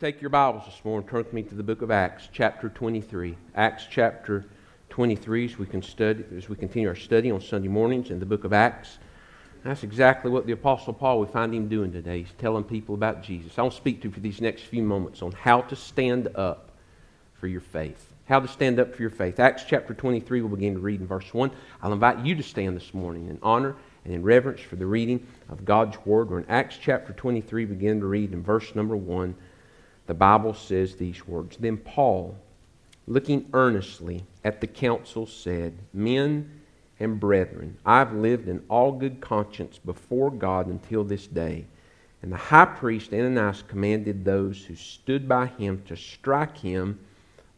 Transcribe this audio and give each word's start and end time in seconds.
take 0.00 0.22
your 0.22 0.30
Bibles 0.30 0.64
this 0.64 0.82
morning, 0.82 1.06
turn 1.06 1.18
with 1.18 1.34
me 1.34 1.42
to 1.42 1.54
the 1.54 1.62
book 1.62 1.82
of 1.82 1.90
Acts, 1.90 2.26
chapter 2.32 2.70
23. 2.70 3.36
Acts 3.54 3.86
chapter 3.90 4.46
23, 4.88 5.44
as 5.44 5.58
we 5.58 5.66
can 5.66 5.82
study, 5.82 6.24
as 6.34 6.48
we 6.48 6.56
continue 6.56 6.88
our 6.88 6.94
study 6.94 7.30
on 7.30 7.38
Sunday 7.38 7.68
mornings 7.68 8.10
in 8.10 8.18
the 8.18 8.24
book 8.24 8.44
of 8.44 8.54
Acts. 8.54 8.96
That's 9.62 9.82
exactly 9.82 10.30
what 10.30 10.46
the 10.46 10.52
Apostle 10.52 10.94
Paul, 10.94 11.20
we 11.20 11.26
find 11.26 11.54
him 11.54 11.68
doing 11.68 11.92
today. 11.92 12.20
He's 12.20 12.32
telling 12.38 12.64
people 12.64 12.94
about 12.94 13.22
Jesus. 13.22 13.58
I'll 13.58 13.70
speak 13.70 14.00
to 14.00 14.08
you 14.08 14.14
for 14.14 14.20
these 14.20 14.40
next 14.40 14.62
few 14.62 14.82
moments 14.82 15.20
on 15.20 15.32
how 15.32 15.60
to 15.60 15.76
stand 15.76 16.28
up 16.34 16.70
for 17.34 17.46
your 17.46 17.60
faith. 17.60 18.14
How 18.24 18.40
to 18.40 18.48
stand 18.48 18.80
up 18.80 18.94
for 18.94 19.02
your 19.02 19.10
faith. 19.10 19.38
Acts 19.38 19.64
chapter 19.68 19.92
23, 19.92 20.40
we'll 20.40 20.56
begin 20.56 20.72
to 20.72 20.80
read 20.80 21.02
in 21.02 21.06
verse 21.06 21.34
1. 21.34 21.50
I'll 21.82 21.92
invite 21.92 22.24
you 22.24 22.34
to 22.36 22.42
stand 22.42 22.74
this 22.74 22.94
morning 22.94 23.28
in 23.28 23.38
honor 23.42 23.76
and 24.06 24.14
in 24.14 24.22
reverence 24.22 24.62
for 24.62 24.76
the 24.76 24.86
reading 24.86 25.26
of 25.50 25.66
God's 25.66 25.98
Word. 26.06 26.30
We're 26.30 26.38
in 26.38 26.48
Acts 26.48 26.78
chapter 26.80 27.12
23, 27.12 27.66
begin 27.66 28.00
to 28.00 28.06
read 28.06 28.32
in 28.32 28.42
verse 28.42 28.74
number 28.74 28.96
1. 28.96 29.34
The 30.10 30.14
Bible 30.14 30.54
says 30.54 30.96
these 30.96 31.24
words 31.28 31.56
Then 31.56 31.76
Paul, 31.76 32.34
looking 33.06 33.48
earnestly 33.52 34.24
at 34.42 34.60
the 34.60 34.66
council, 34.66 35.24
said, 35.24 35.78
Men 35.92 36.62
and 36.98 37.20
brethren, 37.20 37.76
I've 37.86 38.12
lived 38.12 38.48
in 38.48 38.64
all 38.68 38.90
good 38.90 39.20
conscience 39.20 39.78
before 39.78 40.32
God 40.32 40.66
until 40.66 41.04
this 41.04 41.28
day. 41.28 41.66
And 42.22 42.32
the 42.32 42.36
high 42.36 42.64
priest 42.64 43.14
Ananias 43.14 43.62
commanded 43.68 44.24
those 44.24 44.64
who 44.64 44.74
stood 44.74 45.28
by 45.28 45.46
him 45.46 45.80
to 45.86 45.94
strike 45.94 46.58
him 46.58 46.98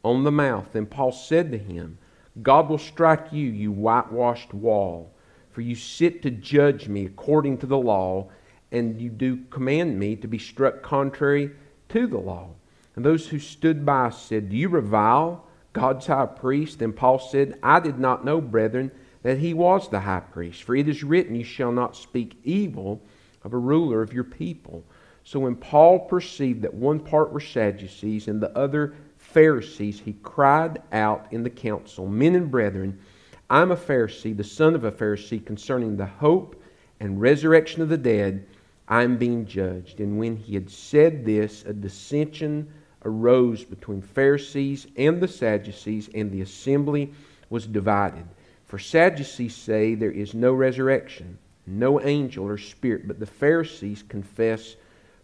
on 0.04 0.22
the 0.22 0.30
mouth. 0.30 0.72
Then 0.72 0.84
Paul 0.84 1.12
said 1.12 1.52
to 1.52 1.58
him, 1.58 1.96
God 2.42 2.68
will 2.68 2.76
strike 2.76 3.32
you, 3.32 3.48
you 3.48 3.72
whitewashed 3.72 4.52
wall, 4.52 5.10
for 5.52 5.62
you 5.62 5.74
sit 5.74 6.20
to 6.20 6.30
judge 6.30 6.86
me 6.86 7.06
according 7.06 7.56
to 7.58 7.66
the 7.66 7.78
law, 7.78 8.28
and 8.70 9.00
you 9.00 9.08
do 9.08 9.38
command 9.48 9.98
me 9.98 10.16
to 10.16 10.28
be 10.28 10.38
struck 10.38 10.82
contrary 10.82 11.52
to 11.92 12.06
the 12.06 12.18
law. 12.18 12.50
And 12.96 13.04
those 13.04 13.28
who 13.28 13.38
stood 13.38 13.86
by 13.86 14.10
said, 14.10 14.50
Do 14.50 14.56
you 14.56 14.68
revile 14.68 15.46
God's 15.72 16.06
high 16.06 16.26
priest? 16.26 16.82
And 16.82 16.94
Paul 16.94 17.18
said, 17.18 17.58
I 17.62 17.80
did 17.80 17.98
not 17.98 18.24
know, 18.24 18.40
brethren, 18.40 18.90
that 19.22 19.38
he 19.38 19.54
was 19.54 19.88
the 19.88 20.00
high 20.00 20.20
priest. 20.20 20.62
For 20.62 20.74
it 20.74 20.88
is 20.88 21.02
written, 21.02 21.34
You 21.34 21.44
shall 21.44 21.72
not 21.72 21.96
speak 21.96 22.38
evil 22.44 23.00
of 23.44 23.54
a 23.54 23.58
ruler 23.58 24.02
of 24.02 24.12
your 24.12 24.24
people. 24.24 24.84
So 25.24 25.40
when 25.40 25.56
Paul 25.56 26.00
perceived 26.00 26.62
that 26.62 26.74
one 26.74 26.98
part 26.98 27.32
were 27.32 27.40
Sadducees 27.40 28.28
and 28.28 28.40
the 28.40 28.56
other 28.56 28.94
Pharisees, 29.18 30.00
he 30.00 30.14
cried 30.22 30.82
out 30.92 31.26
in 31.30 31.42
the 31.42 31.50
council, 31.50 32.06
Men 32.06 32.34
and 32.34 32.50
brethren, 32.50 32.98
I 33.48 33.62
am 33.62 33.70
a 33.70 33.76
Pharisee, 33.76 34.36
the 34.36 34.44
son 34.44 34.74
of 34.74 34.84
a 34.84 34.90
Pharisee, 34.90 35.44
concerning 35.44 35.96
the 35.96 36.06
hope 36.06 36.60
and 37.00 37.20
resurrection 37.20 37.82
of 37.82 37.88
the 37.88 37.98
dead. 37.98 38.46
I 38.92 39.04
am 39.04 39.16
being 39.16 39.46
judged. 39.46 40.00
And 40.00 40.18
when 40.18 40.36
he 40.36 40.52
had 40.52 40.68
said 40.68 41.24
this, 41.24 41.64
a 41.64 41.72
dissension 41.72 42.70
arose 43.06 43.64
between 43.64 44.02
Pharisees 44.02 44.86
and 44.98 45.18
the 45.18 45.28
Sadducees, 45.28 46.10
and 46.14 46.30
the 46.30 46.42
assembly 46.42 47.10
was 47.48 47.66
divided. 47.66 48.26
For 48.66 48.78
Sadducees 48.78 49.56
say 49.56 49.94
there 49.94 50.12
is 50.12 50.34
no 50.34 50.52
resurrection, 50.52 51.38
no 51.66 52.02
angel 52.02 52.46
or 52.46 52.58
spirit, 52.58 53.08
but 53.08 53.18
the 53.18 53.24
Pharisees 53.24 54.04
confess 54.06 54.76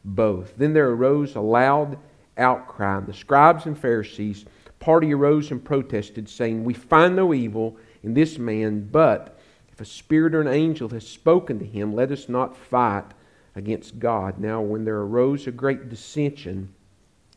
both. 0.02 0.56
Then 0.56 0.72
there 0.72 0.88
arose 0.88 1.36
a 1.36 1.42
loud 1.42 1.98
outcry. 2.38 3.00
The 3.00 3.12
scribes 3.12 3.66
and 3.66 3.78
Pharisees 3.78 4.46
party 4.78 5.12
arose 5.12 5.50
and 5.50 5.62
protested, 5.62 6.30
saying, 6.30 6.64
We 6.64 6.72
find 6.72 7.14
no 7.14 7.34
evil 7.34 7.76
in 8.02 8.14
this 8.14 8.38
man, 8.38 8.88
but 8.90 9.38
if 9.70 9.78
a 9.78 9.84
spirit 9.84 10.34
or 10.34 10.40
an 10.40 10.48
angel 10.48 10.88
has 10.88 11.06
spoken 11.06 11.58
to 11.58 11.66
him, 11.66 11.92
let 11.92 12.10
us 12.10 12.30
not 12.30 12.56
fight 12.56 13.12
against 13.58 13.98
God. 13.98 14.38
Now, 14.38 14.60
when 14.60 14.84
there 14.84 15.00
arose 15.00 15.46
a 15.46 15.52
great 15.52 15.88
dissension, 15.88 16.72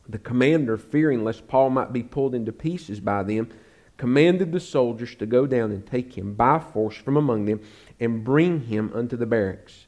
the 0.08 0.18
commander, 0.18 0.76
fearing 0.76 1.24
lest 1.24 1.46
Paul 1.46 1.70
might 1.70 1.92
be 1.92 2.02
pulled 2.02 2.34
into 2.34 2.52
pieces 2.52 3.00
by 3.00 3.22
them, 3.22 3.50
commanded 3.96 4.52
the 4.52 4.60
soldiers 4.60 5.14
to 5.16 5.26
go 5.26 5.46
down 5.46 5.70
and 5.70 5.86
take 5.86 6.16
him 6.16 6.34
by 6.34 6.58
force 6.58 6.96
from 6.96 7.16
among 7.16 7.44
them 7.44 7.60
and 8.00 8.24
bring 8.24 8.60
him 8.60 8.90
unto 8.94 9.16
the 9.16 9.26
barracks. 9.26 9.86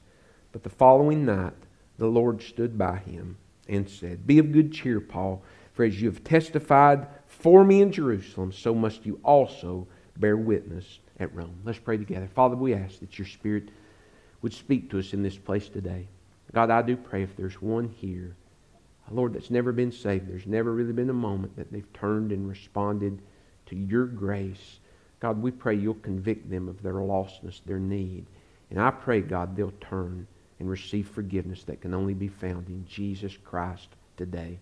But 0.53 0.63
the 0.63 0.71
following 0.71 1.25
night 1.25 1.55
the 1.99 2.07
Lord 2.07 2.43
stood 2.43 2.77
by 2.77 2.99
him 2.99 3.37
and 3.69 3.89
said, 3.89 4.27
Be 4.27 4.39
of 4.39 4.53
good 4.53 4.73
cheer, 4.73 5.01
Paul, 5.01 5.43
for 5.73 5.85
as 5.85 6.01
you 6.01 6.09
have 6.09 6.23
testified 6.23 7.09
for 7.27 7.65
me 7.65 7.83
in 7.83 7.91
Jerusalem, 7.91 8.53
so 8.53 8.75
must 8.75 9.05
you 9.05 9.19
also 9.25 9.89
bear 10.17 10.37
witness 10.37 11.01
at 11.19 11.35
Rome. 11.35 11.61
Let's 11.65 11.79
pray 11.79 11.97
together. 11.97 12.29
Father, 12.29 12.57
we 12.57 12.75
ask 12.75 13.01
that 13.01 13.19
your 13.19 13.27
Spirit 13.27 13.71
would 14.43 14.53
speak 14.53 14.91
to 14.91 14.99
us 14.99 15.13
in 15.13 15.23
this 15.23 15.39
place 15.39 15.69
today. 15.69 16.07
God, 16.55 16.71
I 16.71 16.83
do 16.83 16.97
pray 16.97 17.25
if 17.25 17.37
there's 17.37 17.61
one 17.61 17.89
here, 17.89 18.37
Lord, 19.11 19.35
that's 19.35 19.51
never 19.51 19.73
been 19.73 19.91
saved, 19.91 20.29
there's 20.29 20.47
never 20.47 20.73
really 20.73 20.93
been 20.93 21.11
a 21.11 21.15
moment 21.15 21.57
that 21.57 21.73
they've 21.73 21.93
turned 21.93 22.31
and 22.31 22.49
responded 22.49 23.21
to 23.67 23.77
your 23.77 24.07
grace. 24.07 24.79
God, 25.19 25.43
we 25.43 25.51
pray 25.51 25.75
you'll 25.75 25.95
convict 25.95 26.49
them 26.49 26.69
of 26.69 26.81
their 26.81 26.95
lostness, 26.95 27.61
their 27.67 27.81
need. 27.81 28.27
And 28.71 28.81
I 28.81 28.91
pray, 28.93 29.21
God, 29.21 29.57
they'll 29.57 29.73
turn 29.81 30.29
and 30.61 30.71
receive 30.71 31.09
forgiveness 31.09 31.65
that 31.65 31.81
can 31.81 31.93
only 31.93 32.15
be 32.15 32.29
found 32.29 32.69
in 32.69 32.87
Jesus 32.87 33.37
Christ 33.45 33.89
today. 34.17 34.59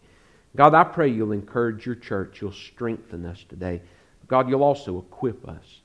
God, 0.56 0.74
I 0.74 0.84
pray 0.84 1.08
you'll 1.08 1.32
encourage 1.32 1.84
your 1.84 1.94
church. 1.94 2.40
You'll 2.40 2.52
strengthen 2.52 3.26
us 3.26 3.44
today. 3.48 3.82
God, 4.28 4.48
you'll 4.48 4.64
also 4.64 4.98
equip 4.98 5.46
us. 5.46 5.82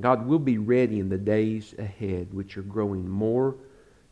God, 0.00 0.26
we'll 0.26 0.40
be 0.40 0.58
ready 0.58 0.98
in 0.98 1.08
the 1.08 1.18
days 1.18 1.74
ahead, 1.78 2.34
which 2.34 2.58
are 2.58 2.62
growing 2.62 3.08
more 3.08 3.54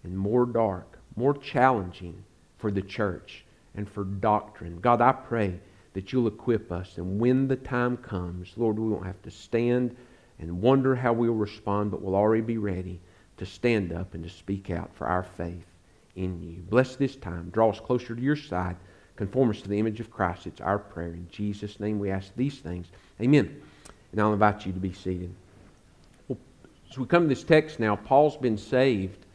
and 0.05 0.17
more 0.17 0.47
dark 0.47 0.92
more 1.17 1.35
challenging 1.35 2.23
for 2.59 2.71
the 2.71 2.83
church 2.83 3.45
and 3.75 3.89
for 3.89 4.05
doctrine. 4.05 4.81
God, 4.81 5.01
I 5.01 5.13
pray 5.13 5.59
that 5.95 6.13
you'll 6.13 6.29
equip 6.29 6.73
us, 6.73 6.97
and 6.97 7.19
when 7.19 7.49
the 7.49 7.57
time 7.57 7.97
comes, 7.99 8.53
Lord, 8.57 8.79
we 8.79 8.89
won't 8.89 9.07
have 9.07 9.21
to 9.23 9.31
stand 9.31 9.95
and 10.39 10.63
wonder 10.63 10.95
how 10.95 11.13
we'll 11.13 11.35
respond, 11.35 11.91
but 11.91 12.03
we'll 12.03 12.15
already 12.15 12.43
be 12.43 12.59
ready 12.59 13.01
to 13.37 13.47
stand 13.47 13.93
up 13.93 14.15
and 14.15 14.25
to 14.25 14.31
speak 14.31 14.71
out 14.71 14.91
for 14.95 15.07
our 15.07 15.23
faith 15.23 15.67
in 16.17 16.43
you. 16.43 16.63
Bless 16.69 16.97
this 16.97 17.17
time. 17.17 17.51
Draw 17.51 17.71
us 17.71 17.81
closer 17.81 18.15
to 18.15 18.23
your 18.23 18.37
side. 18.37 18.77
Conform 19.17 19.51
us 19.51 19.61
to 19.63 19.69
the 19.69 19.79
image 19.79 20.01
of 20.01 20.11
Christ. 20.11 20.47
It's 20.47 20.61
our 20.61 20.79
prayer. 20.79 21.13
In 21.13 21.29
Jesus' 21.31 21.79
name 21.79 21.99
we 21.99 22.11
ask 22.11 22.33
these 22.37 22.59
things. 22.59 22.87
Amen. 23.21 23.61
And 24.11 24.21
I'll 24.21 24.33
invite 24.33 24.67
you 24.67 24.73
to 24.73 24.81
be 24.81 24.93
seated. 24.93 25.33
Well, 26.29 26.39
as 26.91 26.99
we 26.99 27.07
come 27.07 27.25
to 27.25 27.29
this 27.29 27.45
text 27.45 27.79
now, 27.79 27.97
Paul's 27.97 28.37
been 28.37 28.59
saved 28.59 29.27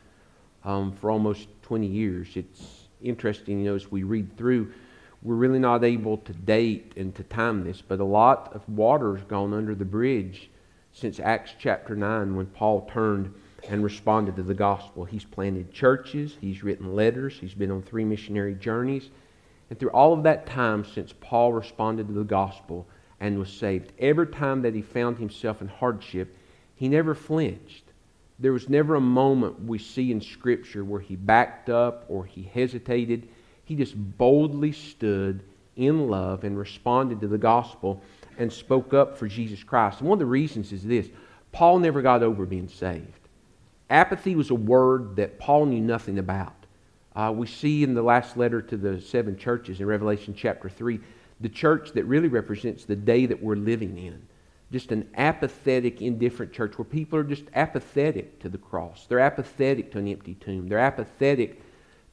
um, 0.64 0.92
for 0.92 1.12
almost 1.12 1.48
20 1.68 1.86
years. 1.86 2.30
It's 2.36 2.88
interesting, 3.02 3.60
you 3.60 3.66
know, 3.66 3.76
as 3.76 3.92
we 3.92 4.04
read 4.04 4.38
through, 4.38 4.72
we're 5.22 5.36
really 5.36 5.60
not 5.60 5.84
able 5.84 6.16
to 6.20 6.32
date 6.32 6.94
and 6.96 7.14
to 7.16 7.24
time 7.24 7.66
this, 7.66 7.82
but 7.82 8.00
a 8.00 8.06
lot 8.06 8.54
of 8.56 8.68
water 8.70 9.18
has 9.18 9.26
gone 9.26 9.54
under 9.54 9.76
the 9.76 9.84
bridge 9.84 10.50
since 10.94 11.20
Acts 11.20 11.56
chapter 11.60 11.94
9 11.94 12.38
when 12.38 12.46
Paul 12.46 12.90
turned 12.90 13.34
and 13.68 13.84
responded 13.84 14.38
to 14.38 14.44
the 14.44 14.54
gospel. 14.54 15.04
He's 15.04 15.26
planted 15.26 15.74
churches, 15.74 16.38
he's 16.40 16.64
written 16.64 16.96
letters, 16.96 17.38
he's 17.38 17.54
been 17.54 17.72
on 17.72 17.82
three 17.82 18.06
missionary 18.06 18.56
journeys. 18.56 19.10
And 19.70 19.78
through 19.78 19.92
all 19.92 20.14
of 20.14 20.24
that 20.24 20.46
time 20.46 20.86
since 20.86 21.14
Paul 21.20 21.52
responded 21.52 22.08
to 22.08 22.14
the 22.14 22.24
gospel 22.24 22.88
and 23.20 23.38
was 23.38 23.52
saved, 23.52 23.92
every 24.00 24.28
time 24.28 24.62
that 24.62 24.74
he 24.74 24.82
found 24.82 25.18
himself 25.18 25.62
in 25.62 25.68
hardship, 25.68 26.34
he 26.76 26.88
never 26.88 27.14
flinched. 27.14 27.87
There 28.40 28.54
was 28.54 28.70
never 28.70 28.96
a 28.96 29.02
moment 29.02 29.64
we 29.64 29.80
see 29.80 30.12
in 30.12 30.22
Scripture 30.22 30.84
where 30.84 31.00
he 31.00 31.16
backed 31.16 31.70
up 31.70 32.06
or 32.08 32.26
he 32.26 32.44
hesitated. 32.44 33.28
He 33.64 33.76
just 33.76 33.96
boldly 34.18 34.72
stood 34.72 35.44
in 35.76 36.08
love 36.08 36.44
and 36.44 36.58
responded 36.58 37.22
to 37.22 37.28
the 37.28 37.38
gospel 37.38 38.02
and 38.38 38.52
spoke 38.52 38.94
up 38.94 39.18
for 39.18 39.28
Jesus 39.28 39.64
Christ. 39.64 40.00
And 40.00 40.10
one 40.10 40.18
of 40.18 40.20
the 40.20 40.26
reasons 40.26 40.72
is 40.72 40.84
this 40.84 41.10
Paul 41.52 41.80
never 41.80 42.02
got 42.02 42.22
over 42.22 42.46
being 42.46 42.68
saved. 42.68 43.28
Apathy 43.90 44.36
was 44.36 44.50
a 44.50 44.56
word 44.56 45.16
that 45.16 45.40
Paul 45.40 45.66
knew 45.66 45.82
nothing 45.82 46.20
about. 46.20 46.54
Uh, 47.16 47.34
we 47.36 47.48
see 47.48 47.84
in 47.84 47.96
the 47.96 48.02
last 48.04 48.38
letter 48.38 48.62
to 48.62 48.78
the 48.78 49.02
seven 49.02 49.38
churches 49.38 49.80
in 49.80 49.88
Revelation 49.88 50.36
chapter 50.38 50.70
3 50.70 51.00
the 51.40 51.50
church 51.50 51.92
that 51.94 52.04
really 52.06 52.28
represents 52.28 52.86
the 52.86 52.96
day 52.96 53.26
that 53.28 53.42
we're 53.42 53.56
living 53.56 53.98
in 53.98 54.28
just 54.72 54.92
an 54.92 55.10
apathetic, 55.16 56.02
indifferent 56.02 56.52
church 56.52 56.78
where 56.78 56.86
people 56.86 57.18
are 57.20 57.24
just 57.24 57.46
apathetic 57.54 58.40
to 58.40 58.50
the 58.50 58.58
cross. 58.58 59.06
They're 59.08 59.20
apathetic 59.20 59.92
to 59.92 60.00
an 60.00 60.08
empty 60.08 60.36
tomb. 60.36 60.68
They're 60.68 60.80
apathetic 60.80 61.62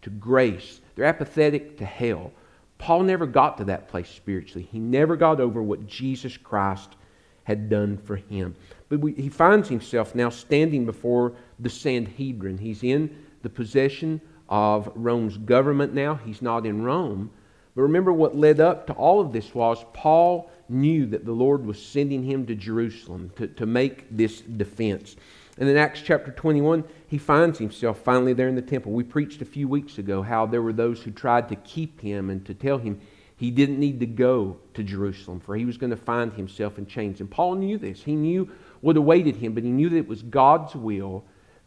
to 0.03 0.11
grace. 0.11 0.81
They're 0.95 1.05
apathetic 1.05 1.79
to 1.79 1.85
hell. 1.85 2.33
Paul 2.79 3.03
never 3.05 3.27
got 3.27 3.59
to 3.59 3.65
that 3.65 3.89
place 3.89 4.09
spiritually. 4.09 4.69
He 4.71 4.79
never 4.79 5.17
got 5.17 5.41
over 5.41 5.63
what 5.63 5.87
Jesus 5.87 6.37
Christ 6.37 6.97
had 7.45 7.69
done 7.69 7.99
for 7.99 8.17
him. 8.17 8.55
But 8.89 9.01
we, 9.01 9.13
he 9.15 9.29
finds 9.29 9.69
himself 9.69 10.15
now 10.15 10.31
standing 10.31 10.85
before 10.85 11.33
the 11.59 11.71
Sanhedrin. 11.71 12.59
He's 12.59 12.83
in 12.83 13.25
the 13.43 13.51
possession 13.51 14.21
of 14.49 14.91
Rome's 14.95 15.37
government 15.37 15.95
now. 15.95 16.17
He's 16.17 16.43
not 16.43 16.67
in 16.67 16.83
Rome. 16.83 17.31
But 17.75 17.83
remember 17.83 18.13
what 18.13 18.37
led 18.37 18.61
up 18.61 18.87
to 18.87 18.93
all 18.93 19.21
of 19.21 19.33
this 19.33 19.55
was 19.55 19.85
Paul 19.93 20.51
knew 20.69 21.07
that 21.07 21.25
the 21.25 21.33
Lord 21.33 21.67
was 21.67 21.85
sending 21.85 22.23
him 22.23 22.47
to 22.47 22.55
Jerusalem 22.55 23.31
to, 23.37 23.49
to 23.49 23.67
make 23.67 24.07
this 24.11 24.41
defense. 24.41 25.17
And 25.59 25.69
in 25.69 25.77
Acts 25.77 26.03
chapter 26.03 26.31
21, 26.31 26.85
he 27.07 27.19
finds 27.19 27.59
himself 27.59 28.01
finally 28.01 28.33
there 28.33 28.49
in 28.49 28.55
the 28.55 28.63
temple. 28.63 28.93
We 28.93 29.05
preached 29.05 29.43
a 29.43 29.47
few 29.47 29.69
weeks 29.69 29.99
ago 29.99 30.23
how 30.23 30.47
there 30.47 30.63
were 30.63 30.73
those 30.73 31.03
who 31.03 31.11
tried 31.11 31.49
to 31.49 31.57
keep 31.57 32.01
him 32.01 32.31
and 32.31 32.45
to 32.47 32.55
tell 32.55 32.79
him 32.79 33.01
he 33.37 33.51
didn't 33.51 33.81
need 33.81 34.01
to 34.01 34.07
go 34.07 34.59
to 34.75 34.83
Jerusalem, 34.83 35.41
for 35.41 35.57
he 35.57 35.65
was 35.65 35.77
going 35.77 35.91
to 35.91 35.97
find 35.97 36.33
himself 36.33 36.79
in 36.79 36.87
chains. 36.87 37.21
And 37.21 37.31
Paul 37.31 37.57
knew 37.57 37.79
this. 37.79 38.03
He 38.03 38.15
knew 38.15 38.49
what 38.81 38.97
awaited 38.97 39.37
him, 39.37 39.55
but 39.55 39.65
he 39.65 39.71
knew 39.71 39.89
that 39.89 39.97
it 39.97 40.09
was 40.09 40.23
God's 40.23 40.75
will 40.75 41.25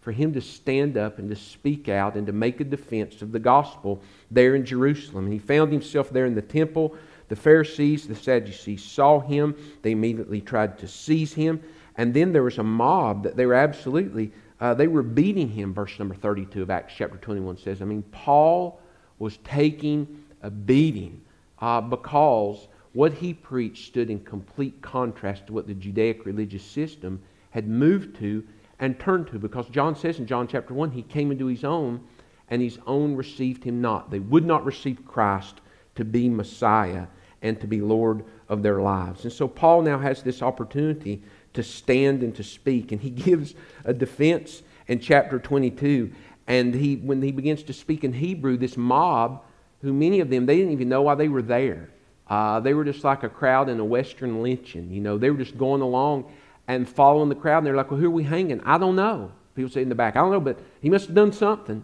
for 0.08 0.14
him 0.14 0.34
to 0.34 0.40
stand 0.40 0.96
up 0.96 1.20
and 1.20 1.30
to 1.30 1.36
speak 1.36 1.90
out 1.90 2.16
and 2.16 2.26
to 2.26 2.32
make 2.32 2.62
a 2.62 2.64
defense 2.64 3.22
of 3.22 3.34
the 3.34 3.40
gospel 3.40 4.02
there 4.32 4.56
in 4.56 4.64
Jerusalem. 4.64 5.26
And 5.26 5.34
he 5.34 5.38
found 5.38 5.70
himself 5.70 6.12
there 6.12 6.26
in 6.26 6.34
the 6.34 6.42
temple. 6.42 6.96
The 7.28 7.36
Pharisees, 7.36 8.08
the 8.08 8.16
Sadducees 8.16 8.82
saw 8.82 9.20
him. 9.20 9.54
They 9.82 9.92
immediately 9.92 10.40
tried 10.40 10.78
to 10.78 10.88
seize 10.88 11.34
him. 11.34 11.62
And 11.98 12.14
then 12.14 12.32
there 12.32 12.44
was 12.44 12.58
a 12.58 12.64
mob 12.64 13.24
that 13.24 13.36
they 13.36 13.46
were 13.46 13.56
absolutely, 13.56 14.32
uh, 14.62 14.76
they 14.76 14.88
were 14.88 15.04
beating 15.04 15.50
him. 15.50 15.74
Verse 15.74 16.00
number 16.00 16.16
32 16.16 16.62
of 16.62 16.70
Acts 16.70 16.94
chapter 16.96 17.18
21 17.18 17.58
says, 17.58 17.82
I 17.82 17.86
mean, 17.86 18.04
Paul 18.14 18.80
was 19.20 19.40
taking 19.44 20.24
a 20.42 20.50
beating 20.50 21.20
uh, 21.60 21.82
because 21.82 22.70
what 22.94 23.12
he 23.12 23.34
preached 23.34 23.88
stood 23.88 24.10
in 24.10 24.22
complete 24.22 24.82
contrast 24.82 25.48
to 25.48 25.54
what 25.54 25.68
the 25.68 25.74
Judaic 25.74 26.26
religious 26.26 26.64
system 26.64 27.22
had 27.50 27.68
moved 27.68 28.16
to 28.20 28.46
and 28.80 29.00
turn 29.00 29.26
to. 29.26 29.40
Because 29.40 29.68
John 29.70 29.96
says 29.96 30.20
in 30.20 30.28
John 30.28 30.48
chapter 30.48 30.74
1, 30.74 30.92
he 30.92 31.04
came 31.04 31.32
into 31.32 31.48
his 31.48 31.64
own, 31.64 32.02
and 32.50 32.62
his 32.62 32.80
own 32.88 33.16
received 33.16 33.64
him 33.64 33.82
not. 33.82 34.10
They 34.12 34.20
would 34.20 34.46
not 34.46 34.66
receive 34.66 35.06
Christ 35.06 35.62
to 35.96 36.06
be 36.06 36.30
Messiah 36.30 37.08
and 37.42 37.60
to 37.62 37.68
be 37.68 37.82
Lord 37.82 38.24
of 38.50 38.64
their 38.64 38.82
lives. 38.82 39.24
And 39.24 39.34
so 39.34 39.48
Paul 39.48 39.82
now 39.82 40.00
has 40.00 40.24
this 40.24 40.42
opportunity 40.42 41.22
to 41.54 41.64
stand 41.64 42.24
and 42.24 42.36
to 42.36 42.44
speak. 42.44 42.92
And 42.92 43.02
he 43.02 43.10
gives 43.28 43.56
a 43.84 43.94
defense 43.94 44.64
in 44.88 45.00
chapter 45.00 45.40
22. 45.40 46.12
And 46.48 46.74
he, 46.74 46.96
when 46.96 47.22
he 47.22 47.32
begins 47.32 47.64
to 47.64 47.74
speak 47.74 48.04
in 48.04 48.14
Hebrew, 48.14 48.58
this 48.58 48.78
mob, 48.78 49.44
who 49.82 49.94
many 49.94 50.22
of 50.22 50.30
them, 50.30 50.46
they 50.46 50.58
didn't 50.58 50.72
even 50.72 50.90
know 50.90 51.02
why 51.02 51.16
they 51.16 51.28
were 51.28 51.42
there. 51.42 51.90
Uh, 52.30 52.60
they 52.60 52.74
were 52.74 52.84
just 52.84 53.04
like 53.04 53.24
a 53.24 53.30
crowd 53.30 53.70
in 53.70 53.80
a 53.80 53.86
Western 53.86 54.42
lynching. 54.42 54.92
You 54.92 55.02
know, 55.02 55.18
they 55.18 55.30
were 55.30 55.38
just 55.38 55.58
going 55.58 55.82
along 55.82 56.32
and 56.68 56.88
following 56.88 57.30
the 57.30 57.36
crowd. 57.36 57.60
And 57.60 57.68
they're 57.68 57.76
like, 57.76 57.92
well, 57.92 58.00
who 58.00 58.08
are 58.08 58.12
we 58.12 58.24
hanging? 58.24 58.62
I 58.62 58.78
don't 58.78 58.96
know. 58.96 59.32
People 59.56 59.72
say 59.72 59.82
in 59.82 59.90
the 59.90 59.96
back, 59.96 60.16
I 60.16 60.20
don't 60.20 60.32
know, 60.32 60.40
but 60.40 60.60
he 60.82 60.90
must 60.90 61.08
have 61.08 61.16
done 61.16 61.32
something. 61.32 61.84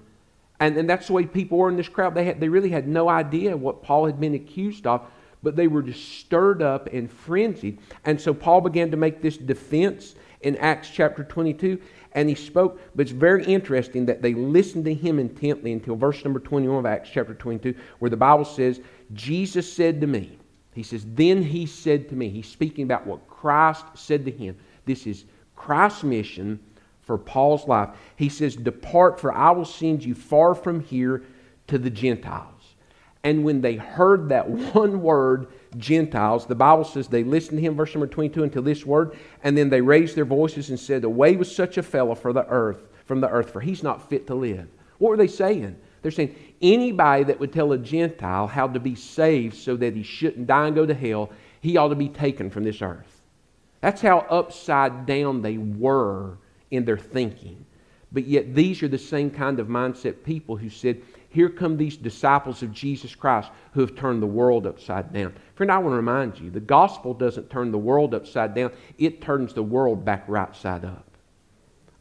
And, 0.59 0.77
and 0.77 0.89
that's 0.89 1.07
the 1.07 1.13
way 1.13 1.25
people 1.25 1.57
were 1.57 1.69
in 1.69 1.77
this 1.77 1.89
crowd. 1.89 2.13
They, 2.13 2.25
had, 2.25 2.39
they 2.39 2.49
really 2.49 2.69
had 2.69 2.87
no 2.87 3.09
idea 3.09 3.57
what 3.57 3.81
Paul 3.81 4.05
had 4.05 4.19
been 4.19 4.35
accused 4.35 4.85
of 4.85 5.05
but 5.43 5.57
they 5.57 5.67
were 5.67 5.83
just 5.83 6.19
stirred 6.19 6.61
up 6.61 6.87
and 6.91 7.11
frenzied. 7.11 7.77
And 8.05 8.19
so 8.19 8.33
Paul 8.33 8.61
began 8.61 8.89
to 8.91 8.97
make 8.97 9.21
this 9.21 9.37
defense 9.37 10.15
in 10.41 10.55
Acts 10.57 10.89
chapter 10.89 11.23
22, 11.23 11.79
and 12.13 12.29
he 12.29 12.35
spoke. 12.35 12.79
But 12.95 13.03
it's 13.03 13.11
very 13.11 13.43
interesting 13.45 14.05
that 14.07 14.21
they 14.21 14.33
listened 14.33 14.85
to 14.85 14.93
him 14.93 15.19
intently 15.19 15.73
until 15.73 15.95
verse 15.95 16.23
number 16.23 16.39
21 16.39 16.79
of 16.79 16.85
Acts 16.85 17.09
chapter 17.13 17.33
22, 17.33 17.75
where 17.99 18.09
the 18.09 18.17
Bible 18.17 18.45
says, 18.45 18.79
Jesus 19.13 19.71
said 19.71 20.01
to 20.01 20.07
me, 20.07 20.37
He 20.73 20.83
says, 20.83 21.05
Then 21.13 21.43
he 21.43 21.65
said 21.65 22.09
to 22.09 22.15
me, 22.15 22.29
He's 22.29 22.47
speaking 22.47 22.85
about 22.85 23.05
what 23.05 23.27
Christ 23.27 23.85
said 23.95 24.25
to 24.25 24.31
him. 24.31 24.57
This 24.85 25.07
is 25.07 25.25
Christ's 25.55 26.03
mission 26.03 26.59
for 27.01 27.17
Paul's 27.17 27.67
life. 27.67 27.89
He 28.15 28.29
says, 28.29 28.55
Depart, 28.55 29.19
for 29.19 29.33
I 29.33 29.51
will 29.51 29.65
send 29.65 30.03
you 30.03 30.15
far 30.15 30.55
from 30.55 30.79
here 30.79 31.23
to 31.67 31.77
the 31.77 31.89
Gentiles. 31.89 32.49
And 33.23 33.43
when 33.45 33.61
they 33.61 33.75
heard 33.75 34.29
that 34.29 34.49
one 34.49 35.01
word, 35.01 35.47
Gentiles, 35.77 36.45
the 36.45 36.55
Bible 36.55 36.83
says 36.83 37.07
they 37.07 37.23
listened 37.23 37.57
to 37.57 37.61
him, 37.61 37.75
verse 37.75 37.93
number 37.93 38.07
22, 38.07 38.43
until 38.43 38.61
this 38.61 38.85
word, 38.85 39.17
and 39.43 39.57
then 39.57 39.69
they 39.69 39.81
raised 39.81 40.15
their 40.15 40.25
voices 40.25 40.69
and 40.69 40.79
said, 40.79 41.03
Away 41.03 41.35
with 41.35 41.47
such 41.47 41.77
a 41.77 41.83
fellow 41.83 42.15
for 42.15 42.33
the 42.33 42.45
earth, 42.47 42.89
from 43.05 43.21
the 43.21 43.29
earth, 43.29 43.51
for 43.51 43.61
he's 43.61 43.83
not 43.83 44.09
fit 44.09 44.27
to 44.27 44.35
live. 44.35 44.67
What 44.97 45.09
were 45.09 45.17
they 45.17 45.27
saying? 45.27 45.75
They're 46.01 46.11
saying 46.11 46.35
anybody 46.61 47.23
that 47.23 47.39
would 47.39 47.53
tell 47.53 47.71
a 47.71 47.77
Gentile 47.77 48.47
how 48.47 48.67
to 48.67 48.79
be 48.79 48.95
saved 48.95 49.55
so 49.55 49.77
that 49.77 49.95
he 49.95 50.03
shouldn't 50.03 50.47
die 50.47 50.67
and 50.67 50.75
go 50.75 50.85
to 50.85 50.93
hell, 50.93 51.31
he 51.61 51.77
ought 51.77 51.89
to 51.89 51.95
be 51.95 52.09
taken 52.09 52.49
from 52.49 52.65
this 52.65 52.81
earth. 52.81 53.12
That's 53.83 54.01
how 54.01 54.19
upside 54.19 55.05
down 55.05 55.41
they 55.41 55.57
were 55.57 56.37
in 56.71 56.85
their 56.85 56.97
thinking. 56.97 57.65
But 58.13 58.25
yet, 58.25 58.55
these 58.55 58.81
are 58.81 58.87
the 58.87 58.97
same 58.97 59.29
kind 59.29 59.59
of 59.59 59.67
mindset 59.67 60.23
people 60.23 60.55
who 60.55 60.69
said, 60.69 61.01
here 61.27 61.49
come 61.49 61.75
these 61.75 61.97
disciples 61.97 62.63
of 62.63 62.71
Jesus 62.71 63.13
Christ 63.13 63.51
who 63.73 63.81
have 63.81 63.97
turned 63.97 64.21
the 64.21 64.27
world 64.27 64.65
upside 64.65 65.11
down. 65.11 65.33
Friend, 65.55 65.69
I 65.69 65.79
want 65.79 65.91
to 65.91 65.97
remind 65.97 66.39
you 66.39 66.49
the 66.49 66.61
gospel 66.61 67.13
doesn't 67.13 67.49
turn 67.49 67.71
the 67.71 67.77
world 67.77 68.13
upside 68.13 68.55
down, 68.55 68.71
it 68.97 69.21
turns 69.21 69.53
the 69.53 69.63
world 69.63 70.05
back 70.05 70.23
right 70.29 70.55
side 70.55 70.85
up. 70.85 71.17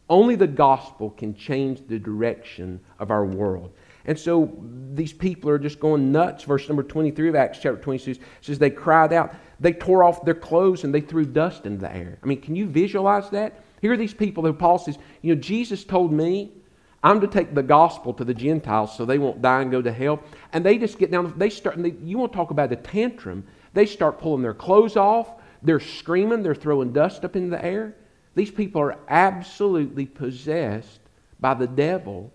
Only 0.09 0.37
the 0.37 0.47
gospel 0.47 1.11
can 1.11 1.35
change 1.35 1.83
the 1.89 1.99
direction 1.99 2.79
of 3.01 3.11
our 3.11 3.25
world. 3.25 3.73
And 4.05 4.19
so 4.19 4.53
these 4.93 5.13
people 5.13 5.51
are 5.51 5.59
just 5.59 5.81
going 5.81 6.13
nuts. 6.13 6.45
Verse 6.45 6.69
number 6.69 6.83
23 6.83 7.29
of 7.29 7.35
Acts 7.35 7.59
chapter 7.59 7.81
26 7.81 8.19
says 8.41 8.59
they 8.59 8.71
cried 8.71 9.13
out. 9.13 9.35
They 9.63 9.73
tore 9.73 10.03
off 10.03 10.25
their 10.25 10.35
clothes 10.35 10.83
and 10.83 10.93
they 10.93 11.01
threw 11.01 11.25
dust 11.25 11.67
into 11.67 11.83
the 11.83 11.95
air. 11.95 12.19
I 12.23 12.27
mean, 12.27 12.41
can 12.41 12.57
you 12.57 12.67
visualize 12.67 13.31
that? 13.31 13.63
Here 13.81 13.93
are 13.93 13.97
these 13.97 14.13
people 14.13 14.45
who 14.45 14.53
Paul 14.53 14.79
says, 14.79 14.99
you 15.23 15.35
know, 15.35 15.41
Jesus 15.41 15.85
told 15.85 16.13
me 16.13 16.53
I'm 17.05 17.21
to 17.21 17.29
take 17.29 17.55
the 17.55 17.63
gospel 17.63 18.13
to 18.15 18.25
the 18.25 18.35
Gentiles 18.35 18.97
so 18.97 19.05
they 19.05 19.19
won't 19.19 19.41
die 19.41 19.63
and 19.63 19.71
go 19.71 19.81
to 19.81 19.93
hell. 19.93 20.21
And 20.53 20.65
they 20.65 20.79
just 20.79 20.99
get 20.99 21.13
down, 21.13 21.33
they 21.37 21.49
start, 21.49 21.81
they, 21.81 21.95
you 22.03 22.19
want 22.19 22.33
to 22.33 22.37
talk 22.37 22.51
about 22.51 22.73
a 22.73 22.77
tantrum. 22.77 23.45
They 23.73 23.87
start 23.87 24.21
pulling 24.21 24.43
their 24.43 24.55
clothes 24.55 24.97
off. 24.97 25.29
They're 25.63 25.81
screaming. 25.81 26.43
They're 26.43 26.55
throwing 26.55 26.93
dust 26.93 27.25
up 27.25 27.37
in 27.37 27.49
the 27.49 27.65
air. 27.65 27.95
These 28.35 28.51
people 28.51 28.81
are 28.83 28.99
absolutely 29.09 30.07
possessed 30.07 31.01
by 31.39 31.55
the 31.55 31.69
devil 31.69 32.33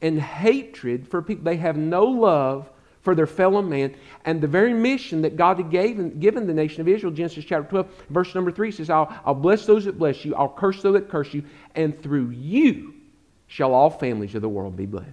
and 0.00 0.20
hatred 0.20 1.06
for 1.06 1.20
people. 1.20 1.44
They 1.44 1.56
have 1.56 1.76
no 1.76 2.04
love 2.04 2.70
for 3.02 3.14
their 3.14 3.26
fellow 3.26 3.60
man. 3.60 3.94
And 4.24 4.40
the 4.40 4.46
very 4.46 4.72
mission 4.72 5.22
that 5.22 5.36
God 5.36 5.58
had 5.58 5.70
gave, 5.70 6.20
given 6.20 6.46
the 6.46 6.54
nation 6.54 6.80
of 6.80 6.88
Israel, 6.88 7.12
Genesis 7.12 7.44
chapter 7.44 7.68
12, 7.68 8.04
verse 8.10 8.34
number 8.34 8.50
3 8.50 8.70
says, 8.70 8.90
I'll, 8.90 9.12
I'll 9.24 9.34
bless 9.34 9.66
those 9.66 9.84
that 9.84 9.98
bless 9.98 10.24
you, 10.24 10.34
I'll 10.34 10.48
curse 10.48 10.82
those 10.82 10.94
that 10.94 11.08
curse 11.08 11.34
you, 11.34 11.44
and 11.74 12.00
through 12.02 12.30
you 12.30 12.94
shall 13.48 13.74
all 13.74 13.90
families 13.90 14.34
of 14.34 14.42
the 14.42 14.48
world 14.48 14.76
be 14.76 14.86
blessed. 14.86 15.08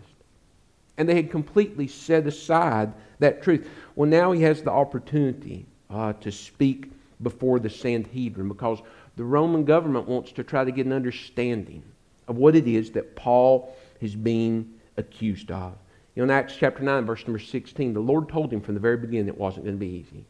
And 0.98 1.10
they 1.10 1.16
had 1.16 1.32
completely 1.32 1.88
set 1.88 2.28
aside 2.28 2.94
that 3.20 3.42
truth. 3.42 3.68
Well, 3.96 4.10
now 4.10 4.32
he 4.32 4.42
has 4.44 4.62
the 4.62 4.72
opportunity 4.72 5.66
uh, 5.90 6.14
to 6.14 6.32
speak 6.32 6.92
before 7.22 7.60
the 7.60 7.70
Sanhedrin 7.70 8.48
because 8.48 8.80
the 9.16 9.24
Roman 9.24 9.66
government 9.66 10.08
wants 10.08 10.32
to 10.34 10.44
try 10.44 10.64
to 10.64 10.72
get 10.72 10.86
an 10.86 10.94
understanding 10.94 11.84
of 12.28 12.38
what 12.38 12.56
it 12.56 12.68
is 12.68 12.92
that 12.92 13.16
Paul 13.16 13.76
is 14.00 14.16
being 14.16 14.74
accused 14.96 15.52
of. 15.52 15.74
You 16.20 16.26
know, 16.26 16.34
in 16.34 16.38
Acts 16.38 16.58
chapter 16.60 16.84
9, 16.84 17.06
verse 17.06 17.26
number 17.26 17.40
16, 17.40 17.94
the 17.94 18.02
Lord 18.02 18.28
told 18.28 18.52
him 18.52 18.60
from 18.60 18.74
the 18.74 18.82
very 18.82 18.98
beginning 18.98 19.30
it 19.30 19.38
wasn't 19.38 19.64
going 19.64 19.78
to 19.78 19.80
be 19.80 19.88
easy. 20.06 20.26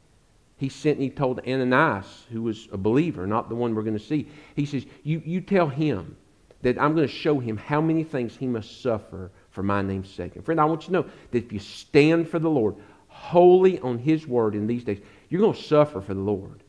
He 0.55 0.69
sent 0.69 0.97
and 0.97 1.03
he 1.03 1.09
told 1.09 1.39
Ananias, 1.39 2.27
who 2.31 2.43
was 2.43 2.67
a 2.71 2.77
believer, 2.77 3.25
not 3.25 3.49
the 3.49 3.55
one 3.55 3.73
we're 3.73 3.81
going 3.81 3.97
to 3.97 4.05
see, 4.05 4.27
he 4.55 4.67
says, 4.67 4.85
You, 5.01 5.19
you 5.25 5.41
tell 5.41 5.67
him 5.67 6.15
that 6.61 6.79
I'm 6.79 6.93
going 6.93 7.07
to 7.07 7.11
show 7.11 7.39
him 7.39 7.57
how 7.57 7.81
many 7.81 8.03
things 8.03 8.37
he 8.37 8.45
must 8.45 8.83
suffer 8.83 9.31
for 9.49 9.63
my 9.63 9.81
name's 9.81 10.11
sake. 10.11 10.35
And 10.35 10.45
friend, 10.45 10.61
I 10.61 10.65
want 10.65 10.83
you 10.83 10.85
to 10.87 10.91
know 10.91 11.05
that 11.31 11.45
if 11.45 11.51
you 11.51 11.57
stand 11.57 12.29
for 12.29 12.37
the 12.37 12.51
Lord, 12.51 12.75
wholly 13.07 13.79
on 13.79 13.97
his 13.97 14.27
word 14.27 14.53
in 14.53 14.67
these 14.67 14.83
days, 14.83 14.99
you're 15.29 15.41
going 15.41 15.55
to 15.55 15.63
suffer 15.63 16.01
for 16.01 16.13
the 16.13 16.19
Lord. 16.19 16.61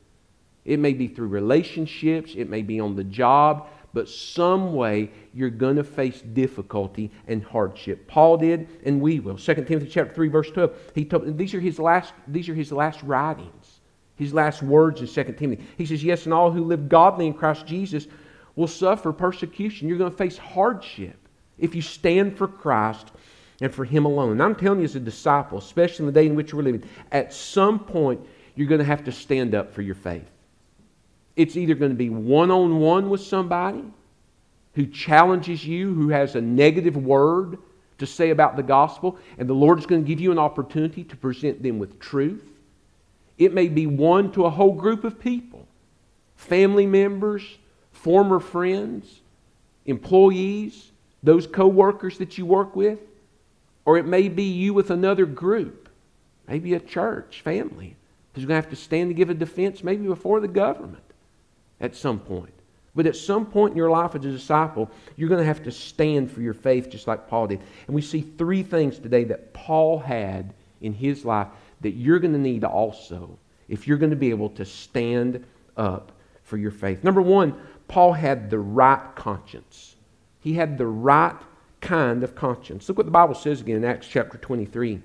It 0.64 0.78
may 0.78 0.94
be 0.94 1.08
through 1.08 1.28
relationships, 1.28 2.32
it 2.34 2.48
may 2.48 2.62
be 2.62 2.80
on 2.80 2.96
the 2.96 3.04
job, 3.04 3.68
but 3.92 4.08
some 4.08 4.74
way 4.74 5.10
you're 5.34 5.50
going 5.50 5.76
to 5.76 5.84
face 5.84 6.20
difficulty 6.20 7.10
and 7.26 7.42
hardship. 7.42 8.06
Paul 8.06 8.36
did, 8.36 8.68
and 8.84 9.00
we 9.00 9.20
will. 9.20 9.36
2 9.36 9.54
Timothy 9.54 9.88
chapter 9.88 10.14
3, 10.14 10.28
verse 10.28 10.50
12. 10.50 10.76
He 10.94 11.04
told 11.04 11.36
these 11.36 11.54
are 11.54 11.60
his 11.60 11.78
last, 11.78 12.12
these 12.28 12.48
are 12.48 12.54
his 12.54 12.72
last 12.72 13.02
writings, 13.02 13.80
his 14.16 14.32
last 14.32 14.62
words 14.62 15.00
in 15.00 15.06
2 15.06 15.32
Timothy. 15.32 15.64
He 15.76 15.86
says, 15.86 16.04
Yes, 16.04 16.24
and 16.24 16.34
all 16.34 16.50
who 16.50 16.64
live 16.64 16.88
godly 16.88 17.26
in 17.26 17.34
Christ 17.34 17.66
Jesus 17.66 18.06
will 18.56 18.68
suffer 18.68 19.12
persecution. 19.12 19.88
You're 19.88 19.98
going 19.98 20.10
to 20.10 20.16
face 20.16 20.38
hardship 20.38 21.16
if 21.58 21.74
you 21.74 21.82
stand 21.82 22.36
for 22.36 22.48
Christ 22.48 23.10
and 23.60 23.72
for 23.72 23.84
Him 23.84 24.04
alone. 24.04 24.32
And 24.32 24.42
I'm 24.42 24.54
telling 24.54 24.80
you, 24.80 24.84
as 24.84 24.96
a 24.96 25.00
disciple, 25.00 25.58
especially 25.58 26.06
in 26.06 26.12
the 26.12 26.20
day 26.20 26.26
in 26.26 26.34
which 26.34 26.54
we're 26.54 26.62
living, 26.62 26.84
at 27.12 27.32
some 27.32 27.78
point 27.78 28.20
you're 28.54 28.68
going 28.68 28.80
to 28.80 28.84
have 28.84 29.04
to 29.04 29.12
stand 29.12 29.54
up 29.54 29.72
for 29.72 29.82
your 29.82 29.94
faith. 29.94 30.28
It's 31.40 31.56
either 31.56 31.74
going 31.74 31.90
to 31.90 31.96
be 31.96 32.10
one 32.10 32.50
on 32.50 32.80
one 32.80 33.08
with 33.08 33.22
somebody 33.22 33.82
who 34.74 34.84
challenges 34.84 35.64
you, 35.64 35.94
who 35.94 36.10
has 36.10 36.36
a 36.36 36.40
negative 36.42 36.98
word 36.98 37.56
to 37.96 38.06
say 38.06 38.28
about 38.28 38.56
the 38.56 38.62
gospel, 38.62 39.16
and 39.38 39.48
the 39.48 39.54
Lord 39.54 39.78
is 39.78 39.86
going 39.86 40.02
to 40.02 40.06
give 40.06 40.20
you 40.20 40.32
an 40.32 40.38
opportunity 40.38 41.02
to 41.02 41.16
present 41.16 41.62
them 41.62 41.78
with 41.78 41.98
truth. 41.98 42.44
It 43.38 43.54
may 43.54 43.68
be 43.68 43.86
one 43.86 44.30
to 44.32 44.44
a 44.44 44.50
whole 44.50 44.74
group 44.74 45.02
of 45.02 45.18
people, 45.18 45.66
family 46.36 46.84
members, 46.84 47.56
former 47.90 48.38
friends, 48.38 49.22
employees, 49.86 50.92
those 51.22 51.46
co-workers 51.46 52.18
that 52.18 52.36
you 52.36 52.44
work 52.44 52.76
with, 52.76 52.98
or 53.86 53.96
it 53.96 54.04
may 54.04 54.28
be 54.28 54.44
you 54.44 54.74
with 54.74 54.90
another 54.90 55.24
group, 55.24 55.88
maybe 56.46 56.74
a 56.74 56.80
church 56.80 57.40
family, 57.40 57.96
who's 58.34 58.44
going 58.44 58.60
to 58.60 58.62
have 58.62 58.68
to 58.68 58.76
stand 58.76 59.08
to 59.08 59.14
give 59.14 59.30
a 59.30 59.34
defense 59.34 59.82
maybe 59.82 60.06
before 60.06 60.40
the 60.40 60.46
government 60.46 61.02
at 61.80 61.96
some 61.96 62.18
point. 62.18 62.52
But 62.94 63.06
at 63.06 63.16
some 63.16 63.46
point 63.46 63.72
in 63.72 63.76
your 63.76 63.90
life 63.90 64.14
as 64.14 64.24
a 64.24 64.30
disciple, 64.30 64.90
you're 65.16 65.28
going 65.28 65.40
to 65.40 65.46
have 65.46 65.62
to 65.64 65.70
stand 65.70 66.30
for 66.30 66.40
your 66.40 66.54
faith 66.54 66.90
just 66.90 67.06
like 67.06 67.28
Paul 67.28 67.46
did. 67.46 67.60
And 67.86 67.94
we 67.94 68.02
see 68.02 68.20
three 68.20 68.62
things 68.62 68.98
today 68.98 69.24
that 69.24 69.52
Paul 69.54 69.98
had 70.00 70.52
in 70.80 70.92
his 70.92 71.24
life 71.24 71.48
that 71.82 71.92
you're 71.92 72.18
going 72.18 72.32
to 72.32 72.38
need 72.38 72.64
also 72.64 73.38
if 73.68 73.86
you're 73.86 73.98
going 73.98 74.10
to 74.10 74.16
be 74.16 74.30
able 74.30 74.50
to 74.50 74.64
stand 74.64 75.44
up 75.76 76.12
for 76.42 76.56
your 76.56 76.72
faith. 76.72 77.04
Number 77.04 77.22
one, 77.22 77.54
Paul 77.86 78.12
had 78.12 78.50
the 78.50 78.58
right 78.58 79.14
conscience. 79.14 79.94
He 80.40 80.54
had 80.54 80.76
the 80.76 80.86
right 80.86 81.36
kind 81.80 82.24
of 82.24 82.34
conscience. 82.34 82.88
Look 82.88 82.98
what 82.98 83.06
the 83.06 83.12
Bible 83.12 83.34
says 83.34 83.60
again 83.60 83.76
in 83.76 83.84
Acts 83.84 84.08
chapter 84.08 84.36
23, 84.38 85.00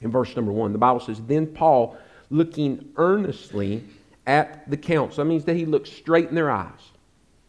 in 0.00 0.10
verse 0.10 0.34
number 0.36 0.52
1. 0.52 0.72
The 0.72 0.78
Bible 0.78 1.00
says, 1.00 1.20
Then 1.20 1.46
Paul, 1.46 1.96
looking 2.30 2.92
earnestly 2.96 3.84
at 4.26 4.70
the 4.70 4.76
council, 4.76 5.24
that 5.24 5.28
means 5.28 5.44
that 5.44 5.56
he 5.56 5.66
looked 5.66 5.88
straight 5.88 6.28
in 6.28 6.34
their 6.34 6.50
eyes. 6.50 6.92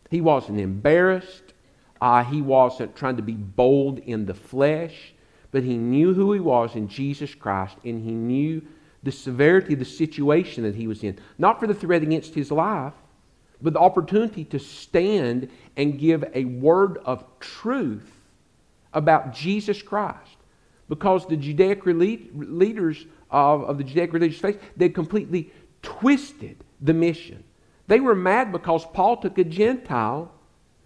He 0.10 0.22
wasn't 0.22 0.60
embarrassed. 0.60 1.54
Uh, 2.02 2.24
he 2.24 2.42
wasn't 2.42 2.96
trying 2.96 3.18
to 3.18 3.24
be 3.24 3.34
bold 3.34 4.00
in 4.00 4.26
the 4.26 4.34
flesh, 4.34 5.14
but 5.52 5.64
he 5.64 5.78
knew 5.78 6.14
who 6.14 6.34
he 6.34 6.40
was 6.40 6.76
in 6.76 6.88
Jesus 6.88 7.34
Christ, 7.34 7.78
and 7.86 8.04
he 8.04 8.12
knew 8.12 8.62
the 9.04 9.12
severity 9.12 9.74
of 9.74 9.80
the 9.80 9.86
situation 9.86 10.64
that 10.64 10.76
he 10.76 10.88
was 10.88 11.04
in. 11.04 11.18
Not 11.38 11.60
for 11.60 11.68
the 11.68 11.74
threat 11.74 12.04
against 12.04 12.34
his 12.34 12.52
life, 12.52 12.94
but 13.62 13.74
the 13.74 13.80
opportunity 13.80 14.44
to 14.46 14.60
stand 14.60 15.50
and 15.78 15.98
give 15.98 16.26
a 16.34 16.46
word 16.46 16.98
of 17.06 17.24
truth 17.40 18.12
about 18.94 19.34
Jesus 19.34 19.82
Christ. 19.82 20.38
Because 20.90 21.26
the 21.26 21.38
Judaic 21.38 21.86
leaders 21.86 23.06
of, 23.32 23.64
of 23.64 23.78
the 23.78 23.84
Judaic 23.84 24.14
religious 24.14 24.40
faith, 24.40 24.62
they 24.76 24.90
completely 24.90 25.52
twisted 25.84 26.64
the 26.82 26.94
mission. 26.94 27.44
They 27.88 28.00
were 28.00 28.16
mad 28.16 28.52
because 28.52 28.86
Paul 28.94 29.18
took 29.18 29.38
a 29.38 29.44
Gentile 29.44 30.32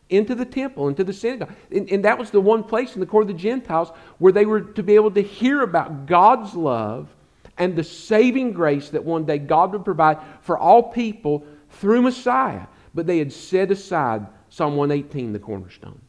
into 0.09 0.35
the 0.35 0.45
temple, 0.45 0.87
into 0.87 1.03
the 1.03 1.13
synagogue. 1.13 1.53
And, 1.71 1.89
and, 1.89 2.05
that 2.05 2.17
was 2.17 2.31
the 2.31 2.41
one 2.41 2.63
place 2.63 2.95
in 2.95 2.99
the 2.99 3.05
court 3.05 3.23
of 3.23 3.27
the 3.27 3.33
Gentiles 3.33 3.91
where 4.19 4.31
they 4.31 4.45
were 4.45 4.61
to 4.61 4.83
be 4.83 4.95
able 4.95 5.11
to 5.11 5.21
hear 5.21 5.61
about 5.61 6.05
God's 6.05 6.53
love 6.53 7.09
and 7.57 7.75
the 7.75 7.83
saving 7.83 8.53
grace 8.53 8.89
that 8.89 9.03
one 9.03 9.25
day 9.25 9.37
God 9.37 9.73
would 9.73 9.83
provide 9.83 10.17
for 10.41 10.57
all 10.57 10.83
people 10.83 11.45
through 11.71 12.01
Messiah. 12.01 12.67
But 12.93 13.05
they 13.05 13.19
had 13.19 13.33
set 13.33 13.71
aside 13.71 14.25
Psalm 14.49 14.75
118, 14.75 15.33
the 15.33 15.39
cornerstone. 15.39 15.99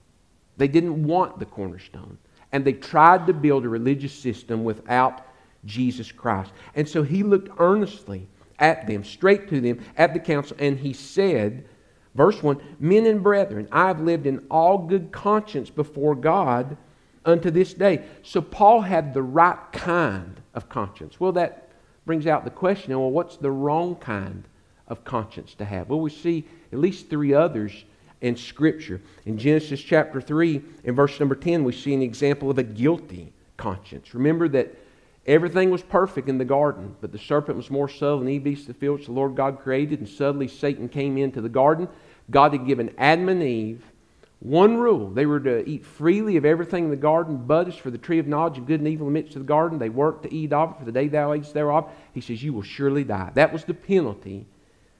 They 0.56 0.68
didn't 0.68 1.04
want 1.04 1.38
the 1.38 1.46
cornerstone. 1.46 2.18
And 2.52 2.64
they 2.64 2.72
tried 2.72 3.26
to 3.26 3.32
build 3.32 3.64
a 3.64 3.68
religious 3.68 4.12
system 4.12 4.64
without 4.64 5.26
Jesus 5.64 6.12
Christ. 6.12 6.52
And 6.74 6.88
so 6.88 7.02
he 7.02 7.22
looked 7.22 7.50
earnestly 7.58 8.26
at 8.58 8.86
them, 8.86 9.04
straight 9.04 9.48
to 9.48 9.60
them, 9.60 9.80
at 9.96 10.12
the 10.12 10.20
council, 10.20 10.56
and 10.58 10.78
he 10.78 10.92
said, 10.92 11.64
verse 12.14 12.42
1 12.42 12.60
Men 12.78 13.06
and 13.06 13.22
brethren, 13.22 13.68
I 13.70 13.86
have 13.88 14.00
lived 14.00 14.26
in 14.26 14.44
all 14.50 14.78
good 14.78 15.12
conscience 15.12 15.70
before 15.70 16.14
God 16.14 16.76
unto 17.24 17.50
this 17.50 17.74
day. 17.74 18.04
So 18.22 18.40
Paul 18.40 18.80
had 18.80 19.14
the 19.14 19.22
right 19.22 19.58
kind 19.72 20.40
of 20.54 20.68
conscience. 20.68 21.20
Well, 21.20 21.32
that 21.32 21.68
brings 22.06 22.26
out 22.26 22.44
the 22.44 22.50
question 22.50 22.98
well, 22.98 23.10
what's 23.10 23.36
the 23.36 23.50
wrong 23.50 23.94
kind 23.96 24.44
of 24.86 25.04
conscience 25.04 25.54
to 25.54 25.64
have? 25.64 25.88
Well, 25.88 26.00
we 26.00 26.10
see 26.10 26.46
at 26.72 26.78
least 26.78 27.10
three 27.10 27.34
others 27.34 27.84
in 28.20 28.36
Scripture. 28.36 29.00
In 29.26 29.38
Genesis 29.38 29.80
chapter 29.80 30.20
3, 30.20 30.62
in 30.84 30.94
verse 30.94 31.20
number 31.20 31.34
10, 31.34 31.64
we 31.64 31.72
see 31.72 31.94
an 31.94 32.02
example 32.02 32.50
of 32.50 32.58
a 32.58 32.62
guilty 32.62 33.32
conscience. 33.56 34.14
Remember 34.14 34.48
that 34.48 34.74
everything 35.28 35.70
was 35.70 35.82
perfect 35.82 36.28
in 36.28 36.38
the 36.38 36.44
garden, 36.44 36.96
but 37.00 37.12
the 37.12 37.18
serpent 37.18 37.56
was 37.56 37.70
more 37.70 37.88
subtle 37.88 38.18
than 38.18 38.28
any 38.28 38.38
beast 38.38 38.62
of 38.62 38.74
the 38.74 38.74
field 38.74 38.98
which 38.98 39.06
the 39.06 39.12
Lord 39.12 39.36
God 39.36 39.60
created, 39.60 40.00
and 40.00 40.08
suddenly 40.08 40.48
Satan 40.48 40.88
came 40.88 41.16
into 41.16 41.40
the 41.40 41.48
garden. 41.48 41.88
God 42.30 42.52
had 42.52 42.66
given 42.66 42.94
Adam 42.98 43.28
and 43.28 43.42
Eve 43.42 43.84
one 44.40 44.76
rule. 44.76 45.10
They 45.10 45.26
were 45.26 45.40
to 45.40 45.68
eat 45.68 45.84
freely 45.84 46.36
of 46.36 46.44
everything 46.44 46.84
in 46.84 46.90
the 46.90 46.96
garden, 46.96 47.42
but 47.46 47.68
as 47.68 47.76
for 47.76 47.90
the 47.90 47.98
tree 47.98 48.18
of 48.18 48.26
knowledge 48.26 48.58
of 48.58 48.66
good 48.66 48.80
and 48.80 48.88
evil 48.88 49.06
in 49.08 49.12
the 49.12 49.20
midst 49.20 49.36
of 49.36 49.42
the 49.42 49.48
garden, 49.48 49.78
they 49.78 49.88
worked 49.88 50.22
to 50.22 50.34
eat 50.34 50.52
of 50.52 50.70
it 50.70 50.78
for 50.78 50.84
the 50.84 50.92
day 50.92 51.08
thou 51.08 51.34
eatest 51.34 51.54
thereof. 51.54 51.90
He 52.14 52.20
says, 52.20 52.42
You 52.42 52.52
will 52.52 52.62
surely 52.62 53.04
die. 53.04 53.30
That 53.34 53.52
was 53.52 53.64
the 53.64 53.74
penalty 53.74 54.46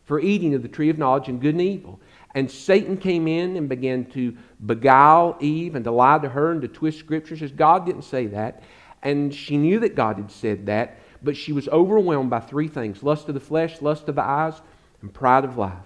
for 0.07 0.19
eating 0.19 0.55
of 0.55 0.63
the 0.63 0.69
tree 0.69 0.89
of 0.89 0.99
knowledge 0.99 1.29
and 1.29 1.41
good 1.41 1.55
and 1.55 1.63
evil. 1.63 2.01
And 2.35 2.51
Satan 2.51 2.97
came 2.97 3.29
in 3.29 3.57
and 3.57 3.69
began 3.69 4.07
to 4.07 4.37
beguile 4.65 5.37
Eve 5.41 5.75
and 5.75 5.85
to 5.85 5.91
lie 5.91 6.19
to 6.19 6.29
her 6.29 6.51
and 6.51 6.63
to 6.63 6.69
twist 6.69 6.99
scriptures. 6.99 7.41
God 7.53 7.87
didn't 7.87 8.03
say 8.03 8.27
that. 8.29 8.63
And 9.03 9.35
she 9.35 9.57
knew 9.57 9.81
that 9.81 9.95
God 9.95 10.17
had 10.17 10.31
said 10.31 10.67
that, 10.67 10.99
but 11.23 11.37
she 11.37 11.53
was 11.53 11.69
overwhelmed 11.69 12.31
by 12.31 12.41
three 12.41 12.69
things 12.69 13.03
lust 13.03 13.29
of 13.29 13.35
the 13.35 13.41
flesh, 13.41 13.81
lust 13.81 14.09
of 14.09 14.17
the 14.17 14.25
eyes, 14.25 14.61
and 15.03 15.13
pride 15.13 15.45
of 15.45 15.57
life. 15.57 15.77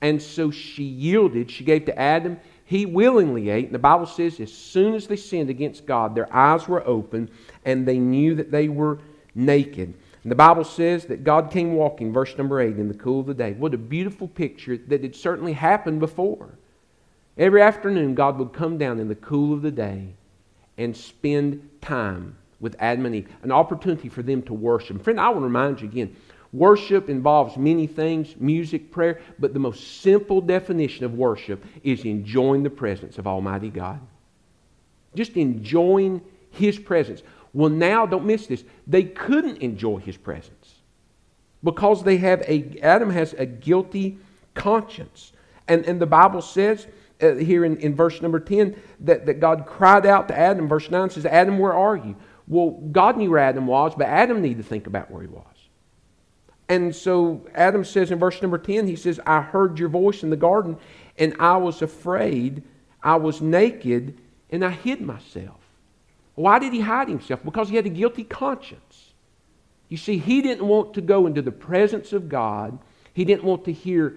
And 0.00 0.22
so 0.22 0.50
she 0.50 0.84
yielded. 0.84 1.50
She 1.50 1.64
gave 1.64 1.84
to 1.86 1.98
Adam. 1.98 2.38
He 2.64 2.86
willingly 2.86 3.50
ate. 3.50 3.66
And 3.66 3.74
the 3.74 3.80
Bible 3.80 4.06
says, 4.06 4.38
as 4.40 4.52
soon 4.52 4.94
as 4.94 5.06
they 5.06 5.16
sinned 5.16 5.50
against 5.50 5.86
God, 5.86 6.14
their 6.14 6.32
eyes 6.34 6.68
were 6.68 6.86
open 6.86 7.30
and 7.64 7.86
they 7.86 7.98
knew 7.98 8.34
that 8.36 8.50
they 8.50 8.68
were 8.68 8.98
naked. 9.34 9.94
And 10.22 10.30
the 10.30 10.36
Bible 10.36 10.64
says 10.64 11.06
that 11.06 11.24
God 11.24 11.50
came 11.50 11.74
walking, 11.74 12.12
verse 12.12 12.36
number 12.36 12.60
8, 12.60 12.76
in 12.76 12.88
the 12.88 12.94
cool 12.94 13.20
of 13.20 13.26
the 13.26 13.34
day. 13.34 13.52
What 13.52 13.74
a 13.74 13.78
beautiful 13.78 14.28
picture 14.28 14.76
that 14.76 15.02
had 15.02 15.16
certainly 15.16 15.52
happened 15.52 16.00
before. 16.00 16.58
Every 17.36 17.62
afternoon, 17.62 18.14
God 18.14 18.38
would 18.38 18.52
come 18.52 18.78
down 18.78 18.98
in 18.98 19.08
the 19.08 19.14
cool 19.14 19.54
of 19.54 19.62
the 19.62 19.70
day 19.70 20.14
and 20.78 20.96
spend 20.96 21.68
time 21.82 22.36
with 22.60 22.74
Adam 22.78 23.06
and 23.06 23.14
Eve, 23.14 23.28
an 23.42 23.52
opportunity 23.52 24.08
for 24.08 24.22
them 24.22 24.42
to 24.42 24.54
worship. 24.54 25.02
Friend, 25.02 25.20
I 25.20 25.28
want 25.28 25.40
to 25.40 25.44
remind 25.44 25.80
you 25.80 25.88
again 25.88 26.16
worship 26.50 27.10
involves 27.10 27.58
many 27.58 27.86
things 27.86 28.34
music, 28.38 28.90
prayer, 28.90 29.20
but 29.38 29.52
the 29.52 29.60
most 29.60 30.00
simple 30.00 30.40
definition 30.40 31.04
of 31.04 31.12
worship 31.12 31.62
is 31.84 32.04
enjoying 32.04 32.62
the 32.62 32.70
presence 32.70 33.18
of 33.18 33.26
Almighty 33.26 33.68
God. 33.68 34.00
Just 35.14 35.36
enjoying 35.36 36.22
His 36.50 36.78
presence. 36.78 37.22
Well, 37.52 37.70
now, 37.70 38.06
don't 38.06 38.24
miss 38.24 38.46
this. 38.46 38.64
They 38.86 39.04
couldn't 39.04 39.58
enjoy 39.58 39.98
his 39.98 40.16
presence 40.16 40.74
because 41.64 42.04
they 42.04 42.18
have 42.18 42.42
a, 42.42 42.78
Adam 42.82 43.10
has 43.10 43.34
a 43.34 43.46
guilty 43.46 44.18
conscience. 44.54 45.32
And, 45.66 45.84
and 45.86 46.00
the 46.00 46.06
Bible 46.06 46.42
says 46.42 46.86
uh, 47.20 47.34
here 47.34 47.64
in, 47.64 47.76
in 47.78 47.94
verse 47.94 48.20
number 48.22 48.40
10 48.40 48.76
that, 49.00 49.26
that 49.26 49.40
God 49.40 49.66
cried 49.66 50.06
out 50.06 50.28
to 50.28 50.38
Adam. 50.38 50.68
Verse 50.68 50.90
9 50.90 51.10
says, 51.10 51.26
Adam, 51.26 51.58
where 51.58 51.72
are 51.74 51.96
you? 51.96 52.16
Well, 52.46 52.70
God 52.92 53.16
knew 53.16 53.30
where 53.30 53.40
Adam 53.40 53.66
was, 53.66 53.94
but 53.96 54.06
Adam 54.06 54.40
needed 54.40 54.58
to 54.58 54.68
think 54.68 54.86
about 54.86 55.10
where 55.10 55.22
he 55.22 55.28
was. 55.28 55.44
And 56.68 56.94
so 56.94 57.46
Adam 57.54 57.84
says 57.84 58.10
in 58.10 58.18
verse 58.18 58.40
number 58.42 58.58
10, 58.58 58.86
he 58.86 58.96
says, 58.96 59.20
I 59.26 59.40
heard 59.40 59.78
your 59.78 59.88
voice 59.88 60.22
in 60.22 60.30
the 60.30 60.36
garden, 60.36 60.76
and 61.16 61.34
I 61.38 61.56
was 61.56 61.82
afraid. 61.82 62.62
I 63.02 63.16
was 63.16 63.40
naked, 63.40 64.18
and 64.50 64.64
I 64.64 64.70
hid 64.70 65.00
myself. 65.00 65.60
Why 66.34 66.58
did 66.58 66.72
he 66.72 66.80
hide 66.80 67.08
himself? 67.08 67.42
Because 67.44 67.68
he 67.68 67.76
had 67.76 67.86
a 67.86 67.90
guilty 67.90 68.24
conscience. 68.24 69.12
You 69.88 69.96
see, 69.96 70.18
he 70.18 70.42
didn't 70.42 70.66
want 70.66 70.94
to 70.94 71.00
go 71.00 71.26
into 71.26 71.42
the 71.42 71.52
presence 71.52 72.12
of 72.12 72.28
God. 72.28 72.78
He 73.14 73.24
didn't 73.24 73.44
want 73.44 73.64
to 73.64 73.72
hear 73.72 74.16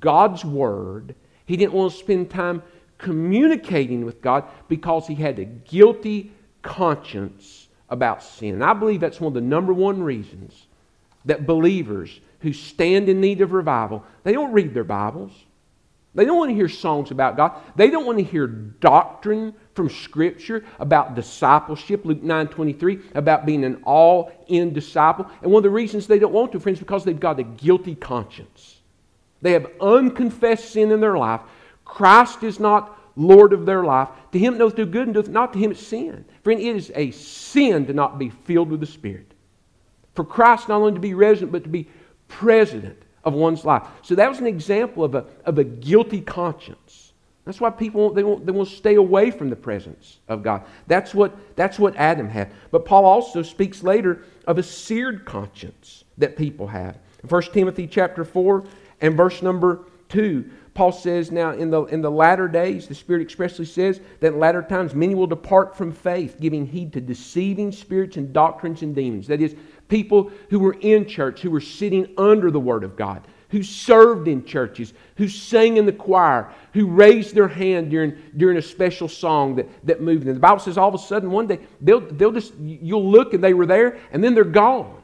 God's 0.00 0.44
word. 0.44 1.14
He 1.50 1.56
didn't 1.56 1.72
want 1.72 1.90
to 1.90 1.98
spend 1.98 2.30
time 2.30 2.62
communicating 2.96 4.04
with 4.04 4.22
God 4.22 4.44
because 4.68 5.08
he 5.08 5.16
had 5.16 5.40
a 5.40 5.44
guilty 5.44 6.30
conscience 6.62 7.66
about 7.88 8.22
sin. 8.22 8.54
And 8.54 8.62
I 8.62 8.72
believe 8.72 9.00
that's 9.00 9.20
one 9.20 9.30
of 9.30 9.34
the 9.34 9.40
number 9.40 9.72
one 9.72 10.00
reasons 10.00 10.68
that 11.24 11.48
believers 11.48 12.20
who 12.38 12.52
stand 12.52 13.08
in 13.08 13.20
need 13.20 13.40
of 13.40 13.50
revival, 13.50 14.04
they 14.22 14.30
don't 14.30 14.52
read 14.52 14.74
their 14.74 14.84
Bibles. 14.84 15.32
They 16.14 16.24
don't 16.24 16.38
want 16.38 16.50
to 16.50 16.54
hear 16.54 16.68
songs 16.68 17.10
about 17.10 17.36
God. 17.36 17.60
They 17.74 17.90
don't 17.90 18.06
want 18.06 18.18
to 18.18 18.24
hear 18.24 18.46
doctrine 18.46 19.52
from 19.74 19.90
Scripture 19.90 20.64
about 20.78 21.16
discipleship, 21.16 22.04
Luke 22.04 22.22
9 22.22 22.46
23, 22.46 23.00
about 23.16 23.44
being 23.44 23.64
an 23.64 23.82
all 23.82 24.30
in 24.46 24.72
disciple. 24.72 25.26
And 25.42 25.50
one 25.50 25.58
of 25.58 25.64
the 25.64 25.70
reasons 25.70 26.06
they 26.06 26.20
don't 26.20 26.32
want 26.32 26.52
to, 26.52 26.60
friends, 26.60 26.78
because 26.78 27.02
they've 27.02 27.18
got 27.18 27.40
a 27.40 27.44
guilty 27.44 27.96
conscience. 27.96 28.79
They 29.42 29.52
have 29.52 29.70
unconfessed 29.80 30.70
sin 30.70 30.90
in 30.90 31.00
their 31.00 31.16
life. 31.16 31.40
Christ 31.84 32.42
is 32.42 32.60
not 32.60 32.98
Lord 33.16 33.52
of 33.52 33.66
their 33.66 33.84
life. 33.84 34.08
To 34.32 34.38
him 34.38 34.60
it 34.60 34.76
do 34.76 34.86
good, 34.86 35.08
and 35.08 35.14
doth 35.14 35.28
not 35.28 35.52
to 35.52 35.58
him 35.58 35.72
it's 35.72 35.86
sin. 35.86 36.24
Friend, 36.42 36.60
it 36.60 36.76
is 36.76 36.92
a 36.94 37.10
sin 37.10 37.86
to 37.86 37.92
not 37.92 38.18
be 38.18 38.30
filled 38.30 38.70
with 38.70 38.80
the 38.80 38.86
Spirit. 38.86 39.32
For 40.14 40.24
Christ 40.24 40.68
not 40.68 40.76
only 40.76 40.92
to 40.94 41.00
be 41.00 41.14
resident, 41.14 41.52
but 41.52 41.64
to 41.64 41.68
be 41.68 41.88
president 42.28 43.02
of 43.24 43.34
one's 43.34 43.64
life. 43.64 43.86
So 44.02 44.14
that 44.14 44.28
was 44.28 44.38
an 44.38 44.46
example 44.46 45.04
of 45.04 45.14
a, 45.14 45.26
of 45.44 45.58
a 45.58 45.64
guilty 45.64 46.20
conscience. 46.20 47.12
That's 47.44 47.60
why 47.60 47.70
people 47.70 48.12
they 48.12 48.22
want, 48.22 48.46
they 48.46 48.52
want 48.52 48.68
to 48.68 48.76
stay 48.76 48.94
away 48.94 49.30
from 49.30 49.50
the 49.50 49.56
presence 49.56 50.18
of 50.28 50.42
God. 50.42 50.62
That's 50.86 51.14
what, 51.14 51.56
that's 51.56 51.78
what 51.78 51.96
Adam 51.96 52.28
had. 52.28 52.52
But 52.70 52.84
Paul 52.84 53.04
also 53.04 53.42
speaks 53.42 53.82
later 53.82 54.24
of 54.46 54.58
a 54.58 54.62
seared 54.62 55.24
conscience 55.24 56.04
that 56.18 56.36
people 56.36 56.66
have. 56.68 56.98
In 57.22 57.28
1 57.28 57.42
Timothy 57.52 57.86
chapter 57.86 58.24
4 58.24 58.64
and 59.00 59.16
verse 59.16 59.42
number 59.42 59.86
2, 60.10 60.50
Paul 60.74 60.92
says, 60.92 61.30
Now 61.30 61.50
in 61.50 61.70
the, 61.70 61.84
in 61.84 62.00
the 62.00 62.10
latter 62.10 62.48
days, 62.48 62.86
the 62.86 62.94
Spirit 62.94 63.22
expressly 63.22 63.64
says 63.64 64.00
that 64.20 64.34
in 64.34 64.38
latter 64.38 64.62
times 64.62 64.94
many 64.94 65.14
will 65.14 65.26
depart 65.26 65.76
from 65.76 65.92
faith, 65.92 66.36
giving 66.40 66.66
heed 66.66 66.92
to 66.92 67.00
deceiving 67.00 67.72
spirits 67.72 68.16
and 68.16 68.32
doctrines 68.32 68.82
and 68.82 68.94
demons. 68.94 69.26
That 69.26 69.40
is, 69.40 69.56
people 69.88 70.30
who 70.48 70.60
were 70.60 70.76
in 70.80 71.06
church, 71.06 71.40
who 71.40 71.50
were 71.50 71.60
sitting 71.60 72.14
under 72.16 72.50
the 72.50 72.60
Word 72.60 72.84
of 72.84 72.96
God, 72.96 73.26
who 73.50 73.62
served 73.62 74.28
in 74.28 74.44
churches, 74.44 74.94
who 75.16 75.28
sang 75.28 75.76
in 75.76 75.84
the 75.84 75.92
choir, 75.92 76.52
who 76.72 76.86
raised 76.86 77.34
their 77.34 77.48
hand 77.48 77.90
during, 77.90 78.16
during 78.36 78.56
a 78.56 78.62
special 78.62 79.08
song 79.08 79.56
that, 79.56 79.68
that 79.84 80.00
moved 80.00 80.24
them. 80.24 80.34
The 80.34 80.40
Bible 80.40 80.60
says 80.60 80.78
all 80.78 80.88
of 80.88 80.94
a 80.94 80.98
sudden 80.98 81.30
one 81.30 81.48
day 81.48 81.58
they'll, 81.80 82.00
they'll 82.00 82.32
just, 82.32 82.54
you'll 82.58 83.10
look 83.10 83.34
and 83.34 83.42
they 83.42 83.54
were 83.54 83.66
there 83.66 83.98
and 84.12 84.22
then 84.22 84.34
they're 84.34 84.44
gone. 84.44 84.99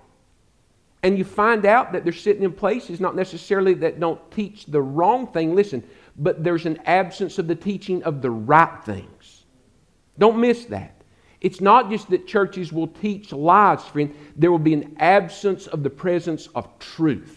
And 1.06 1.16
you 1.16 1.22
find 1.25 1.64
out 1.64 1.92
that 1.92 2.02
they're 2.02 2.12
sitting 2.12 2.42
in 2.42 2.52
places 2.52 2.98
not 2.98 3.14
necessarily 3.14 3.75
that 3.75 4.00
don't 4.00 4.28
teach 4.32 4.66
the 4.66 4.82
wrong 4.82 5.28
thing, 5.28 5.54
listen, 5.54 5.84
but 6.18 6.42
there's 6.42 6.66
an 6.66 6.80
absence 6.84 7.38
of 7.38 7.46
the 7.46 7.54
teaching 7.54 8.02
of 8.02 8.22
the 8.22 8.30
right 8.32 8.82
things. 8.82 9.44
Don't 10.18 10.40
miss 10.40 10.64
that. 10.64 11.00
It's 11.40 11.60
not 11.60 11.90
just 11.90 12.10
that 12.10 12.26
churches 12.26 12.72
will 12.72 12.88
teach 12.88 13.30
lies, 13.30 13.84
friend, 13.84 14.16
there 14.34 14.50
will 14.50 14.58
be 14.58 14.75
an 14.75 14.96
absence 14.98 15.68
of 15.68 15.84
the 15.84 15.90
presence 15.90 16.48
of 16.56 16.76
truth. 16.80 17.36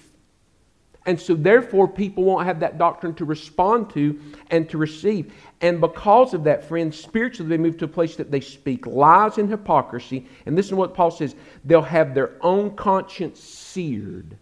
And 1.06 1.20
so, 1.20 1.34
therefore, 1.34 1.88
people 1.88 2.24
won't 2.24 2.46
have 2.46 2.60
that 2.60 2.78
doctrine 2.78 3.16
to 3.16 3.26
respond 3.26 3.90
to 3.92 4.20
and 4.52 4.70
to 4.70 4.78
receive. 4.78 5.34
And 5.62 5.80
because 5.80 6.34
of 6.34 6.44
that, 6.44 6.66
friends, 6.66 7.00
spiritually, 7.00 7.50
they 7.50 7.58
move 7.58 7.78
to 7.78 7.86
a 7.86 7.88
place 7.88 8.18
that 8.18 8.32
they 8.32 8.42
speak 8.42 8.86
lies 8.86 9.38
and 9.38 9.50
hypocrisy. 9.50 10.28
And 10.46 10.58
this 10.58 10.68
is 10.68 10.74
what 10.74 10.94
Paul 10.94 11.12
says 11.12 11.36
they'll 11.64 11.82
have 11.82 12.14
their 12.14 12.32
own 12.42 12.76
conscience 12.76 13.40
seared 13.40 14.38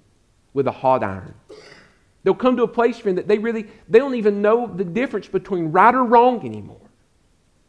with 0.54 0.68
a 0.68 0.72
hot 0.72 1.04
iron. 1.04 1.36
They'll 2.24 2.34
come 2.34 2.58
to 2.58 2.64
a 2.64 2.68
place, 2.68 2.98
friend, 2.98 3.18
that 3.18 3.28
they 3.28 3.38
really 3.38 3.68
they 3.88 4.00
don't 4.00 4.16
even 4.16 4.42
know 4.42 4.68
the 4.68 4.84
difference 4.84 5.28
between 5.28 5.72
right 5.72 5.94
or 5.94 6.04
wrong 6.04 6.46
anymore. 6.46 6.82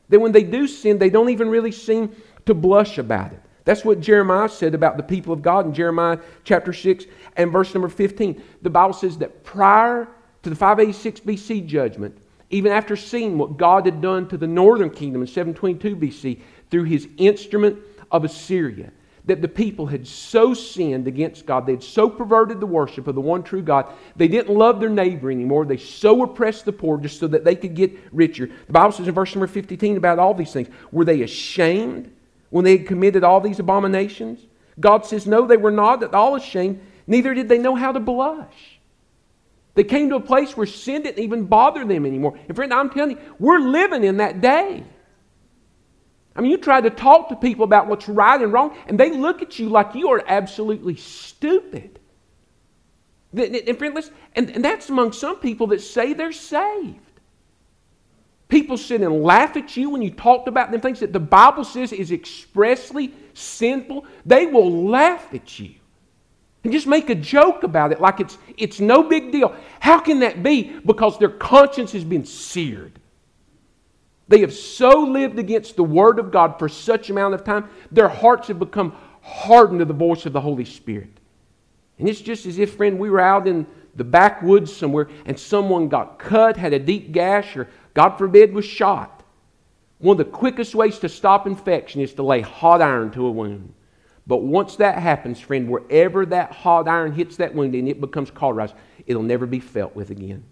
That 0.09 0.21
when 0.21 0.33
they 0.33 0.43
do 0.43 0.67
sin, 0.67 0.99
they 0.99 1.11
don't 1.11 1.29
even 1.29 1.51
really 1.51 1.71
seem 1.71 2.17
to 2.47 2.55
blush 2.55 2.99
about 2.99 3.33
it. 3.33 3.43
That's 3.69 3.85
what 3.85 4.01
Jeremiah 4.01 4.49
said 4.49 4.75
about 4.75 4.97
the 4.97 5.03
people 5.03 5.35
of 5.35 5.43
God 5.43 5.67
in 5.67 5.75
Jeremiah 5.75 6.19
chapter 6.43 6.73
6 6.73 7.05
and 7.37 7.53
verse 7.53 7.75
number 7.75 7.91
15. 7.91 8.43
The 8.63 8.71
Bible 8.71 8.95
says 8.95 9.19
that 9.19 9.45
prior 9.45 10.09
to 10.43 10.49
the 10.49 10.57
586 10.57 11.21
BC 11.21 11.67
judgment, 11.67 12.17
even 12.49 12.73
after 12.73 12.97
seeing 12.97 13.37
what 13.37 13.59
God 13.59 13.85
had 13.85 14.01
done 14.01 14.27
to 14.31 14.39
the 14.39 14.47
northern 14.47 14.89
kingdom 14.89 15.21
in 15.21 15.27
722 15.27 15.97
BC 15.97 16.41
through 16.71 16.85
his 16.85 17.09
instrument 17.19 17.79
of 18.11 18.25
Assyria, 18.25 18.91
that 19.27 19.43
the 19.43 19.49
people 19.49 19.85
had 19.85 20.07
so 20.07 20.55
sinned 20.55 21.07
against 21.07 21.45
God, 21.45 21.67
they 21.67 21.73
had 21.73 21.83
so 21.83 22.09
perverted 22.09 22.61
the 22.61 22.67
worship 22.67 23.07
of 23.07 23.17
the 23.17 23.21
one 23.21 23.43
true 23.43 23.61
God, 23.61 23.93
they 24.17 24.29
didn't 24.29 24.57
love 24.57 24.81
their 24.81 24.89
neighbor 24.89 25.31
anymore. 25.31 25.67
They 25.67 25.77
so 25.77 26.23
oppressed 26.23 26.65
the 26.65 26.73
poor 26.73 26.97
just 26.97 27.21
so 27.21 27.27
that 27.27 27.45
they 27.45 27.55
could 27.55 27.75
get 27.75 27.93
richer. 28.13 28.47
The 28.47 28.73
Bible 28.73 28.93
says 28.93 29.09
in 29.09 29.13
verse 29.13 29.35
number 29.35 29.47
15 29.47 29.99
about 29.99 30.19
all 30.19 30.33
these 30.33 30.55
things. 30.55 30.69
Were 30.91 31.05
they 31.05 31.21
ashamed? 31.21 32.15
When 32.51 32.65
they 32.65 32.79
had 32.79 32.87
committed 32.87 33.25
all 33.25 33.41
these 33.41 33.59
abominations? 33.59 34.41
God 34.81 35.05
says, 35.07 35.27
No, 35.27 35.47
they 35.47 35.57
were 35.57 35.71
not 35.71 36.03
at 36.03 36.15
all 36.15 36.37
ashamed, 36.37 36.81
neither 37.07 37.35
did 37.35 37.49
they 37.49 37.59
know 37.59 37.75
how 37.75 37.93
to 37.93 38.01
blush. 38.01 38.79
They 39.75 39.85
came 39.85 40.09
to 40.11 40.17
a 40.17 40.21
place 40.21 40.57
where 40.57 40.67
sin 40.67 41.03
didn't 41.03 41.23
even 41.23 41.45
bother 41.45 41.85
them 41.85 42.05
anymore. 42.05 42.39
And 42.49 42.57
friend, 42.57 42.75
I'm 42.75 42.91
telling 42.91 43.13
you, 43.13 43.19
we're 43.39 43.61
living 43.61 44.03
in 44.03 44.17
that 44.17 44.41
day. 44.41 44.83
I 46.35 46.41
mean, 46.41 46.51
you 46.51 46.57
try 46.57 46.81
to 46.81 46.91
talk 46.91 47.29
to 47.29 47.37
people 47.37 47.65
about 47.65 47.87
what's 47.89 48.09
right 48.09 48.41
and 48.41 48.53
wrong, 48.53 48.77
and 48.87 48.99
they 48.99 49.11
look 49.11 49.43
at 49.43 49.59
you 49.59 49.69
like 49.69 49.95
you 49.95 50.09
are 50.11 50.23
absolutely 50.27 50.97
stupid. 50.97 51.99
And, 53.33 53.79
friend, 53.79 53.95
listen, 53.95 54.15
and, 54.35 54.51
and 54.51 54.65
that's 54.65 54.89
among 54.89 55.13
some 55.13 55.37
people 55.37 55.67
that 55.69 55.81
say 55.81 56.13
they're 56.13 56.33
saved. 56.33 56.99
People 58.49 58.79
sit 58.79 59.03
and 59.03 59.23
laugh 59.23 59.57
at 59.57 59.77
you 59.77 59.91
when 59.91 60.01
you 60.01 60.11
talked 60.11 60.49
about 60.49 60.71
them 60.71 60.81
things 60.81 61.01
that 61.01 61.13
the 61.13 61.21
Bible 61.21 61.65
says 61.65 61.93
is 61.93 62.11
expressly 62.11 63.13
sinful. 63.35 64.07
They 64.25 64.47
will 64.47 64.87
laugh 64.89 65.33
at 65.35 65.59
you 65.59 65.75
and 66.65 66.73
just 66.73 66.87
make 66.87 67.11
a 67.11 67.15
joke 67.15 67.63
about 67.63 67.93
it 67.93 68.01
like 68.01 68.21
it's, 68.21 68.39
it's 68.57 68.81
no 68.81 69.03
big 69.03 69.33
deal. 69.33 69.55
How 69.81 69.99
can 70.01 70.21
that 70.21 70.43
be? 70.43 70.79
Because 70.85 71.19
their 71.19 71.29
conscience 71.29 71.93
has 71.93 72.05
been 72.05 72.25
seared. 72.25 72.99
They 74.29 74.41
have 74.41 74.53
so 74.53 75.01
lived 75.01 75.39
against 75.39 75.77
the 75.77 75.85
Word 75.85 76.19
of 76.19 76.31
God 76.31 76.59
for 76.59 76.69
such 76.69 77.11
amount 77.11 77.35
of 77.35 77.45
time, 77.45 77.69
their 77.91 78.09
hearts 78.09 78.49
have 78.49 78.59
become 78.59 78.95
hardened 79.23 79.79
to 79.79 79.85
the 79.85 79.95
voice 79.95 80.27
of 80.27 80.33
the 80.33 80.41
Holy 80.41 80.65
Spirit. 80.65 81.11
And 81.99 82.09
it's 82.09 82.21
just 82.21 82.45
as 82.47 82.59
if, 82.59 82.77
friend, 82.77 82.99
we 82.99 83.11
were 83.11 83.21
out 83.21 83.49
in 83.49 83.67
the 83.97 84.05
backwoods 84.05 84.75
somewhere 84.75 85.09
and 85.25 85.39
someone 85.39 85.89
got 85.89 86.19
cut, 86.19 86.57
had 86.57 86.73
a 86.73 86.79
deep 86.79 87.13
gash, 87.13 87.57
or 87.57 87.69
God 87.99 88.11
forbid, 88.11 88.55
was 88.55 88.65
shot. 88.65 89.25
One 89.99 90.15
of 90.15 90.25
the 90.25 90.33
quickest 90.33 90.73
ways 90.73 91.01
to 91.01 91.09
stop 91.09 91.49
infection 91.49 92.01
is 92.01 92.15
to 92.15 92.23
lay 92.23 92.41
hot 92.41 92.81
iron 92.81 93.11
to 93.11 93.27
a 93.27 93.31
wound. 93.33 93.75
But 94.25 94.37
once 94.37 94.77
that 94.77 95.01
happens, 95.01 95.41
friend, 95.41 95.69
wherever 95.69 96.25
that 96.27 96.53
hot 96.53 96.87
iron 96.87 97.11
hits 97.11 97.39
that 97.39 97.57
wound 97.57 97.75
and 97.75 97.89
it 97.89 98.01
becomes 98.01 98.31
cauterized, 98.31 98.77
it'll 99.05 99.25
never 99.25 99.47
be 99.47 99.59
felt 99.59 99.97
with 99.97 100.11
again. 100.11 100.45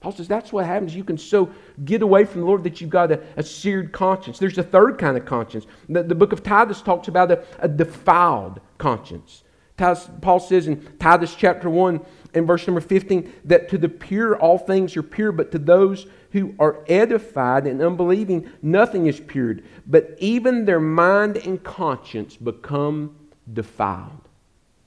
Paul 0.00 0.10
says 0.10 0.26
that's 0.26 0.52
what 0.52 0.66
happens. 0.66 0.96
You 0.96 1.04
can 1.04 1.18
so 1.18 1.52
get 1.84 2.02
away 2.02 2.24
from 2.24 2.40
the 2.40 2.48
Lord 2.48 2.64
that 2.64 2.80
you've 2.80 2.90
got 2.90 3.12
a, 3.12 3.22
a 3.36 3.44
seared 3.44 3.92
conscience. 3.92 4.40
There's 4.40 4.58
a 4.58 4.64
third 4.64 4.98
kind 4.98 5.16
of 5.16 5.24
conscience. 5.24 5.68
The, 5.88 6.02
the 6.02 6.16
book 6.16 6.32
of 6.32 6.42
Titus 6.42 6.82
talks 6.82 7.06
about 7.06 7.30
a, 7.30 7.44
a 7.60 7.68
defiled 7.68 8.60
conscience. 8.78 9.44
Paul 9.76 10.40
says 10.40 10.66
in 10.66 10.84
Titus 10.98 11.36
chapter 11.36 11.70
1 11.70 12.00
and 12.34 12.46
verse 12.46 12.66
number 12.66 12.80
15 12.80 13.32
that 13.44 13.68
to 13.68 13.78
the 13.78 13.88
pure 13.88 14.36
all 14.36 14.58
things 14.58 14.96
are 14.96 15.02
pure, 15.02 15.32
but 15.32 15.52
to 15.52 15.58
those 15.58 16.06
who 16.32 16.54
are 16.58 16.84
edified 16.88 17.66
and 17.66 17.80
unbelieving, 17.80 18.50
nothing 18.60 19.06
is 19.06 19.20
pure, 19.20 19.56
but 19.86 20.16
even 20.18 20.64
their 20.64 20.80
mind 20.80 21.36
and 21.38 21.62
conscience 21.62 22.36
become 22.36 23.14
defiled. 23.52 24.28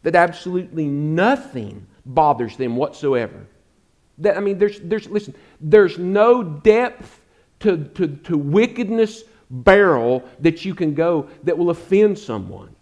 That 0.03 0.15
absolutely 0.15 0.85
nothing 0.87 1.87
bothers 2.05 2.57
them 2.57 2.75
whatsoever. 2.75 3.45
That, 4.19 4.37
I 4.37 4.39
mean, 4.39 4.57
there's, 4.57 4.79
there's, 4.81 5.07
listen, 5.07 5.35
there's 5.61 5.97
no 5.97 6.43
depth 6.43 7.21
to, 7.59 7.85
to, 7.85 8.07
to 8.07 8.37
wickedness 8.37 9.23
barrel 9.49 10.23
that 10.39 10.65
you 10.65 10.75
can 10.75 10.93
go 10.93 11.29
that 11.43 11.57
will 11.57 11.69
offend 11.69 12.17
someone. 12.17 12.75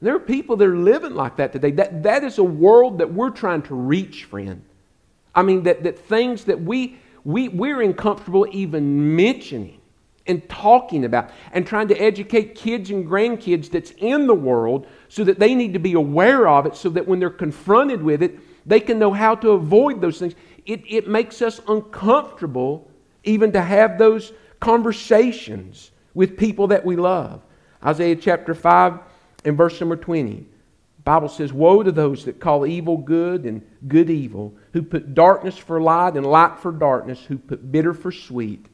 There 0.00 0.14
are 0.14 0.20
people 0.20 0.56
that 0.56 0.68
are 0.68 0.76
living 0.76 1.14
like 1.14 1.36
that 1.36 1.52
today. 1.52 1.70
That, 1.72 2.02
that 2.02 2.22
is 2.22 2.38
a 2.38 2.44
world 2.44 2.98
that 2.98 3.12
we're 3.12 3.30
trying 3.30 3.62
to 3.62 3.74
reach, 3.74 4.24
friend. 4.24 4.62
I 5.34 5.42
mean, 5.42 5.62
that, 5.64 5.84
that 5.84 5.98
things 5.98 6.44
that 6.44 6.60
we, 6.60 6.98
we, 7.24 7.48
we're 7.48 7.80
uncomfortable 7.80 8.46
even 8.50 9.16
mentioning 9.16 9.80
and 10.26 10.46
talking 10.48 11.04
about 11.04 11.30
and 11.52 11.66
trying 11.66 11.88
to 11.88 11.96
educate 11.96 12.54
kids 12.54 12.90
and 12.90 13.06
grandkids 13.06 13.70
that's 13.70 13.92
in 13.98 14.26
the 14.26 14.34
world 14.34 14.86
so 15.08 15.24
that 15.24 15.38
they 15.38 15.54
need 15.54 15.72
to 15.72 15.78
be 15.78 15.94
aware 15.94 16.48
of 16.48 16.66
it 16.66 16.76
so 16.76 16.88
that 16.90 17.06
when 17.06 17.18
they're 17.20 17.30
confronted 17.30 18.02
with 18.02 18.22
it, 18.22 18.38
they 18.66 18.80
can 18.80 18.98
know 18.98 19.12
how 19.12 19.34
to 19.36 19.50
avoid 19.50 20.00
those 20.00 20.18
things. 20.18 20.34
It, 20.66 20.82
it 20.88 21.08
makes 21.08 21.40
us 21.40 21.60
uncomfortable 21.68 22.90
even 23.24 23.52
to 23.52 23.62
have 23.62 23.98
those 23.98 24.32
conversations 24.60 25.92
with 26.14 26.36
people 26.36 26.66
that 26.68 26.84
we 26.84 26.96
love. 26.96 27.42
Isaiah 27.84 28.16
chapter 28.16 28.54
5 28.54 28.98
and 29.46 29.56
verse 29.56 29.80
number 29.80 29.96
20. 29.96 30.46
Bible 31.04 31.28
says, 31.28 31.52
Woe 31.52 31.84
to 31.84 31.92
those 31.92 32.24
that 32.24 32.40
call 32.40 32.66
evil 32.66 32.96
good 32.96 33.44
and 33.44 33.62
good 33.86 34.10
evil, 34.10 34.54
who 34.72 34.82
put 34.82 35.14
darkness 35.14 35.56
for 35.56 35.80
light 35.80 36.16
and 36.16 36.26
light 36.26 36.58
for 36.58 36.72
darkness, 36.72 37.22
who 37.22 37.38
put 37.38 37.70
bitter 37.70 37.94
for 37.94 38.10
sweet 38.10 38.66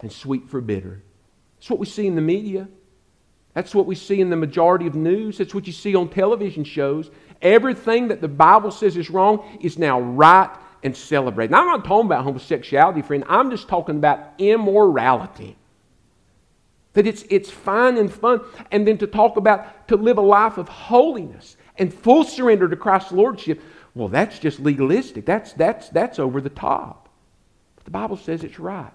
and 0.00 0.12
sweet 0.12 0.48
for 0.48 0.60
bitter. 0.60 1.02
That's 1.56 1.70
what 1.70 1.78
we 1.78 1.86
see 1.86 2.06
in 2.06 2.16
the 2.16 2.20
media. 2.20 2.68
That's 3.54 3.74
what 3.74 3.86
we 3.86 3.94
see 3.94 4.20
in 4.20 4.30
the 4.30 4.36
majority 4.36 4.86
of 4.86 4.94
news. 4.94 5.38
That's 5.38 5.54
what 5.54 5.66
you 5.66 5.72
see 5.72 5.94
on 5.94 6.08
television 6.08 6.64
shows. 6.64 7.10
Everything 7.42 8.08
that 8.08 8.20
the 8.20 8.28
Bible 8.28 8.70
says 8.70 8.96
is 8.96 9.10
wrong 9.10 9.58
is 9.60 9.78
now 9.78 10.00
right 10.00 10.50
and 10.82 10.96
celebrated. 10.96 11.50
Now, 11.50 11.62
I'm 11.62 11.66
not 11.66 11.84
talking 11.84 12.06
about 12.06 12.24
homosexuality, 12.24 13.02
friend. 13.02 13.24
I'm 13.28 13.50
just 13.50 13.68
talking 13.68 13.96
about 13.96 14.34
immorality. 14.38 15.57
That 16.98 17.06
it's, 17.06 17.24
it's 17.30 17.48
fine 17.48 17.96
and 17.96 18.12
fun. 18.12 18.40
And 18.72 18.84
then 18.84 18.98
to 18.98 19.06
talk 19.06 19.36
about 19.36 19.86
to 19.86 19.94
live 19.94 20.18
a 20.18 20.20
life 20.20 20.58
of 20.58 20.68
holiness 20.68 21.56
and 21.76 21.94
full 21.94 22.24
surrender 22.24 22.68
to 22.68 22.74
Christ's 22.74 23.12
Lordship, 23.12 23.62
well, 23.94 24.08
that's 24.08 24.40
just 24.40 24.58
legalistic. 24.58 25.24
That's, 25.24 25.52
that's, 25.52 25.90
that's 25.90 26.18
over 26.18 26.40
the 26.40 26.50
top. 26.50 27.08
But 27.76 27.84
the 27.84 27.92
Bible 27.92 28.16
says 28.16 28.42
it's 28.42 28.58
right. 28.58 28.90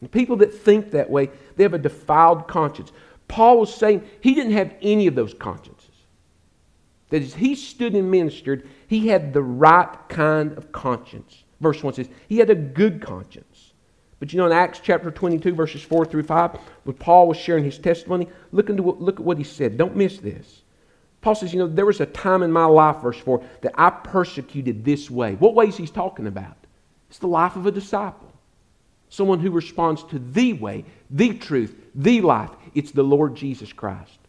And 0.00 0.10
people 0.10 0.36
that 0.36 0.54
think 0.54 0.92
that 0.92 1.10
way, 1.10 1.28
they 1.56 1.64
have 1.64 1.74
a 1.74 1.78
defiled 1.78 2.48
conscience. 2.48 2.90
Paul 3.28 3.60
was 3.60 3.74
saying 3.74 4.08
he 4.22 4.34
didn't 4.34 4.52
have 4.52 4.74
any 4.80 5.06
of 5.06 5.14
those 5.14 5.34
consciences. 5.34 5.90
That 7.10 7.20
as 7.20 7.34
he 7.34 7.54
stood 7.54 7.94
and 7.94 8.10
ministered, 8.10 8.66
he 8.86 9.08
had 9.08 9.34
the 9.34 9.42
right 9.42 9.94
kind 10.08 10.56
of 10.56 10.72
conscience. 10.72 11.44
Verse 11.60 11.82
1 11.82 11.92
says, 11.92 12.08
he 12.30 12.38
had 12.38 12.48
a 12.48 12.54
good 12.54 13.02
conscience. 13.02 13.53
But 14.24 14.32
you 14.32 14.38
know, 14.38 14.46
in 14.46 14.52
Acts 14.52 14.80
chapter 14.82 15.10
22, 15.10 15.54
verses 15.54 15.82
4 15.82 16.06
through 16.06 16.22
5, 16.22 16.58
when 16.84 16.96
Paul 16.96 17.28
was 17.28 17.36
sharing 17.36 17.62
his 17.62 17.76
testimony, 17.76 18.26
look, 18.52 18.70
into, 18.70 18.82
look 18.82 19.20
at 19.20 19.22
what 19.22 19.36
he 19.36 19.44
said. 19.44 19.76
Don't 19.76 19.94
miss 19.94 20.16
this. 20.16 20.62
Paul 21.20 21.34
says, 21.34 21.52
you 21.52 21.58
know, 21.58 21.66
there 21.66 21.84
was 21.84 22.00
a 22.00 22.06
time 22.06 22.42
in 22.42 22.50
my 22.50 22.64
life, 22.64 23.02
verse 23.02 23.18
4, 23.18 23.44
that 23.60 23.74
I 23.74 23.90
persecuted 23.90 24.82
this 24.82 25.10
way. 25.10 25.34
What 25.34 25.54
ways 25.54 25.76
he's 25.76 25.90
talking 25.90 26.26
about? 26.26 26.56
It's 27.10 27.18
the 27.18 27.26
life 27.26 27.54
of 27.56 27.66
a 27.66 27.70
disciple. 27.70 28.32
Someone 29.10 29.40
who 29.40 29.50
responds 29.50 30.02
to 30.04 30.18
the 30.18 30.54
way, 30.54 30.86
the 31.10 31.34
truth, 31.34 31.78
the 31.94 32.22
life. 32.22 32.48
It's 32.74 32.92
the 32.92 33.02
Lord 33.02 33.34
Jesus 33.34 33.74
Christ. 33.74 34.20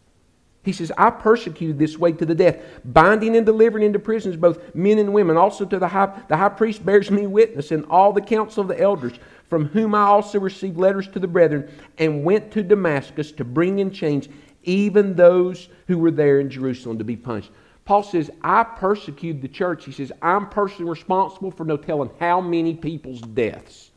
He 0.66 0.72
says, 0.72 0.90
I 0.98 1.10
persecuted 1.10 1.78
this 1.78 1.96
way 1.96 2.10
to 2.10 2.26
the 2.26 2.34
death, 2.34 2.58
binding 2.84 3.36
and 3.36 3.46
delivering 3.46 3.84
into 3.84 4.00
prisons 4.00 4.36
both 4.36 4.74
men 4.74 4.98
and 4.98 5.14
women. 5.14 5.36
Also 5.36 5.64
to 5.64 5.78
the 5.78 5.86
high, 5.86 6.12
the 6.26 6.36
high 6.36 6.48
priest 6.48 6.84
bears 6.84 7.08
me 7.08 7.24
witness, 7.28 7.70
and 7.70 7.86
all 7.88 8.12
the 8.12 8.20
council 8.20 8.62
of 8.62 8.68
the 8.68 8.80
elders, 8.80 9.12
from 9.48 9.66
whom 9.66 9.94
I 9.94 10.02
also 10.02 10.40
received 10.40 10.76
letters 10.76 11.08
to 11.08 11.20
the 11.20 11.28
brethren, 11.28 11.70
and 11.98 12.24
went 12.24 12.50
to 12.52 12.62
Damascus 12.62 13.32
to 13.32 13.44
bring 13.44 13.78
in 13.78 13.90
chains 13.90 14.28
even 14.64 15.14
those 15.14 15.68
who 15.86 15.98
were 15.98 16.10
there 16.10 16.40
in 16.40 16.50
Jerusalem 16.50 16.98
to 16.98 17.04
be 17.04 17.16
punished. 17.16 17.50
Paul 17.84 18.02
says, 18.02 18.30
I 18.42 18.64
persecuted 18.64 19.42
the 19.42 19.48
church. 19.48 19.84
He 19.84 19.92
says, 19.92 20.10
I'm 20.20 20.48
personally 20.48 20.90
responsible 20.90 21.52
for 21.52 21.64
no 21.64 21.76
telling 21.76 22.10
how 22.18 22.40
many 22.40 22.74
people's 22.74 23.20
deaths. 23.20 23.92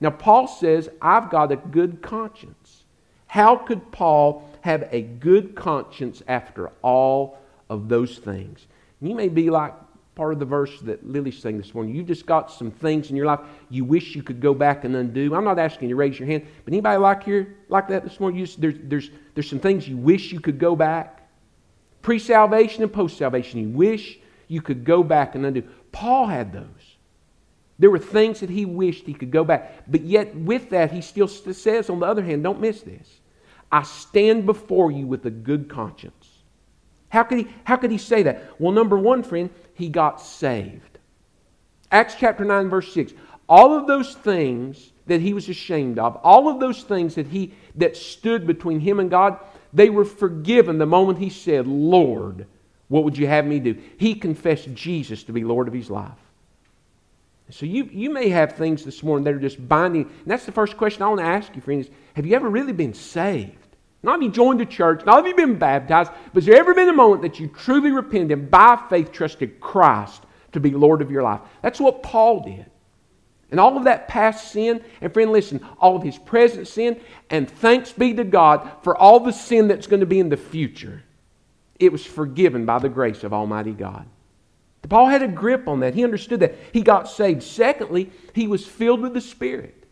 Now, 0.00 0.10
Paul 0.10 0.48
says, 0.48 0.88
I've 1.02 1.28
got 1.28 1.52
a 1.52 1.56
good 1.56 2.00
conscience. 2.00 2.84
How 3.26 3.56
could 3.56 3.92
Paul 3.92 4.48
have 4.62 4.88
a 4.90 5.02
good 5.02 5.54
conscience 5.54 6.22
after 6.28 6.70
all 6.80 7.38
of 7.68 7.90
those 7.90 8.16
things? 8.16 8.66
You 9.02 9.14
may 9.14 9.28
be 9.28 9.50
like 9.50 9.74
part 10.18 10.32
of 10.32 10.40
the 10.40 10.44
verse 10.44 10.80
that 10.80 11.08
Lily 11.08 11.30
sang 11.30 11.56
this 11.56 11.72
morning. 11.72 11.94
You've 11.94 12.08
just 12.08 12.26
got 12.26 12.50
some 12.50 12.72
things 12.72 13.08
in 13.08 13.14
your 13.14 13.26
life 13.26 13.38
you 13.70 13.84
wish 13.84 14.16
you 14.16 14.22
could 14.24 14.40
go 14.40 14.52
back 14.52 14.82
and 14.82 14.96
undo. 14.96 15.32
I'm 15.32 15.44
not 15.44 15.60
asking 15.60 15.88
you 15.88 15.94
to 15.94 15.96
raise 15.96 16.18
your 16.18 16.26
hand, 16.26 16.44
but 16.64 16.74
anybody 16.74 16.98
like 16.98 17.22
here 17.22 17.54
like 17.68 17.86
that 17.86 18.02
this 18.02 18.18
morning? 18.18 18.40
You 18.40 18.46
just, 18.46 18.60
there's, 18.60 18.74
there's, 18.82 19.10
there's 19.34 19.48
some 19.48 19.60
things 19.60 19.86
you 19.86 19.96
wish 19.96 20.32
you 20.32 20.40
could 20.40 20.58
go 20.58 20.74
back 20.74 21.28
pre 22.02 22.18
salvation 22.18 22.82
and 22.82 22.92
post 22.92 23.16
salvation. 23.16 23.60
You 23.60 23.68
wish 23.68 24.18
you 24.48 24.60
could 24.60 24.84
go 24.84 25.04
back 25.04 25.36
and 25.36 25.46
undo. 25.46 25.62
Paul 25.92 26.26
had 26.26 26.52
those. 26.52 26.96
There 27.78 27.90
were 27.90 28.00
things 28.00 28.40
that 28.40 28.50
he 28.50 28.64
wished 28.64 29.06
he 29.06 29.14
could 29.14 29.30
go 29.30 29.44
back. 29.44 29.84
But 29.86 30.00
yet, 30.00 30.34
with 30.34 30.70
that, 30.70 30.90
he 30.90 31.00
still 31.00 31.28
says, 31.28 31.88
on 31.88 32.00
the 32.00 32.06
other 32.06 32.24
hand, 32.24 32.42
don't 32.42 32.60
miss 32.60 32.82
this 32.82 33.20
I 33.70 33.84
stand 33.84 34.46
before 34.46 34.90
you 34.90 35.06
with 35.06 35.26
a 35.26 35.30
good 35.30 35.68
conscience. 35.68 36.38
How 37.10 37.22
could, 37.22 37.38
he, 37.38 37.48
how 37.64 37.76
could 37.76 37.90
he 37.90 37.98
say 37.98 38.22
that? 38.24 38.60
Well, 38.60 38.72
number 38.72 38.98
one, 38.98 39.22
friend, 39.22 39.50
he 39.78 39.88
got 39.88 40.20
saved. 40.20 40.98
Acts 41.90 42.16
chapter 42.18 42.44
9, 42.44 42.68
verse 42.68 42.92
6. 42.92 43.12
All 43.48 43.78
of 43.78 43.86
those 43.86 44.14
things 44.14 44.92
that 45.06 45.20
he 45.20 45.32
was 45.32 45.48
ashamed 45.48 45.98
of, 45.98 46.16
all 46.16 46.48
of 46.48 46.60
those 46.60 46.82
things 46.82 47.14
that 47.14 47.28
he 47.28 47.54
that 47.76 47.96
stood 47.96 48.46
between 48.46 48.80
him 48.80 49.00
and 49.00 49.08
God, 49.08 49.38
they 49.72 49.88
were 49.88 50.04
forgiven 50.04 50.78
the 50.78 50.84
moment 50.84 51.18
he 51.18 51.30
said, 51.30 51.66
Lord, 51.66 52.46
what 52.88 53.04
would 53.04 53.16
you 53.16 53.26
have 53.26 53.46
me 53.46 53.60
do? 53.60 53.80
He 53.96 54.14
confessed 54.14 54.74
Jesus 54.74 55.22
to 55.24 55.32
be 55.32 55.44
Lord 55.44 55.68
of 55.68 55.74
his 55.74 55.88
life. 55.88 56.12
So 57.50 57.64
you, 57.64 57.84
you 57.84 58.10
may 58.10 58.28
have 58.28 58.56
things 58.56 58.84
this 58.84 59.02
morning 59.02 59.24
that 59.24 59.32
are 59.32 59.38
just 59.38 59.66
binding. 59.66 60.02
And 60.02 60.26
that's 60.26 60.44
the 60.44 60.52
first 60.52 60.76
question 60.76 61.02
I 61.02 61.08
want 61.08 61.20
to 61.20 61.26
ask 61.26 61.54
you, 61.56 61.62
friends. 61.62 61.88
Have 62.14 62.26
you 62.26 62.36
ever 62.36 62.50
really 62.50 62.72
been 62.72 62.92
saved? 62.92 63.67
Not 64.02 64.12
have 64.12 64.22
you 64.22 64.30
joined 64.30 64.60
the 64.60 64.66
church, 64.66 65.04
not 65.04 65.16
have 65.16 65.26
you 65.26 65.34
been 65.34 65.58
baptized, 65.58 66.12
but 66.32 66.42
has 66.42 66.46
there 66.46 66.56
ever 66.56 66.74
been 66.74 66.88
a 66.88 66.94
moment 66.94 67.22
that 67.22 67.40
you 67.40 67.48
truly 67.48 67.90
repented 67.90 68.30
and 68.30 68.50
by 68.50 68.80
faith 68.88 69.10
trusted 69.10 69.60
Christ 69.60 70.22
to 70.52 70.60
be 70.60 70.70
Lord 70.70 71.02
of 71.02 71.10
your 71.10 71.22
life? 71.22 71.40
That's 71.62 71.80
what 71.80 72.02
Paul 72.02 72.40
did. 72.40 72.66
And 73.50 73.58
all 73.58 73.76
of 73.76 73.84
that 73.84 74.08
past 74.08 74.52
sin, 74.52 74.84
and 75.00 75.12
friend, 75.12 75.32
listen, 75.32 75.66
all 75.78 75.96
of 75.96 76.02
his 76.02 76.18
present 76.18 76.68
sin, 76.68 77.00
and 77.30 77.50
thanks 77.50 77.92
be 77.92 78.14
to 78.14 78.24
God 78.24 78.70
for 78.82 78.96
all 78.96 79.20
the 79.20 79.32
sin 79.32 79.68
that's 79.68 79.86
going 79.86 80.00
to 80.00 80.06
be 80.06 80.20
in 80.20 80.28
the 80.28 80.36
future. 80.36 81.02
It 81.78 81.90
was 81.90 82.04
forgiven 82.04 82.66
by 82.66 82.78
the 82.78 82.88
grace 82.88 83.24
of 83.24 83.32
Almighty 83.32 83.72
God. 83.72 84.06
Paul 84.88 85.06
had 85.06 85.22
a 85.22 85.28
grip 85.28 85.68
on 85.68 85.80
that. 85.80 85.94
He 85.94 86.04
understood 86.04 86.40
that. 86.40 86.54
He 86.72 86.82
got 86.82 87.08
saved. 87.08 87.42
Secondly, 87.42 88.10
he 88.32 88.48
was 88.48 88.66
filled 88.66 89.00
with 89.00 89.12
the 89.12 89.20
Spirit. 89.20 89.84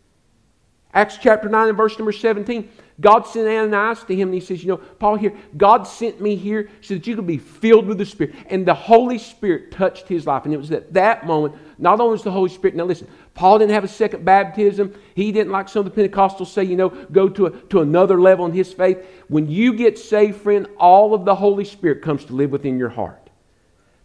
Acts 0.93 1.17
chapter 1.21 1.49
9 1.49 1.69
and 1.69 1.77
verse 1.77 1.97
number 1.99 2.11
17. 2.11 2.69
God 2.99 3.27
sent 3.27 3.47
Ananias 3.47 4.03
to 4.05 4.15
him 4.15 4.29
and 4.29 4.33
he 4.33 4.39
says, 4.39 4.63
You 4.63 4.69
know, 4.69 4.77
Paul 4.77 5.17
here, 5.17 5.35
God 5.55 5.83
sent 5.83 6.19
me 6.19 6.35
here 6.35 6.69
so 6.81 6.95
that 6.95 7.05
you 7.05 7.15
could 7.15 7.27
be 7.27 7.37
filled 7.37 7.85
with 7.85 7.99
the 7.99 8.05
Spirit. 8.05 8.33
And 8.47 8.65
the 8.65 8.73
Holy 8.73 9.19
Spirit 9.19 9.71
touched 9.71 10.07
his 10.07 10.25
life. 10.25 10.45
And 10.45 10.53
it 10.53 10.57
was 10.57 10.71
at 10.71 10.93
that 10.93 11.27
moment, 11.27 11.55
not 11.77 11.99
only 11.99 12.13
was 12.13 12.23
the 12.23 12.31
Holy 12.31 12.49
Spirit, 12.49 12.75
now 12.75 12.85
listen, 12.85 13.07
Paul 13.35 13.59
didn't 13.59 13.73
have 13.73 13.83
a 13.83 13.87
second 13.87 14.25
baptism. 14.25 14.95
He 15.13 15.31
didn't, 15.31 15.51
like 15.51 15.69
some 15.69 15.85
of 15.85 15.93
the 15.93 16.09
Pentecostals 16.09 16.47
say, 16.47 16.63
you 16.63 16.75
know, 16.75 16.89
go 16.89 17.29
to, 17.29 17.45
a, 17.45 17.51
to 17.51 17.81
another 17.81 18.19
level 18.19 18.47
in 18.47 18.51
his 18.51 18.73
faith. 18.73 19.05
When 19.27 19.47
you 19.47 19.73
get 19.73 19.99
saved, 19.99 20.41
friend, 20.41 20.65
all 20.77 21.13
of 21.13 21.23
the 21.23 21.35
Holy 21.35 21.65
Spirit 21.65 22.01
comes 22.01 22.25
to 22.25 22.33
live 22.33 22.51
within 22.51 22.79
your 22.79 22.89
heart. 22.89 23.29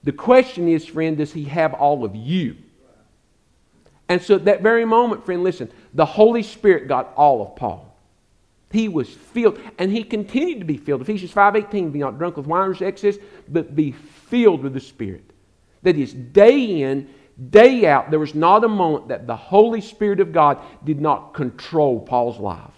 The 0.05 0.12
question 0.12 0.68
is, 0.68 0.85
friend, 0.85 1.16
does 1.16 1.33
he 1.33 1.44
have 1.44 1.72
all 1.72 2.05
of 2.05 2.14
you? 2.14 2.57
And 4.11 4.20
so 4.20 4.35
at 4.35 4.44
that 4.44 4.61
very 4.61 4.85
moment, 4.85 5.24
friend, 5.24 5.42
listen, 5.42 5.70
the 5.94 6.05
Holy 6.05 6.42
Spirit 6.42 6.88
got 6.88 7.14
all 7.16 7.40
of 7.40 7.57
Paul. 7.57 7.91
He 8.73 8.89
was 8.89 9.09
filled, 9.09 9.61
and 9.79 9.93
he 9.93 10.03
continued 10.03 10.61
to 10.61 10.65
be 10.65 10.79
filled. 10.79 11.03
Ephesians 11.03 11.33
5.18, 11.33 11.93
be 11.93 11.99
not 11.99 12.19
drunk 12.19 12.39
with 12.39 12.47
wine 12.47 12.71
or 12.71 12.85
excess, 12.85 13.17
but 13.49 13.77
be 13.77 13.93
filled 13.93 14.63
with 14.63 14.73
the 14.73 14.81
Spirit. 14.81 15.31
That 15.83 15.97
is, 15.97 16.15
day 16.15 16.83
in, 16.83 17.11
day 17.51 17.87
out, 17.87 18.11
there 18.11 18.19
was 18.19 18.35
not 18.35 18.65
a 18.65 18.69
moment 18.69 19.09
that 19.09 19.27
the 19.27 19.37
Holy 19.37 19.81
Spirit 19.81 20.21
of 20.21 20.33
God 20.33 20.59
did 20.85 21.01
not 21.01 21.35
control 21.35 22.01
Paul's 22.01 22.39
life. 22.39 22.73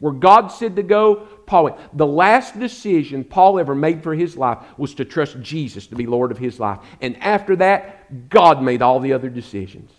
Where 0.00 0.12
God 0.12 0.48
said 0.48 0.74
to 0.74 0.82
go, 0.82 1.28
Paul 1.46 1.64
went. 1.64 1.96
The 1.96 2.06
last 2.06 2.58
decision 2.58 3.22
Paul 3.22 3.60
ever 3.60 3.76
made 3.76 4.02
for 4.02 4.16
his 4.16 4.36
life 4.36 4.58
was 4.76 4.94
to 4.94 5.04
trust 5.04 5.40
Jesus 5.40 5.86
to 5.86 5.94
be 5.94 6.06
Lord 6.06 6.32
of 6.32 6.38
his 6.38 6.58
life. 6.58 6.80
And 7.00 7.16
after 7.22 7.54
that, 7.56 8.28
God 8.28 8.60
made 8.60 8.82
all 8.82 8.98
the 8.98 9.12
other 9.12 9.28
decisions. 9.28 9.92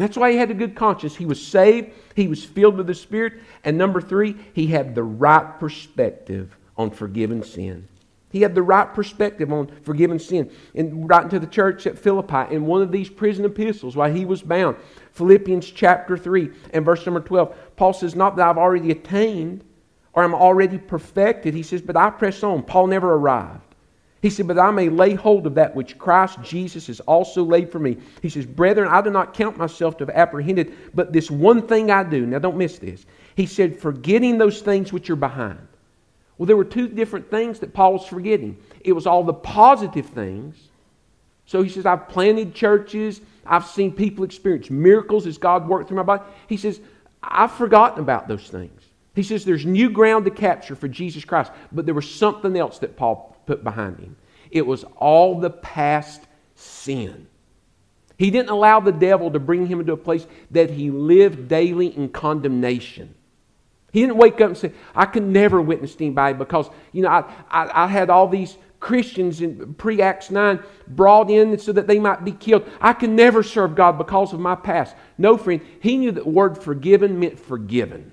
That's 0.00 0.16
why 0.16 0.32
he 0.32 0.38
had 0.38 0.50
a 0.50 0.54
good 0.54 0.74
conscience. 0.74 1.16
He 1.16 1.26
was 1.26 1.44
saved, 1.44 1.92
he 2.14 2.28
was 2.28 2.44
filled 2.44 2.76
with 2.76 2.86
the 2.86 2.94
Spirit, 2.94 3.34
and 3.64 3.76
number 3.76 4.00
three, 4.00 4.36
he 4.54 4.66
had 4.66 4.94
the 4.94 5.02
right 5.02 5.58
perspective 5.58 6.56
on 6.76 6.90
forgiven 6.90 7.42
sin. 7.42 7.86
He 8.30 8.42
had 8.42 8.54
the 8.54 8.62
right 8.62 8.92
perspective 8.94 9.52
on 9.52 9.66
forgiven 9.82 10.18
sin. 10.18 10.50
And 10.74 11.08
writing 11.08 11.30
to 11.30 11.40
the 11.40 11.46
church 11.46 11.86
at 11.86 11.98
Philippi 11.98 12.54
in 12.54 12.64
one 12.64 12.80
of 12.80 12.92
these 12.92 13.10
prison 13.10 13.44
epistles 13.44 13.96
while 13.96 14.12
he 14.12 14.24
was 14.24 14.40
bound, 14.40 14.76
Philippians 15.12 15.68
chapter 15.70 16.16
3 16.16 16.50
and 16.72 16.84
verse 16.84 17.04
number 17.04 17.20
12, 17.20 17.54
Paul 17.76 17.92
says, 17.92 18.14
Not 18.14 18.36
that 18.36 18.48
I've 18.48 18.58
already 18.58 18.92
attained 18.92 19.64
or 20.12 20.22
I'm 20.22 20.34
already 20.34 20.78
perfected. 20.78 21.54
He 21.54 21.62
says, 21.64 21.82
But 21.82 21.96
I 21.96 22.10
press 22.10 22.42
on. 22.42 22.62
Paul 22.62 22.86
never 22.86 23.14
arrived. 23.14 23.69
He 24.22 24.30
said, 24.30 24.46
But 24.46 24.58
I 24.58 24.70
may 24.70 24.88
lay 24.88 25.14
hold 25.14 25.46
of 25.46 25.54
that 25.54 25.74
which 25.74 25.98
Christ 25.98 26.38
Jesus 26.42 26.86
has 26.88 27.00
also 27.00 27.42
laid 27.42 27.72
for 27.72 27.78
me. 27.78 27.96
He 28.22 28.28
says, 28.28 28.46
Brethren, 28.46 28.88
I 28.90 29.00
do 29.00 29.10
not 29.10 29.34
count 29.34 29.56
myself 29.56 29.96
to 29.98 30.06
have 30.06 30.14
apprehended, 30.14 30.74
but 30.94 31.12
this 31.12 31.30
one 31.30 31.66
thing 31.66 31.90
I 31.90 32.02
do. 32.02 32.26
Now 32.26 32.38
don't 32.38 32.56
miss 32.56 32.78
this. 32.78 33.06
He 33.34 33.46
said, 33.46 33.78
Forgetting 33.78 34.38
those 34.38 34.60
things 34.60 34.92
which 34.92 35.08
are 35.10 35.16
behind. 35.16 35.66
Well, 36.36 36.46
there 36.46 36.56
were 36.56 36.64
two 36.64 36.88
different 36.88 37.30
things 37.30 37.60
that 37.60 37.74
Paul 37.74 37.94
was 37.94 38.06
forgetting. 38.06 38.56
It 38.80 38.92
was 38.92 39.06
all 39.06 39.24
the 39.24 39.34
positive 39.34 40.06
things. 40.06 40.56
So 41.46 41.62
he 41.62 41.68
says, 41.68 41.84
I've 41.84 42.08
planted 42.08 42.54
churches, 42.54 43.20
I've 43.44 43.66
seen 43.66 43.92
people 43.92 44.24
experience 44.24 44.70
miracles 44.70 45.26
as 45.26 45.36
God 45.36 45.68
worked 45.68 45.88
through 45.88 45.96
my 45.96 46.02
body. 46.02 46.22
He 46.46 46.56
says, 46.56 46.80
I've 47.22 47.52
forgotten 47.52 48.00
about 48.00 48.28
those 48.28 48.48
things. 48.48 48.80
He 49.14 49.22
says 49.22 49.44
there's 49.44 49.66
new 49.66 49.90
ground 49.90 50.24
to 50.26 50.30
capture 50.30 50.76
for 50.76 50.88
Jesus 50.88 51.24
Christ, 51.24 51.50
but 51.72 51.84
there 51.84 51.94
was 51.94 52.08
something 52.08 52.56
else 52.56 52.78
that 52.78 52.96
Paul 52.96 53.36
put 53.50 53.64
behind 53.64 53.98
him. 53.98 54.16
It 54.52 54.64
was 54.64 54.84
all 54.96 55.40
the 55.40 55.50
past 55.50 56.22
sin. 56.54 57.26
He 58.16 58.30
didn't 58.30 58.50
allow 58.50 58.78
the 58.78 58.92
devil 58.92 59.32
to 59.32 59.40
bring 59.40 59.66
him 59.66 59.80
into 59.80 59.92
a 59.92 59.96
place 59.96 60.24
that 60.52 60.70
he 60.70 60.90
lived 60.90 61.48
daily 61.48 61.88
in 61.88 62.10
condemnation. 62.10 63.12
He 63.92 64.02
didn't 64.02 64.18
wake 64.18 64.34
up 64.34 64.50
and 64.50 64.56
say, 64.56 64.72
I 64.94 65.06
can 65.06 65.32
never 65.32 65.60
witness 65.60 65.96
anybody 65.98 66.34
because, 66.34 66.70
you 66.92 67.02
know, 67.02 67.08
I, 67.08 67.24
I, 67.50 67.84
I 67.84 67.86
had 67.88 68.08
all 68.08 68.28
these 68.28 68.56
Christians 68.78 69.40
in 69.40 69.74
pre 69.74 70.00
Acts 70.00 70.30
9 70.30 70.62
brought 70.86 71.28
in 71.28 71.58
so 71.58 71.72
that 71.72 71.88
they 71.88 71.98
might 71.98 72.24
be 72.24 72.32
killed. 72.32 72.70
I 72.80 72.92
can 72.92 73.16
never 73.16 73.42
serve 73.42 73.74
God 73.74 73.98
because 73.98 74.32
of 74.32 74.38
my 74.38 74.54
past. 74.54 74.94
No, 75.18 75.36
friend, 75.36 75.60
he 75.80 75.96
knew 75.96 76.12
that 76.12 76.22
the 76.22 76.30
word 76.30 76.56
forgiven 76.56 77.18
meant 77.18 77.40
forgiven. 77.40 78.12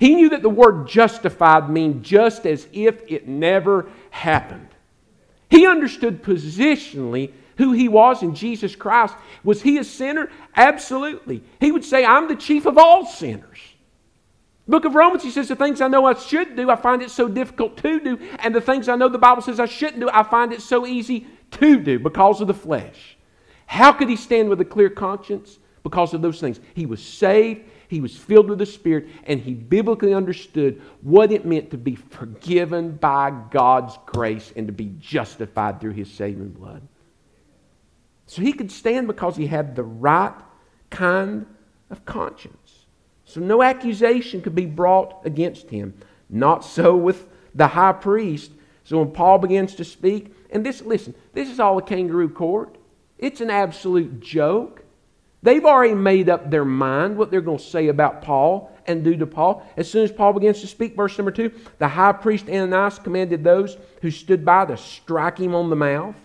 He 0.00 0.14
knew 0.14 0.30
that 0.30 0.40
the 0.40 0.48
word 0.48 0.88
justified 0.88 1.68
means 1.68 2.04
just 2.04 2.46
as 2.46 2.66
if 2.72 3.02
it 3.06 3.28
never 3.28 3.90
happened. 4.08 4.68
He 5.50 5.66
understood 5.66 6.22
positionally 6.22 7.32
who 7.58 7.72
he 7.72 7.86
was 7.86 8.22
in 8.22 8.34
Jesus 8.34 8.74
Christ. 8.74 9.14
Was 9.44 9.60
he 9.60 9.76
a 9.76 9.84
sinner? 9.84 10.30
Absolutely. 10.56 11.42
He 11.60 11.70
would 11.70 11.84
say, 11.84 12.02
I'm 12.02 12.28
the 12.28 12.36
chief 12.36 12.64
of 12.64 12.78
all 12.78 13.04
sinners. 13.04 13.58
Book 14.66 14.86
of 14.86 14.94
Romans, 14.94 15.22
he 15.22 15.30
says, 15.30 15.48
The 15.48 15.56
things 15.56 15.82
I 15.82 15.88
know 15.88 16.06
I 16.06 16.14
should 16.14 16.56
do, 16.56 16.70
I 16.70 16.76
find 16.76 17.02
it 17.02 17.10
so 17.10 17.28
difficult 17.28 17.76
to 17.78 18.00
do. 18.00 18.18
And 18.38 18.54
the 18.54 18.60
things 18.62 18.88
I 18.88 18.96
know 18.96 19.08
the 19.08 19.18
Bible 19.18 19.42
says 19.42 19.60
I 19.60 19.66
shouldn't 19.66 20.00
do, 20.00 20.08
I 20.10 20.22
find 20.22 20.52
it 20.52 20.62
so 20.62 20.86
easy 20.86 21.26
to 21.52 21.78
do 21.78 21.98
because 21.98 22.40
of 22.40 22.46
the 22.46 22.54
flesh. 22.54 23.18
How 23.66 23.92
could 23.92 24.08
he 24.08 24.16
stand 24.16 24.48
with 24.48 24.60
a 24.62 24.64
clear 24.64 24.88
conscience? 24.88 25.58
Because 25.82 26.14
of 26.14 26.22
those 26.22 26.40
things. 26.40 26.60
He 26.74 26.86
was 26.86 27.02
saved, 27.02 27.62
he 27.90 28.00
was 28.00 28.16
filled 28.16 28.48
with 28.48 28.60
the 28.60 28.66
Spirit, 28.66 29.08
and 29.24 29.40
he 29.40 29.52
biblically 29.52 30.14
understood 30.14 30.80
what 31.02 31.32
it 31.32 31.44
meant 31.44 31.72
to 31.72 31.76
be 31.76 31.96
forgiven 31.96 32.92
by 32.92 33.32
God's 33.50 33.98
grace 34.06 34.52
and 34.54 34.68
to 34.68 34.72
be 34.72 34.94
justified 35.00 35.80
through 35.80 35.94
his 35.94 36.08
saving 36.08 36.50
blood. 36.50 36.86
So 38.26 38.42
he 38.42 38.52
could 38.52 38.70
stand 38.70 39.08
because 39.08 39.36
he 39.36 39.48
had 39.48 39.74
the 39.74 39.82
right 39.82 40.36
kind 40.90 41.46
of 41.90 42.04
conscience. 42.04 42.86
So 43.24 43.40
no 43.40 43.60
accusation 43.60 44.40
could 44.40 44.54
be 44.54 44.66
brought 44.66 45.26
against 45.26 45.68
him. 45.68 45.94
Not 46.28 46.64
so 46.64 46.96
with 46.96 47.26
the 47.56 47.66
high 47.66 47.94
priest. 47.94 48.52
So 48.84 48.98
when 48.98 49.10
Paul 49.10 49.38
begins 49.38 49.74
to 49.74 49.84
speak, 49.84 50.32
and 50.52 50.64
this, 50.64 50.80
listen, 50.80 51.12
this 51.32 51.48
is 51.48 51.58
all 51.58 51.76
a 51.76 51.82
kangaroo 51.82 52.28
court. 52.28 52.76
It's 53.18 53.40
an 53.40 53.50
absolute 53.50 54.20
joke. 54.20 54.79
They've 55.42 55.64
already 55.64 55.94
made 55.94 56.28
up 56.28 56.50
their 56.50 56.64
mind 56.64 57.16
what 57.16 57.30
they're 57.30 57.40
going 57.40 57.58
to 57.58 57.64
say 57.64 57.88
about 57.88 58.22
Paul 58.22 58.70
and 58.86 59.02
do 59.02 59.16
to 59.16 59.26
Paul. 59.26 59.66
As 59.76 59.90
soon 59.90 60.04
as 60.04 60.12
Paul 60.12 60.34
begins 60.34 60.60
to 60.60 60.66
speak, 60.66 60.94
verse 60.94 61.16
number 61.16 61.30
two, 61.30 61.52
the 61.78 61.88
high 61.88 62.12
priest 62.12 62.48
Ananias 62.48 62.98
commanded 62.98 63.42
those 63.42 63.78
who 64.02 64.10
stood 64.10 64.44
by 64.44 64.66
to 64.66 64.76
strike 64.76 65.38
him 65.38 65.54
on 65.54 65.70
the 65.70 65.76
mouth. 65.76 66.16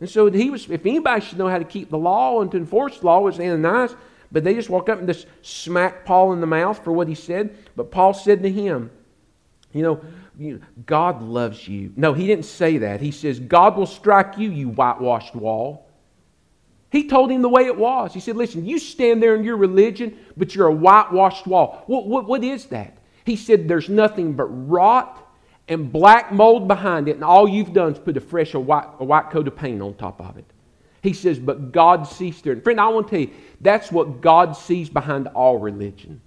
And 0.00 0.08
so 0.08 0.30
he 0.30 0.48
was, 0.48 0.70
if 0.70 0.86
anybody 0.86 1.24
should 1.24 1.38
know 1.38 1.48
how 1.48 1.58
to 1.58 1.64
keep 1.64 1.90
the 1.90 1.98
law 1.98 2.40
and 2.40 2.50
to 2.52 2.56
enforce 2.56 2.98
the 2.98 3.06
law, 3.06 3.20
it 3.20 3.24
was 3.24 3.40
Ananias. 3.40 3.94
But 4.30 4.44
they 4.44 4.54
just 4.54 4.70
walked 4.70 4.88
up 4.88 4.98
and 4.98 5.08
just 5.08 5.26
smacked 5.42 6.06
Paul 6.06 6.32
in 6.32 6.40
the 6.40 6.46
mouth 6.46 6.82
for 6.84 6.92
what 6.92 7.08
he 7.08 7.14
said. 7.14 7.56
But 7.76 7.90
Paul 7.90 8.14
said 8.14 8.42
to 8.42 8.50
him, 8.50 8.90
You 9.72 9.82
know, 10.36 10.60
God 10.86 11.22
loves 11.22 11.66
you. 11.66 11.92
No, 11.96 12.12
he 12.12 12.26
didn't 12.26 12.44
say 12.44 12.78
that. 12.78 13.00
He 13.00 13.10
says, 13.10 13.40
God 13.40 13.76
will 13.76 13.86
strike 13.86 14.38
you, 14.38 14.50
you 14.50 14.68
whitewashed 14.68 15.34
wall. 15.34 15.87
He 16.90 17.06
told 17.06 17.30
him 17.30 17.42
the 17.42 17.48
way 17.48 17.66
it 17.66 17.76
was. 17.76 18.14
He 18.14 18.20
said, 18.20 18.36
Listen, 18.36 18.64
you 18.64 18.78
stand 18.78 19.22
there 19.22 19.34
in 19.34 19.44
your 19.44 19.56
religion, 19.56 20.16
but 20.36 20.54
you're 20.54 20.68
a 20.68 20.72
whitewashed 20.72 21.46
wall. 21.46 21.84
What, 21.86 22.06
what, 22.06 22.26
what 22.26 22.42
is 22.44 22.66
that? 22.66 22.96
He 23.24 23.36
said, 23.36 23.68
There's 23.68 23.88
nothing 23.88 24.32
but 24.32 24.46
rot 24.46 25.24
and 25.68 25.92
black 25.92 26.32
mold 26.32 26.66
behind 26.66 27.08
it, 27.08 27.16
and 27.16 27.24
all 27.24 27.46
you've 27.46 27.74
done 27.74 27.92
is 27.92 27.98
put 27.98 28.16
a 28.16 28.20
fresh 28.20 28.54
a 28.54 28.60
white, 28.60 28.88
a 29.00 29.04
white 29.04 29.30
coat 29.30 29.46
of 29.46 29.56
paint 29.56 29.82
on 29.82 29.94
top 29.94 30.20
of 30.20 30.38
it. 30.38 30.46
He 31.02 31.12
says, 31.12 31.38
But 31.38 31.72
God 31.72 32.04
sees 32.04 32.40
through 32.40 32.54
it. 32.54 32.64
Friend, 32.64 32.80
I 32.80 32.88
want 32.88 33.08
to 33.08 33.10
tell 33.10 33.20
you, 33.20 33.30
that's 33.60 33.92
what 33.92 34.22
God 34.22 34.56
sees 34.56 34.88
behind 34.88 35.28
all 35.28 35.58
religion. 35.58 36.22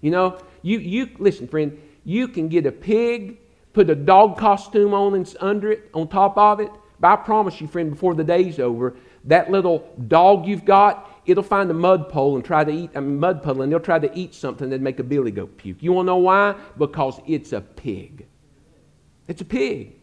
You 0.00 0.12
know, 0.12 0.38
you, 0.62 0.78
you 0.78 1.10
listen, 1.18 1.48
friend, 1.48 1.80
you 2.04 2.28
can 2.28 2.48
get 2.48 2.66
a 2.66 2.72
pig, 2.72 3.38
put 3.72 3.90
a 3.90 3.94
dog 3.94 4.38
costume 4.38 4.94
on 4.94 5.14
and 5.14 5.36
under 5.40 5.72
it, 5.72 5.90
on 5.92 6.06
top 6.06 6.38
of 6.38 6.60
it. 6.60 6.70
But 7.00 7.08
I 7.08 7.16
promise 7.16 7.60
you, 7.60 7.66
friend, 7.66 7.90
before 7.90 8.14
the 8.14 8.24
day's 8.24 8.58
over, 8.58 8.96
that 9.28 9.50
little 9.50 9.88
dog 10.08 10.46
you've 10.46 10.64
got, 10.64 11.10
it'll 11.26 11.42
find 11.42 11.70
a 11.70 11.74
mud 11.74 12.08
pole 12.08 12.36
and 12.36 12.44
try 12.44 12.64
to 12.64 12.72
eat 12.72 12.90
a 12.94 13.00
mud 13.00 13.42
puddle 13.42 13.62
and 13.62 13.70
they'll 13.70 13.78
try 13.78 13.98
to 13.98 14.18
eat 14.18 14.34
something 14.34 14.68
that'd 14.68 14.82
make 14.82 14.98
a 14.98 15.04
billy 15.04 15.30
goat 15.30 15.56
puke. 15.56 15.82
You 15.82 15.92
want 15.92 16.06
to 16.06 16.10
know 16.10 16.16
why? 16.16 16.54
Because 16.76 17.20
it's 17.26 17.52
a 17.52 17.60
pig. 17.60 18.26
It's 19.28 19.42
a 19.42 19.44
pig. 19.44 19.94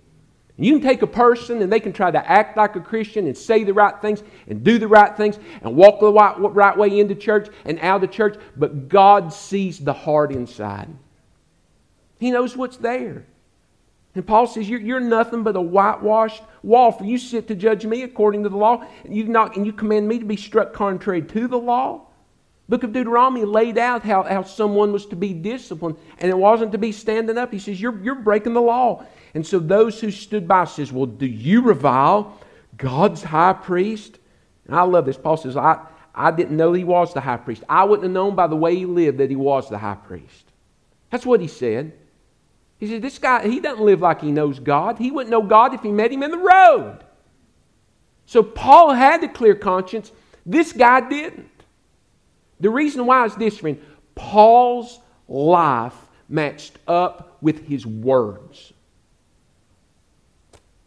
You 0.58 0.74
can 0.74 0.82
take 0.82 1.02
a 1.02 1.08
person 1.08 1.62
and 1.62 1.72
they 1.72 1.82
can 1.82 1.92
try 1.92 2.12
to 2.12 2.32
act 2.32 2.56
like 2.56 2.76
a 2.76 2.80
Christian 2.80 3.28
and 3.28 3.38
say 3.38 3.64
the 3.64 3.74
right 3.74 4.00
things 4.02 4.24
and 4.48 4.64
do 4.64 4.78
the 4.78 4.88
right 4.88 5.16
things 5.18 5.38
and 5.62 5.76
walk 5.76 6.00
the 6.00 6.12
right, 6.12 6.36
right 6.38 6.78
way 6.78 7.00
into 7.00 7.16
church 7.16 7.50
and 7.66 7.78
out 7.80 8.04
of 8.04 8.12
church, 8.12 8.38
but 8.56 8.88
God 8.88 9.34
sees 9.34 9.80
the 9.80 9.92
heart 9.92 10.32
inside. 10.32 10.88
He 12.20 12.32
knows 12.32 12.56
what's 12.56 12.78
there. 12.78 13.26
And 14.16 14.26
Paul 14.26 14.48
says, 14.48 14.68
you're, 14.70 14.80
you're 14.80 15.02
nothing 15.02 15.44
but 15.44 15.58
a 15.58 15.62
whitewashed 15.62 16.42
wall. 16.64 16.94
For 16.94 17.04
you 17.04 17.18
sit 17.18 17.50
to 17.50 17.56
judge 17.56 17.86
me 17.86 18.04
according 18.04 18.44
to 18.44 18.50
the 18.50 18.58
law, 18.58 18.86
and 19.04 19.14
you, 19.16 19.26
not, 19.26 19.58
and 19.58 19.66
you 19.66 19.74
command 19.74 20.08
me 20.08 20.20
to 20.20 20.26
be 20.26 20.38
struck 20.38 20.74
contrary 20.74 21.22
to 21.22 21.48
the 21.48 21.58
law. 21.58 22.08
Book 22.68 22.84
of 22.84 22.94
Deuteronomy 22.94 23.44
laid 23.46 23.78
out 23.78 24.04
how, 24.04 24.24
how 24.24 24.44
someone 24.44 24.92
was 24.92 25.06
to 25.08 25.16
be 25.16 25.34
disciplined, 25.34 25.98
and 26.18 26.32
it 26.32 26.38
wasn't 26.38 26.72
to 26.72 26.78
be 26.78 26.92
standing 26.92 27.38
up. 27.38 27.52
He 27.52 27.60
says, 27.60 27.80
You're, 27.80 28.00
you're 28.02 28.16
breaking 28.16 28.54
the 28.54 28.62
law. 28.62 29.06
And 29.36 29.46
so 29.46 29.60
those 29.60 30.00
who 30.00 30.10
stood 30.10 30.48
by 30.48 30.66
says, 30.66 30.92
Well, 30.92 31.06
do 31.06 31.28
you 31.28 31.62
revile 31.62 32.40
God's 32.78 33.22
high 33.22 33.54
priest? 33.54 34.18
And 34.66 34.76
I 34.76 34.82
love 34.82 35.06
this. 35.06 35.18
Paul 35.18 35.38
says, 35.38 35.58
I, 35.58 35.86
I 36.16 36.32
didn't 36.32 36.58
know 36.58 36.74
he 36.74 36.84
was 36.86 37.14
the 37.14 37.22
high 37.22 37.38
priest. 37.38 37.64
I 37.70 37.84
wouldn't 37.84 38.04
have 38.04 38.14
known 38.14 38.34
by 38.34 38.48
the 38.48 38.56
way 38.56 38.76
he 38.76 38.86
lived 38.86 39.20
that 39.20 39.30
he 39.30 39.36
was 39.36 39.70
the 39.70 39.78
high 39.78 39.96
priest. 39.96 40.46
That's 41.12 41.26
what 41.26 41.42
he 41.42 41.48
said. 41.48 41.94
He 42.78 42.88
said, 42.88 43.02
This 43.02 43.20
guy, 43.20 43.48
he 43.48 43.60
doesn't 43.60 43.84
live 43.84 44.02
like 44.02 44.22
he 44.22 44.32
knows 44.32 44.60
God. 44.60 44.98
He 44.98 45.12
wouldn't 45.12 45.32
know 45.32 45.42
God 45.42 45.74
if 45.74 45.82
he 45.82 45.92
met 45.92 46.12
him 46.12 46.24
in 46.24 46.32
the 46.32 46.38
road. 46.38 47.00
So 48.26 48.44
Paul 48.44 48.94
had 48.94 49.24
a 49.24 49.28
clear 49.28 49.56
conscience. 49.56 50.12
This 50.46 50.74
guy 50.74 51.08
didn't. 51.08 51.50
The 52.60 52.70
reason 52.70 53.06
why 53.06 53.26
is 53.26 53.36
this, 53.36 53.58
friend. 53.58 53.82
Paul's 54.16 55.00
life 55.28 55.96
matched 56.28 56.78
up 56.88 57.38
with 57.42 57.68
his 57.68 57.86
words. 57.86 58.74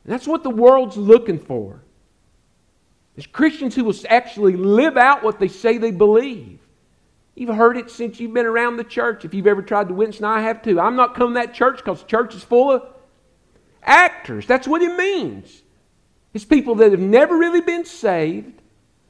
And 0.04 0.12
that's 0.12 0.26
what 0.26 0.42
the 0.42 0.50
world's 0.50 0.96
looking 0.96 1.38
for. 1.38 1.80
Is 3.16 3.26
Christians 3.26 3.74
who 3.74 3.84
will 3.84 3.94
actually 4.08 4.56
live 4.56 4.96
out 4.96 5.22
what 5.22 5.38
they 5.38 5.48
say 5.48 5.76
they 5.76 5.90
believe. 5.90 6.60
You've 7.38 7.54
heard 7.54 7.76
it 7.76 7.88
since 7.88 8.18
you've 8.18 8.34
been 8.34 8.46
around 8.46 8.78
the 8.78 8.84
church. 8.84 9.24
If 9.24 9.32
you've 9.32 9.46
ever 9.46 9.62
tried 9.62 9.86
to 9.88 9.94
witness, 9.94 10.16
and 10.16 10.26
I 10.26 10.40
have 10.40 10.60
too. 10.60 10.80
I'm 10.80 10.96
not 10.96 11.14
coming 11.14 11.34
to 11.34 11.46
that 11.46 11.54
church 11.54 11.76
because 11.76 12.00
the 12.00 12.08
church 12.08 12.34
is 12.34 12.42
full 12.42 12.72
of 12.72 12.82
actors. 13.80 14.44
That's 14.44 14.66
what 14.66 14.82
it 14.82 14.96
means. 14.96 15.62
It's 16.34 16.44
people 16.44 16.74
that 16.76 16.90
have 16.90 17.00
never 17.00 17.38
really 17.38 17.60
been 17.60 17.84
saved, 17.84 18.60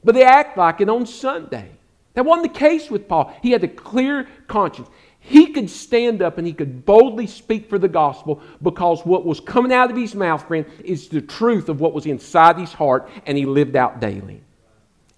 but 0.03 0.13
they 0.13 0.23
act 0.23 0.59
like 0.59 0.79
it 0.79 0.89
on 0.89 1.07
Sunday. 1.07 1.71
That 2.13 2.23
wasn't 2.23 2.53
the 2.53 2.59
case 2.59 2.91
with 2.91 3.07
Paul. 3.07 3.35
He 3.41 3.49
had 3.49 3.63
a 3.63 3.67
clear 3.67 4.27
conscience. 4.47 4.89
He 5.19 5.47
could 5.47 5.69
stand 5.69 6.21
up 6.21 6.37
and 6.37 6.45
he 6.45 6.53
could 6.53 6.85
boldly 6.85 7.25
speak 7.25 7.67
for 7.67 7.79
the 7.79 7.87
gospel 7.87 8.43
because 8.61 9.03
what 9.05 9.25
was 9.25 9.39
coming 9.39 9.73
out 9.73 9.89
of 9.89 9.97
his 9.97 10.13
mouth, 10.13 10.47
friend, 10.47 10.67
is 10.83 11.07
the 11.07 11.21
truth 11.21 11.67
of 11.67 11.81
what 11.81 11.93
was 11.93 12.05
inside 12.05 12.59
his 12.59 12.73
heart, 12.73 13.09
and 13.25 13.39
he 13.39 13.47
lived 13.47 13.75
out 13.75 13.99
daily. 13.99 14.43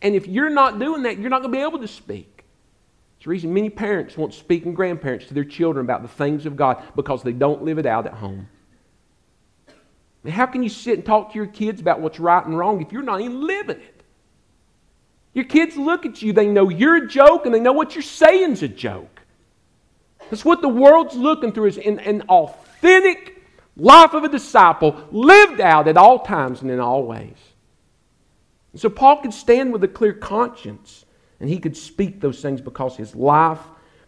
And 0.02 0.16
if 0.16 0.28
you're 0.28 0.50
not 0.50 0.80
doing 0.80 1.04
that, 1.04 1.20
you're 1.20 1.30
not 1.30 1.42
going 1.42 1.52
to 1.52 1.58
be 1.58 1.64
able 1.64 1.80
to 1.80 1.90
speak. 1.90 2.31
It's 3.22 3.26
the 3.26 3.30
reason 3.30 3.54
many 3.54 3.70
parents 3.70 4.18
won't 4.18 4.34
speak 4.34 4.66
and 4.66 4.76
grandparents 4.76 5.28
to 5.28 5.36
their 5.36 5.44
children 5.44 5.86
about 5.86 6.02
the 6.02 6.08
things 6.08 6.48
of 6.48 6.56
God 6.56 6.82
because 6.96 7.22
they 7.22 7.34
don't 7.34 7.62
live 7.62 7.78
it 7.78 7.86
out 7.86 8.08
at 8.08 8.14
home. 8.14 8.50
And 10.24 10.34
how 10.34 10.48
can 10.48 10.64
you 10.64 10.70
sit 10.70 10.96
and 10.96 11.06
talk 11.06 11.32
to 11.32 11.36
your 11.36 11.46
kids 11.46 11.80
about 11.80 12.02
what's 12.02 12.20
right 12.20 12.44
and 12.44 12.58
wrong 12.58 12.82
if 12.82 12.92
you're 12.92 13.04
not 13.04 13.22
even 13.22 13.46
living 13.46 13.78
it? 13.78 14.04
Your 15.36 15.46
kids 15.46 15.78
look 15.78 16.04
at 16.08 16.24
you, 16.24 16.34
they 16.34 16.48
know 16.48 16.70
you're 16.70 16.96
a 16.96 17.08
joke, 17.08 17.46
and 17.46 17.54
they 17.54 17.60
know 17.60 17.74
what 17.74 17.94
you're 17.94 18.02
saying's 18.02 18.64
a 18.64 18.68
joke. 18.68 19.22
That's 20.32 20.44
what 20.44 20.64
the 20.64 20.70
world's 20.70 21.16
looking 21.16 21.52
through 21.52 21.68
is 21.68 21.78
an, 21.78 22.00
an 22.00 22.24
authentic 22.24 23.40
life 23.78 24.16
of 24.16 24.24
a 24.24 24.30
disciple 24.30 25.00
lived 25.12 25.62
out 25.62 25.88
at 25.88 25.96
all 25.96 26.18
times 26.18 26.64
and 26.64 26.72
in 26.72 26.80
all 26.80 27.04
ways. 27.04 27.38
And 28.72 28.82
so 28.82 28.90
Paul 28.90 29.18
could 29.18 29.32
stand 29.36 29.74
with 29.74 29.84
a 29.84 29.88
clear 29.88 30.14
conscience 30.14 31.06
and 31.42 31.50
he 31.50 31.58
could 31.58 31.76
speak 31.76 32.22
those 32.22 32.40
things 32.40 32.62
because 32.62 32.96
his 32.96 33.16
life 33.16 33.60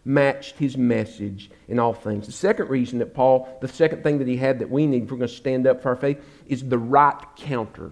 matched 0.04 0.56
his 0.56 0.76
message 0.76 1.50
in 1.66 1.80
all 1.80 1.92
things. 1.92 2.26
The 2.26 2.32
second 2.32 2.70
reason 2.70 3.00
that 3.00 3.12
Paul, 3.12 3.58
the 3.60 3.68
second 3.68 4.04
thing 4.04 4.18
that 4.18 4.28
he 4.28 4.36
had 4.36 4.60
that 4.60 4.70
we 4.70 4.86
need 4.86 5.04
if 5.04 5.10
we're 5.10 5.18
going 5.18 5.28
to 5.28 5.34
stand 5.34 5.66
up 5.66 5.82
for 5.82 5.88
our 5.88 5.96
faith, 5.96 6.22
is 6.46 6.62
the 6.62 6.78
right 6.78 7.20
counter. 7.36 7.90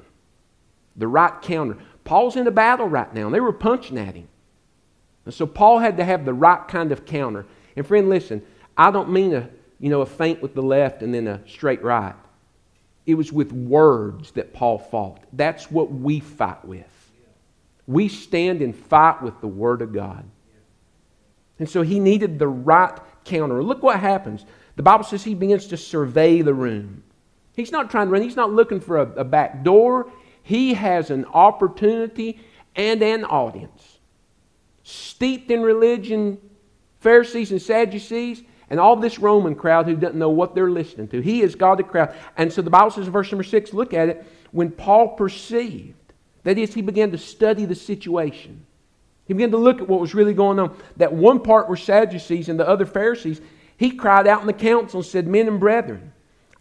The 0.97 1.09
right 1.09 1.43
counter. 1.43 1.77
Paul's 2.05 2.37
in 2.37 2.47
a 2.47 2.53
battle 2.53 2.87
right 2.87 3.13
now, 3.13 3.27
and 3.27 3.35
they 3.35 3.41
were 3.41 3.53
punching 3.53 3.99
at 3.99 4.15
him. 4.15 4.29
And 5.25 5.35
so 5.35 5.47
Paul 5.47 5.81
had 5.81 5.97
to 5.97 6.05
have 6.05 6.25
the 6.25 6.35
right 6.35 6.67
kind 6.69 6.93
of 6.93 7.05
counter. 7.05 7.45
And 7.75 7.85
friend, 7.87 8.09
listen, 8.09 8.43
I 8.77 8.93
don't 8.93 9.11
mean 9.11 9.35
a 9.35 9.49
you 9.81 9.89
know 9.89 10.03
a 10.03 10.07
feint 10.07 10.41
with 10.41 10.55
the 10.55 10.63
left 10.63 11.03
and 11.03 11.13
then 11.13 11.27
a 11.27 11.41
straight 11.49 11.83
right. 11.83 12.15
It 13.07 13.15
was 13.15 13.33
with 13.33 13.51
words 13.51 14.31
that 14.33 14.53
Paul 14.53 14.79
fought. 14.79 15.25
That's 15.33 15.69
what 15.69 15.91
we 15.91 16.21
fight 16.21 16.65
with. 16.65 16.92
We 17.87 18.09
stand 18.09 18.63
and 18.63 18.75
fight 18.75 19.23
with 19.23 19.41
the 19.41 19.49
Word 19.49 19.83
of 19.83 19.93
God. 19.93 20.25
And 21.59 21.69
so 21.69 21.83
he 21.83 22.01
needed 22.01 22.39
the 22.39 22.49
right 22.49 22.99
counter. 23.25 23.63
Look 23.63 23.83
what 23.83 24.01
happens. 24.01 24.45
The 24.77 24.83
Bible 24.83 25.05
says 25.05 25.23
he 25.23 25.35
begins 25.35 25.67
to 25.69 25.77
survey 25.77 26.43
the 26.43 26.55
room. 26.55 27.03
He's 27.55 27.73
not 27.73 27.91
trying 27.91 28.07
to 28.07 28.13
run, 28.13 28.23
he's 28.23 28.37
not 28.37 28.53
looking 28.53 28.81
for 28.81 28.99
a, 28.99 29.13
a 29.13 29.25
back 29.25 29.63
door. 29.63 30.11
He 30.43 30.75
has 30.75 31.11
an 31.11 31.25
opportunity 31.27 32.41
and 32.75 33.03
an 33.03 33.25
audience. 33.25 33.99
Steeped 34.83 35.51
in 35.51 35.63
religion, 35.63 36.39
Pharisees 37.01 37.53
and 37.53 37.63
Sadducees, 37.63 38.43
and 38.71 38.81
all 38.81 38.97
this 38.97 39.19
Roman 39.19 39.55
crowd 39.55 39.87
who 39.87 39.95
doesn't 39.95 40.19
know 40.19 40.31
what 40.31 40.55
they're 40.55 40.71
listening 40.71 41.09
to. 41.09 41.21
He 41.21 41.43
is 41.43 41.55
God 41.55 41.79
the 41.79 41.83
crowd. 41.85 42.15
And 42.37 42.53
so 42.53 42.63
the 42.63 42.71
Bible 42.71 42.91
says 42.91 43.07
in 43.07 43.13
verse 43.13 43.31
number 43.31 43.45
six, 43.45 43.73
look 43.73 43.93
at 43.93 44.09
it. 44.09 44.27
When 44.51 44.71
Paul 44.71 45.09
perceived 45.09 45.95
that 46.45 46.59
is, 46.59 46.75
he 46.75 46.83
began 46.83 47.11
to 47.13 47.19
study 47.19 47.65
the 47.65 47.75
situation. 47.75 48.67
He 49.27 49.35
began 49.35 49.53
to 49.53 49.57
look 49.57 49.81
at 49.81 49.89
what 49.89 50.01
was 50.01 50.15
really 50.15 50.35
going 50.35 50.59
on. 50.59 50.77
That 50.97 51.13
one 51.13 51.41
part 51.41 51.69
were 51.69 51.77
Sadducees 51.77 52.49
and 52.49 52.59
the 52.59 52.69
other 52.69 52.87
Pharisees. 52.87 53.41
He 53.77 53.93
cried 53.93 54.27
out 54.27 54.41
in 54.41 54.47
the 54.47 54.53
council 54.53 55.01
and 55.01 55.07
said, 55.07 55.27
Men 55.27 55.49
and 55.49 55.61
brethren, 55.61 56.13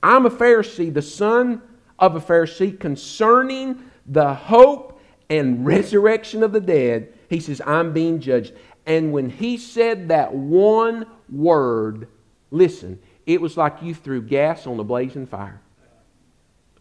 I'm 0.03 0.25
a 0.25 0.29
Pharisee, 0.29 0.93
the 0.93 1.01
son 1.01 1.61
of 1.97 2.15
a 2.15 2.21
Pharisee, 2.21 2.79
concerning 2.79 3.83
the 4.05 4.33
hope 4.33 5.01
and 5.29 5.65
resurrection 5.65 6.43
of 6.43 6.51
the 6.51 6.61
dead. 6.61 7.13
He 7.29 7.39
says, 7.39 7.61
I'm 7.65 7.93
being 7.93 8.19
judged. 8.19 8.53
And 8.85 9.11
when 9.11 9.29
he 9.29 9.57
said 9.57 10.09
that 10.09 10.33
one 10.33 11.05
word, 11.31 12.07
listen, 12.49 12.99
it 13.25 13.41
was 13.41 13.57
like 13.57 13.81
you 13.81 13.95
threw 13.95 14.21
gas 14.21 14.67
on 14.67 14.79
a 14.79 14.83
blazing 14.83 15.25
fire 15.25 15.61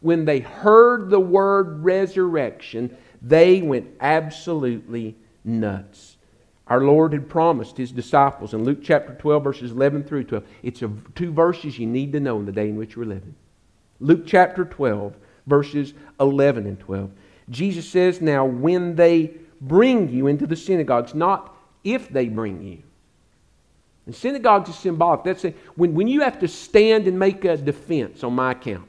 when 0.00 0.24
they 0.24 0.40
heard 0.40 1.10
the 1.10 1.20
word 1.20 1.84
resurrection, 1.84 2.96
they 3.22 3.62
went 3.62 3.88
absolutely 4.00 5.16
nuts. 5.44 6.16
Our 6.66 6.82
Lord 6.82 7.12
had 7.12 7.28
promised 7.28 7.76
his 7.76 7.90
disciples 7.90 8.54
in 8.54 8.64
Luke 8.64 8.78
chapter 8.82 9.14
12, 9.14 9.42
verses 9.44 9.70
11 9.72 10.04
through 10.04 10.24
12. 10.24 10.44
It's 10.62 10.82
a, 10.82 10.90
two 11.14 11.32
verses 11.32 11.78
you 11.78 11.86
need 11.86 12.12
to 12.12 12.20
know 12.20 12.38
in 12.38 12.46
the 12.46 12.52
day 12.52 12.68
in 12.68 12.76
which 12.76 12.96
we're 12.96 13.04
living. 13.04 13.34
Luke 13.98 14.22
chapter 14.24 14.64
12, 14.64 15.16
verses 15.46 15.94
11 16.20 16.66
and 16.66 16.78
12. 16.78 17.10
Jesus 17.50 17.88
says, 17.88 18.20
Now, 18.20 18.44
when 18.44 18.94
they 18.94 19.34
bring 19.60 20.08
you 20.08 20.28
into 20.28 20.46
the 20.46 20.56
synagogues, 20.56 21.14
not 21.14 21.54
if 21.84 22.08
they 22.08 22.28
bring 22.28 22.62
you. 22.62 22.82
And 24.06 24.14
synagogues 24.14 24.68
is 24.68 24.78
symbolic. 24.78 25.24
That's 25.24 25.44
a, 25.44 25.54
when, 25.74 25.94
when 25.94 26.08
you 26.08 26.22
have 26.22 26.38
to 26.40 26.48
stand 26.48 27.06
and 27.06 27.18
make 27.18 27.44
a 27.44 27.56
defense 27.56 28.24
on 28.24 28.34
my 28.34 28.52
account, 28.52 28.88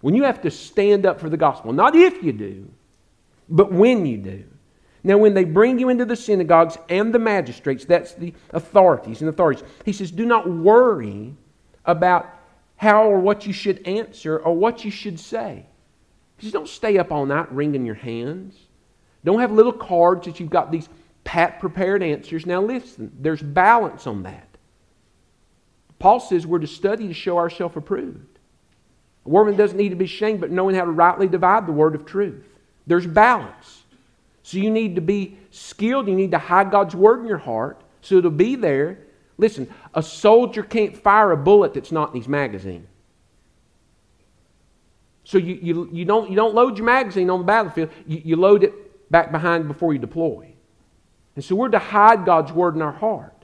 when 0.00 0.14
you 0.14 0.24
have 0.24 0.42
to 0.42 0.50
stand 0.50 1.06
up 1.06 1.20
for 1.20 1.28
the 1.28 1.36
gospel, 1.36 1.72
not 1.72 1.96
if 1.96 2.22
you 2.22 2.32
do, 2.32 2.68
but 3.48 3.72
when 3.72 4.06
you 4.06 4.18
do. 4.18 4.44
Now, 5.04 5.16
when 5.18 5.34
they 5.34 5.44
bring 5.44 5.78
you 5.78 5.88
into 5.88 6.04
the 6.04 6.16
synagogues 6.16 6.76
and 6.88 7.14
the 7.14 7.18
magistrates, 7.18 7.84
that's 7.84 8.14
the 8.14 8.34
authorities 8.50 9.20
and 9.20 9.30
authorities, 9.30 9.64
he 9.84 9.92
says, 9.92 10.10
do 10.10 10.26
not 10.26 10.48
worry 10.48 11.34
about 11.84 12.28
how 12.76 13.04
or 13.04 13.18
what 13.18 13.46
you 13.46 13.52
should 13.52 13.86
answer 13.86 14.38
or 14.38 14.54
what 14.54 14.84
you 14.84 14.90
should 14.90 15.18
say. 15.18 15.66
He 16.36 16.46
says, 16.46 16.52
don't 16.52 16.68
stay 16.68 16.98
up 16.98 17.10
all 17.10 17.26
night 17.26 17.50
wringing 17.52 17.86
your 17.86 17.94
hands. 17.94 18.56
Don't 19.24 19.40
have 19.40 19.50
little 19.50 19.72
cards 19.72 20.26
that 20.26 20.38
you've 20.38 20.50
got 20.50 20.70
these 20.70 20.88
pat 21.24 21.58
prepared 21.58 22.02
answers. 22.02 22.46
Now, 22.46 22.62
listen, 22.62 23.12
there's 23.18 23.42
balance 23.42 24.06
on 24.06 24.22
that. 24.22 24.48
Paul 25.98 26.20
says 26.20 26.46
we're 26.46 26.60
to 26.60 26.66
study 26.66 27.08
to 27.08 27.14
show 27.14 27.38
ourselves 27.38 27.76
approved. 27.76 28.27
A 29.28 29.30
woman 29.30 29.56
doesn't 29.56 29.76
need 29.76 29.90
to 29.90 29.94
be 29.94 30.06
ashamed, 30.06 30.40
but 30.40 30.50
knowing 30.50 30.74
how 30.74 30.86
to 30.86 30.90
rightly 30.90 31.28
divide 31.28 31.66
the 31.66 31.72
word 31.72 31.94
of 31.94 32.06
truth. 32.06 32.48
There's 32.86 33.06
balance. 33.06 33.82
So 34.42 34.56
you 34.56 34.70
need 34.70 34.94
to 34.94 35.02
be 35.02 35.36
skilled. 35.50 36.08
You 36.08 36.14
need 36.14 36.30
to 36.30 36.38
hide 36.38 36.70
God's 36.70 36.94
word 36.94 37.20
in 37.20 37.26
your 37.26 37.36
heart 37.36 37.78
so 38.00 38.16
it'll 38.16 38.30
be 38.30 38.56
there. 38.56 39.00
Listen, 39.36 39.68
a 39.92 40.02
soldier 40.02 40.62
can't 40.62 40.96
fire 40.96 41.30
a 41.32 41.36
bullet 41.36 41.74
that's 41.74 41.92
not 41.92 42.14
in 42.14 42.16
his 42.16 42.26
magazine. 42.26 42.86
So 45.24 45.36
you, 45.36 45.58
you, 45.60 45.90
you, 45.92 46.04
don't, 46.06 46.30
you 46.30 46.34
don't 46.34 46.54
load 46.54 46.78
your 46.78 46.86
magazine 46.86 47.28
on 47.28 47.40
the 47.40 47.44
battlefield, 47.44 47.90
you, 48.06 48.22
you 48.24 48.36
load 48.36 48.64
it 48.64 49.10
back 49.10 49.30
behind 49.30 49.68
before 49.68 49.92
you 49.92 49.98
deploy. 49.98 50.54
And 51.36 51.44
so 51.44 51.54
we're 51.54 51.68
to 51.68 51.78
hide 51.78 52.24
God's 52.24 52.50
word 52.50 52.76
in 52.76 52.80
our 52.80 52.92
heart. 52.92 53.37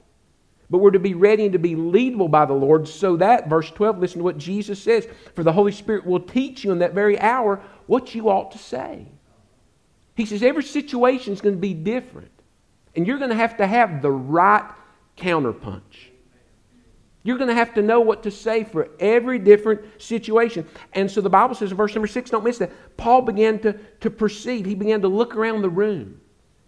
But 0.70 0.78
we're 0.78 0.92
to 0.92 0.98
be 0.98 1.14
ready 1.14 1.44
and 1.44 1.52
to 1.52 1.58
be 1.58 1.74
leadable 1.74 2.30
by 2.30 2.46
the 2.46 2.54
Lord 2.54 2.88
so 2.88 3.16
that, 3.16 3.48
verse 3.48 3.70
12, 3.70 3.98
listen 3.98 4.18
to 4.18 4.24
what 4.24 4.38
Jesus 4.38 4.82
says, 4.82 5.06
for 5.34 5.42
the 5.42 5.52
Holy 5.52 5.72
Spirit 5.72 6.06
will 6.06 6.20
teach 6.20 6.64
you 6.64 6.72
in 6.72 6.78
that 6.78 6.94
very 6.94 7.18
hour 7.20 7.62
what 7.86 8.14
you 8.14 8.30
ought 8.30 8.52
to 8.52 8.58
say. 8.58 9.06
He 10.14 10.26
says 10.26 10.42
every 10.42 10.62
situation 10.62 11.32
is 11.32 11.40
going 11.40 11.54
to 11.54 11.60
be 11.60 11.74
different. 11.74 12.30
And 12.96 13.06
you're 13.06 13.18
going 13.18 13.30
to 13.30 13.36
have 13.36 13.56
to 13.58 13.66
have 13.66 14.00
the 14.00 14.10
right 14.10 14.70
counterpunch. 15.18 16.10
You're 17.24 17.38
going 17.38 17.48
to 17.48 17.54
have 17.54 17.74
to 17.74 17.82
know 17.82 18.00
what 18.00 18.22
to 18.24 18.30
say 18.30 18.64
for 18.64 18.90
every 19.00 19.38
different 19.38 19.80
situation. 20.00 20.68
And 20.92 21.10
so 21.10 21.20
the 21.20 21.30
Bible 21.30 21.54
says 21.54 21.70
in 21.70 21.76
verse 21.76 21.94
number 21.94 22.06
six, 22.06 22.30
don't 22.30 22.44
miss 22.44 22.58
that. 22.58 22.70
Paul 22.96 23.22
began 23.22 23.58
to, 23.60 23.72
to 24.00 24.10
proceed. 24.10 24.66
He 24.66 24.74
began 24.74 25.00
to 25.00 25.08
look 25.08 25.34
around 25.34 25.62
the 25.62 25.70
room. 25.70 26.20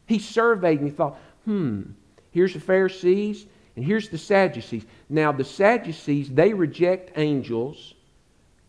He 0.07 0.19
surveyed 0.19 0.81
and 0.81 0.89
he 0.89 0.95
thought, 0.95 1.19
hmm, 1.45 1.83
here's 2.31 2.55
the 2.55 2.61
Pharisees 2.61 3.47
and 3.77 3.85
here's 3.85 4.09
the 4.09 4.19
Sadducees. 4.19 4.87
Now, 5.09 5.33
the 5.33 5.45
Sadducees, 5.45 6.31
they 6.31 6.55
reject 6.55 7.13
angels 7.17 7.95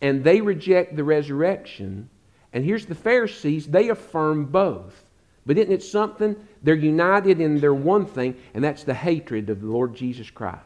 and 0.00 0.22
they 0.22 0.40
reject 0.40 0.94
the 0.94 1.04
resurrection. 1.04 2.08
And 2.52 2.64
here's 2.64 2.86
the 2.86 2.94
Pharisees, 2.94 3.66
they 3.66 3.88
affirm 3.88 4.44
both. 4.46 5.04
But 5.46 5.56
isn't 5.56 5.72
it 5.72 5.82
something? 5.82 6.36
They're 6.62 6.74
united 6.74 7.40
in 7.40 7.58
their 7.58 7.74
one 7.74 8.04
thing, 8.04 8.36
and 8.52 8.62
that's 8.62 8.84
the 8.84 8.94
hatred 8.94 9.48
of 9.48 9.62
the 9.62 9.66
Lord 9.66 9.94
Jesus 9.94 10.28
Christ. 10.30 10.62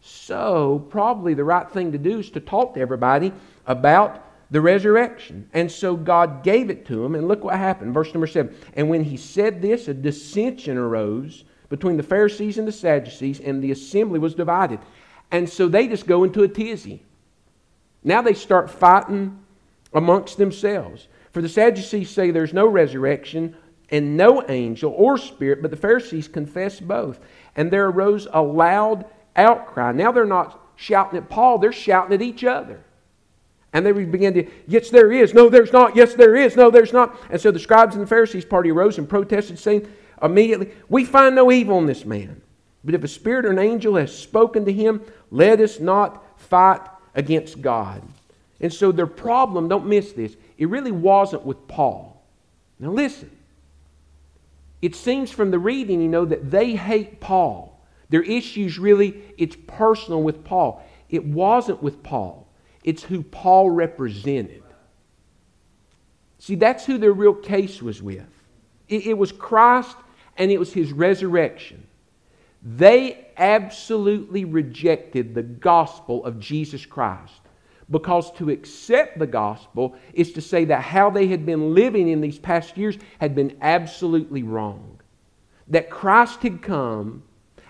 So, 0.00 0.86
probably 0.90 1.34
the 1.34 1.44
right 1.44 1.70
thing 1.70 1.92
to 1.92 1.98
do 1.98 2.18
is 2.18 2.30
to 2.30 2.40
talk 2.40 2.74
to 2.74 2.80
everybody 2.80 3.32
about 3.66 4.24
the 4.50 4.60
resurrection. 4.60 5.48
And 5.52 5.70
so 5.70 5.96
God 5.96 6.42
gave 6.42 6.70
it 6.70 6.86
to 6.86 7.02
them, 7.02 7.14
and 7.14 7.28
look 7.28 7.44
what 7.44 7.58
happened. 7.58 7.92
Verse 7.92 8.12
number 8.14 8.26
seven. 8.26 8.54
And 8.74 8.88
when 8.88 9.04
he 9.04 9.16
said 9.16 9.60
this, 9.60 9.88
a 9.88 9.94
dissension 9.94 10.78
arose 10.78 11.44
between 11.68 11.96
the 11.96 12.02
Pharisees 12.02 12.58
and 12.58 12.68
the 12.68 12.72
Sadducees, 12.72 13.40
and 13.40 13.62
the 13.62 13.70
assembly 13.70 14.18
was 14.18 14.34
divided. 14.34 14.78
And 15.30 15.48
so 15.48 15.68
they 15.68 15.88
just 15.88 16.06
go 16.06 16.24
into 16.24 16.42
a 16.42 16.48
tizzy. 16.48 17.02
Now 18.02 18.22
they 18.22 18.34
start 18.34 18.70
fighting 18.70 19.38
amongst 19.92 20.36
themselves. 20.36 21.08
For 21.32 21.42
the 21.42 21.48
Sadducees 21.48 22.10
say 22.10 22.30
there's 22.30 22.52
no 22.52 22.66
resurrection 22.66 23.56
and 23.90 24.16
no 24.16 24.44
angel 24.48 24.92
or 24.96 25.18
spirit, 25.18 25.62
but 25.62 25.70
the 25.70 25.76
Pharisees 25.76 26.28
confess 26.28 26.80
both. 26.80 27.18
And 27.56 27.70
there 27.70 27.86
arose 27.86 28.28
a 28.32 28.42
loud 28.42 29.06
outcry. 29.36 29.92
Now 29.92 30.12
they're 30.12 30.24
not 30.24 30.60
shouting 30.76 31.18
at 31.18 31.28
Paul, 31.28 31.58
they're 31.58 31.72
shouting 31.72 32.14
at 32.14 32.22
each 32.22 32.44
other. 32.44 32.80
And 33.72 33.84
they 33.84 33.90
began 33.90 34.34
to, 34.34 34.48
yes, 34.68 34.90
there 34.90 35.10
is. 35.10 35.34
No, 35.34 35.48
there's 35.48 35.72
not. 35.72 35.96
Yes, 35.96 36.14
there 36.14 36.36
is. 36.36 36.54
No, 36.54 36.70
there's 36.70 36.92
not. 36.92 37.18
And 37.30 37.40
so 37.40 37.50
the 37.50 37.58
scribes 37.58 37.96
and 37.96 38.02
the 38.02 38.06
Pharisees 38.06 38.44
party 38.44 38.70
arose 38.70 38.98
and 38.98 39.08
protested, 39.08 39.58
saying 39.58 39.92
immediately, 40.24 40.72
We 40.88 41.04
find 41.04 41.34
no 41.34 41.52
evil 41.52 41.78
in 41.78 41.86
this 41.86 42.04
man. 42.04 42.40
But 42.84 42.94
if 42.94 43.02
a 43.02 43.08
spirit 43.08 43.46
or 43.46 43.50
an 43.50 43.58
angel 43.58 43.96
has 43.96 44.16
spoken 44.16 44.64
to 44.66 44.72
him, 44.72 45.02
let 45.30 45.60
us 45.60 45.80
not 45.80 46.22
fight 46.38 46.82
against 47.14 47.62
God. 47.62 48.02
And 48.60 48.72
so 48.72 48.92
their 48.92 49.06
problem, 49.06 49.68
don't 49.68 49.86
miss 49.86 50.12
this, 50.12 50.36
it 50.58 50.68
really 50.68 50.92
wasn't 50.92 51.44
with 51.44 51.66
Paul. 51.66 52.22
Now 52.78 52.90
listen. 52.90 53.30
It 54.82 54.94
seems 54.94 55.30
from 55.30 55.50
the 55.50 55.58
reading, 55.58 56.02
you 56.02 56.08
know, 56.08 56.26
that 56.26 56.50
they 56.50 56.74
hate 56.74 57.18
Paul. 57.20 57.80
Their 58.10 58.22
issues 58.22 58.78
really, 58.78 59.22
it's 59.38 59.56
personal 59.66 60.22
with 60.22 60.44
Paul. 60.44 60.84
It 61.08 61.24
wasn't 61.24 61.82
with 61.82 62.02
Paul, 62.02 62.46
it's 62.82 63.02
who 63.02 63.22
Paul 63.22 63.70
represented. 63.70 64.62
See, 66.38 66.56
that's 66.56 66.84
who 66.84 66.98
their 66.98 67.12
real 67.12 67.32
case 67.32 67.80
was 67.80 68.02
with. 68.02 68.26
It, 68.88 69.06
it 69.06 69.18
was 69.18 69.32
Christ 69.32 69.96
and 70.36 70.50
it 70.50 70.58
was 70.58 70.72
his 70.72 70.92
resurrection. 70.92 71.86
They 72.62 73.28
absolutely 73.36 74.44
rejected 74.44 75.34
the 75.34 75.42
gospel 75.42 76.24
of 76.24 76.40
Jesus 76.40 76.86
Christ. 76.86 77.40
Because 77.90 78.32
to 78.32 78.48
accept 78.48 79.18
the 79.18 79.26
gospel 79.26 79.94
is 80.14 80.32
to 80.32 80.40
say 80.40 80.64
that 80.64 80.80
how 80.80 81.10
they 81.10 81.26
had 81.26 81.44
been 81.44 81.74
living 81.74 82.08
in 82.08 82.22
these 82.22 82.38
past 82.38 82.78
years 82.78 82.96
had 83.20 83.34
been 83.34 83.58
absolutely 83.60 84.42
wrong. 84.42 84.98
That 85.68 85.90
Christ 85.90 86.40
had 86.42 86.62
come 86.62 87.22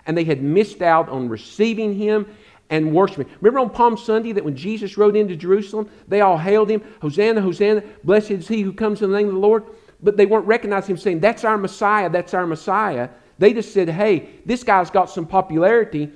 and 0.05 0.17
they 0.17 0.23
had 0.23 0.41
missed 0.41 0.81
out 0.81 1.09
on 1.09 1.27
receiving 1.27 1.95
him 1.95 2.27
and 2.69 2.93
worshiping. 2.93 3.27
Remember 3.41 3.59
on 3.59 3.69
Palm 3.69 3.97
Sunday 3.97 4.31
that 4.31 4.45
when 4.45 4.55
Jesus 4.55 4.97
rode 4.97 5.15
into 5.15 5.35
Jerusalem, 5.35 5.89
they 6.07 6.21
all 6.21 6.37
hailed 6.37 6.69
him, 6.69 6.81
Hosanna, 7.01 7.41
Hosanna, 7.41 7.83
blessed 8.03 8.31
is 8.31 8.47
he 8.47 8.61
who 8.61 8.73
comes 8.73 9.01
in 9.01 9.11
the 9.11 9.17
name 9.17 9.27
of 9.27 9.33
the 9.33 9.39
Lord. 9.39 9.65
But 10.05 10.17
they 10.17 10.27
weren't 10.27 10.45
recognizing 10.45 10.95
him 10.95 11.01
saying, 11.01 11.19
That's 11.19 11.43
our 11.43 11.57
Messiah, 11.57 12.11
that's 12.11 12.35
our 12.35 12.45
Messiah. 12.45 13.09
They 13.39 13.53
just 13.53 13.73
said, 13.73 13.89
Hey, 13.89 14.29
this 14.45 14.63
guy's 14.63 14.91
got 14.91 15.09
some 15.09 15.25
popularity. 15.25 16.11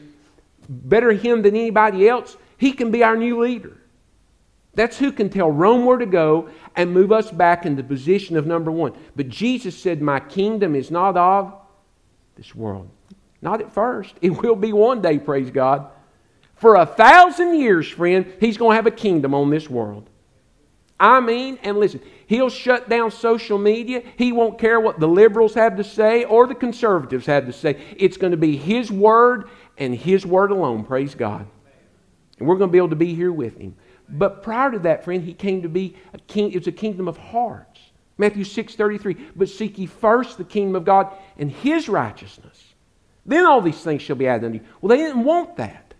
Better 0.70 1.12
him 1.12 1.42
than 1.42 1.56
anybody 1.56 2.08
else. 2.08 2.38
He 2.58 2.72
can 2.72 2.92
be 2.92 3.04
our 3.04 3.18
new 3.18 3.42
leader. 3.42 3.76
That's 4.76 4.96
who 4.96 5.12
can 5.12 5.30
tell 5.30 5.50
Rome 5.50 5.86
where 5.86 5.98
to 5.98 6.06
go 6.06 6.50
and 6.76 6.94
move 6.94 7.12
us 7.12 7.32
back 7.32 7.66
in 7.66 7.76
the 7.76 7.84
position 7.84 8.38
of 8.38 8.46
number 8.46 8.72
one. 8.72 8.94
But 9.16 9.28
Jesus 9.28 9.76
said, 9.76 10.04
My 10.04 10.20
kingdom 10.20 10.76
is 10.76 10.92
not 10.92 11.18
of 11.18 11.56
this 12.36 12.54
world. 12.54 12.90
Not 13.42 13.60
at 13.60 13.74
first. 13.74 14.14
It 14.22 14.30
will 14.42 14.56
be 14.56 14.72
one 14.72 15.02
day, 15.02 15.18
praise 15.18 15.50
God. 15.50 15.90
For 16.54 16.76
a 16.76 16.86
thousand 16.86 17.60
years, 17.60 17.90
friend, 17.90 18.32
he's 18.40 18.58
going 18.58 18.72
to 18.72 18.76
have 18.76 18.86
a 18.86 18.92
kingdom 18.92 19.34
on 19.34 19.50
this 19.50 19.68
world. 19.68 20.09
I 21.00 21.22
mean, 21.22 21.58
and 21.64 21.78
listen, 21.78 22.02
he'll 22.28 22.50
shut 22.50 22.90
down 22.90 23.12
social 23.12 23.58
media. 23.58 24.04
He 24.18 24.32
won't 24.32 24.60
care 24.60 24.80
what 24.80 25.00
the 25.00 25.08
liberals 25.08 25.54
have 25.54 25.78
to 25.78 25.84
say 25.84 26.26
or 26.26 26.46
the 26.46 26.56
conservatives 26.56 27.26
have 27.28 27.46
to 27.46 27.54
say. 27.54 27.82
It's 27.98 28.18
going 28.18 28.32
to 28.32 28.38
be 28.38 28.58
his 28.58 28.92
word 28.92 29.50
and 29.78 29.96
his 29.96 30.26
word 30.26 30.52
alone, 30.52 30.84
praise 30.84 31.16
God. 31.16 31.48
And 32.38 32.48
we're 32.48 32.58
going 32.58 32.70
to 32.70 32.72
be 32.72 32.78
able 32.78 32.90
to 32.90 32.96
be 32.96 33.14
here 33.14 33.32
with 33.32 33.58
him. 33.58 33.76
But 34.10 34.44
prior 34.44 34.72
to 34.72 34.80
that, 34.80 35.06
friend, 35.06 35.24
he 35.24 35.34
came 35.34 35.62
to 35.62 35.70
be 35.70 35.96
a 36.14 36.18
king. 36.20 36.52
It 36.52 36.58
was 36.58 36.68
a 36.68 36.74
kingdom 36.74 37.08
of 37.08 37.18
hearts. 37.18 37.80
Matthew 38.18 38.44
6 38.44 38.76
33. 38.76 39.14
But 39.36 39.50
seek 39.50 39.78
ye 39.78 39.86
first 39.86 40.38
the 40.38 40.44
kingdom 40.44 40.76
of 40.76 40.84
God 40.84 41.14
and 41.38 41.52
his 41.52 41.88
righteousness. 41.88 42.62
Then 43.26 43.46
all 43.46 43.62
these 43.62 43.82
things 43.82 44.02
shall 44.02 44.16
be 44.16 44.28
added 44.28 44.46
unto 44.46 44.58
you. 44.58 44.66
Well, 44.82 44.90
they 44.90 45.04
didn't 45.04 45.24
want 45.24 45.58
that. 45.58 45.94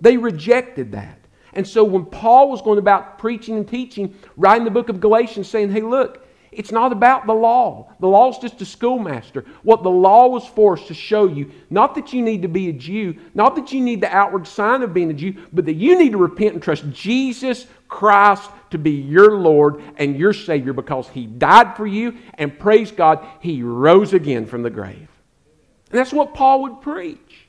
They 0.00 0.16
rejected 0.16 0.92
that. 0.92 1.17
And 1.58 1.66
so 1.66 1.82
when 1.82 2.06
Paul 2.06 2.52
was 2.52 2.62
going 2.62 2.78
about 2.78 3.18
preaching 3.18 3.56
and 3.56 3.66
teaching, 3.66 4.14
writing 4.36 4.64
the 4.64 4.70
book 4.70 4.90
of 4.90 5.00
Galatians, 5.00 5.48
saying, 5.48 5.72
hey, 5.72 5.80
look, 5.80 6.24
it's 6.52 6.70
not 6.70 6.92
about 6.92 7.26
the 7.26 7.34
law. 7.34 7.92
The 7.98 8.06
law 8.06 8.30
is 8.30 8.38
just 8.38 8.62
a 8.62 8.64
schoolmaster. 8.64 9.44
What 9.64 9.82
the 9.82 9.90
law 9.90 10.28
was 10.28 10.46
for 10.46 10.78
is 10.78 10.84
to 10.84 10.94
show 10.94 11.26
you 11.26 11.50
not 11.68 11.96
that 11.96 12.12
you 12.12 12.22
need 12.22 12.42
to 12.42 12.48
be 12.48 12.68
a 12.68 12.72
Jew, 12.72 13.16
not 13.34 13.56
that 13.56 13.72
you 13.72 13.80
need 13.80 14.00
the 14.00 14.16
outward 14.16 14.46
sign 14.46 14.84
of 14.84 14.94
being 14.94 15.10
a 15.10 15.14
Jew, 15.14 15.34
but 15.52 15.64
that 15.64 15.74
you 15.74 15.98
need 15.98 16.12
to 16.12 16.18
repent 16.18 16.54
and 16.54 16.62
trust 16.62 16.88
Jesus 16.92 17.66
Christ 17.88 18.48
to 18.70 18.78
be 18.78 18.92
your 18.92 19.36
Lord 19.36 19.82
and 19.96 20.16
your 20.16 20.32
Savior 20.32 20.72
because 20.72 21.08
He 21.08 21.26
died 21.26 21.76
for 21.76 21.88
you, 21.88 22.16
and 22.34 22.56
praise 22.56 22.92
God, 22.92 23.26
He 23.40 23.64
rose 23.64 24.12
again 24.12 24.46
from 24.46 24.62
the 24.62 24.70
grave. 24.70 25.08
And 25.90 25.98
that's 25.98 26.12
what 26.12 26.34
Paul 26.34 26.62
would 26.62 26.82
preach. 26.82 27.47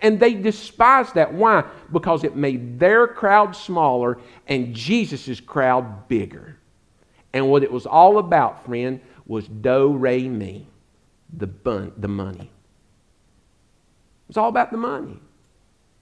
And 0.00 0.20
they 0.20 0.34
despised 0.34 1.14
that. 1.14 1.34
Why? 1.34 1.64
Because 1.92 2.24
it 2.24 2.36
made 2.36 2.78
their 2.78 3.08
crowd 3.08 3.56
smaller 3.56 4.18
and 4.46 4.74
Jesus' 4.74 5.40
crowd 5.40 6.08
bigger. 6.08 6.56
And 7.32 7.48
what 7.50 7.62
it 7.62 7.72
was 7.72 7.86
all 7.86 8.18
about, 8.18 8.64
friend, 8.64 9.00
was 9.26 9.46
do, 9.48 9.92
re, 9.92 10.28
mi, 10.28 10.66
the, 11.36 11.46
bun, 11.46 11.92
the 11.96 12.08
money. 12.08 12.50
It's 14.28 14.38
all 14.38 14.48
about 14.48 14.70
the 14.70 14.78
money. 14.78 15.18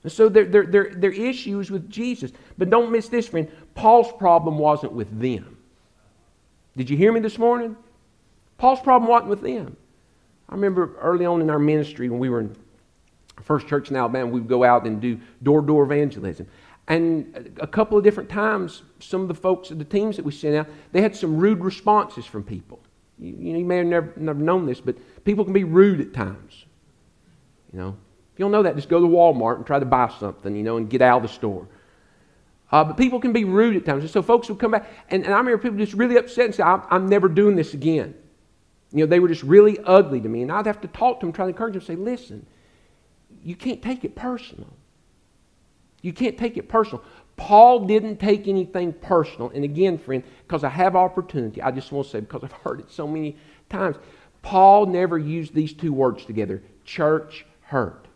And 0.02 0.12
so 0.12 0.28
their, 0.28 0.44
their, 0.44 0.66
their, 0.66 0.94
their 0.94 1.12
issues 1.12 1.70
with 1.70 1.90
Jesus. 1.90 2.32
But 2.58 2.70
don't 2.70 2.92
miss 2.92 3.08
this, 3.08 3.26
friend. 3.28 3.50
Paul's 3.74 4.12
problem 4.12 4.58
wasn't 4.58 4.92
with 4.92 5.20
them. 5.20 5.56
Did 6.76 6.90
you 6.90 6.96
hear 6.96 7.12
me 7.12 7.20
this 7.20 7.38
morning? 7.38 7.76
Paul's 8.58 8.80
problem 8.80 9.10
wasn't 9.10 9.30
with 9.30 9.40
them. 9.40 9.76
I 10.48 10.54
remember 10.54 10.96
early 11.00 11.26
on 11.26 11.40
in 11.40 11.50
our 11.50 11.58
ministry 11.58 12.08
when 12.08 12.20
we 12.20 12.28
were 12.28 12.40
in 12.40 12.54
First 13.42 13.66
Church 13.66 13.90
in 13.90 13.96
Alabama, 13.96 14.30
we 14.30 14.40
would 14.40 14.48
go 14.48 14.64
out 14.64 14.86
and 14.86 15.00
do 15.00 15.20
door 15.42 15.60
to 15.60 15.66
door 15.66 15.84
evangelism. 15.84 16.46
And 16.88 17.56
a 17.60 17.66
couple 17.66 17.98
of 17.98 18.04
different 18.04 18.28
times, 18.28 18.82
some 19.00 19.22
of 19.22 19.28
the 19.28 19.34
folks, 19.34 19.70
the 19.70 19.84
teams 19.84 20.16
that 20.16 20.24
we 20.24 20.32
sent 20.32 20.54
out, 20.54 20.68
they 20.92 21.02
had 21.02 21.16
some 21.16 21.36
rude 21.36 21.62
responses 21.62 22.24
from 22.26 22.44
people. 22.44 22.80
You, 23.18 23.34
you 23.34 23.64
may 23.64 23.78
have 23.78 23.86
never, 23.86 24.12
never 24.16 24.38
known 24.38 24.66
this, 24.66 24.80
but 24.80 24.96
people 25.24 25.44
can 25.44 25.52
be 25.52 25.64
rude 25.64 26.00
at 26.00 26.14
times. 26.14 26.66
You 27.72 27.80
know, 27.80 27.88
if 27.88 28.38
you 28.38 28.44
don't 28.44 28.52
know 28.52 28.62
that, 28.62 28.76
just 28.76 28.88
go 28.88 29.00
to 29.00 29.06
Walmart 29.06 29.56
and 29.56 29.66
try 29.66 29.78
to 29.78 29.84
buy 29.84 30.12
something, 30.20 30.54
you 30.54 30.62
know, 30.62 30.76
and 30.76 30.88
get 30.88 31.02
out 31.02 31.18
of 31.18 31.22
the 31.22 31.28
store. 31.28 31.66
Uh, 32.70 32.84
but 32.84 32.96
people 32.96 33.20
can 33.20 33.32
be 33.32 33.44
rude 33.44 33.76
at 33.76 33.84
times. 33.84 34.02
And 34.02 34.10
so 34.10 34.22
folks 34.22 34.48
would 34.48 34.58
come 34.58 34.72
back, 34.72 34.88
and, 35.10 35.24
and 35.24 35.34
I 35.34 35.38
remember 35.38 35.58
people 35.58 35.78
just 35.78 35.94
really 35.94 36.16
upset 36.16 36.46
and 36.46 36.54
say, 36.54 36.62
I'm, 36.62 36.82
I'm 36.90 37.08
never 37.08 37.28
doing 37.28 37.56
this 37.56 37.74
again. 37.74 38.14
You 38.92 39.00
know, 39.00 39.06
they 39.06 39.18
were 39.18 39.28
just 39.28 39.42
really 39.42 39.78
ugly 39.84 40.20
to 40.20 40.28
me. 40.28 40.42
And 40.42 40.52
I'd 40.52 40.66
have 40.66 40.80
to 40.82 40.88
talk 40.88 41.20
to 41.20 41.26
them, 41.26 41.32
try 41.32 41.46
to 41.46 41.50
encourage 41.50 41.74
them, 41.74 41.82
say, 41.82 41.96
listen, 41.96 42.46
you 43.46 43.54
can't 43.54 43.80
take 43.80 44.04
it 44.04 44.16
personal. 44.16 44.66
You 46.02 46.12
can't 46.12 46.36
take 46.36 46.56
it 46.56 46.68
personal. 46.68 47.04
Paul 47.36 47.86
didn't 47.86 48.16
take 48.16 48.48
anything 48.48 48.92
personal. 48.92 49.50
And 49.50 49.62
again, 49.62 49.98
friend, 49.98 50.24
because 50.42 50.64
I 50.64 50.68
have 50.68 50.96
opportunity, 50.96 51.62
I 51.62 51.70
just 51.70 51.92
want 51.92 52.06
to 52.06 52.10
say, 52.10 52.20
because 52.20 52.42
I've 52.42 52.50
heard 52.50 52.80
it 52.80 52.90
so 52.90 53.06
many 53.06 53.36
times, 53.68 53.98
Paul 54.42 54.86
never 54.86 55.16
used 55.16 55.54
these 55.54 55.72
two 55.72 55.92
words 55.92 56.24
together 56.24 56.60
church 56.84 57.46
hurt. 57.60 58.08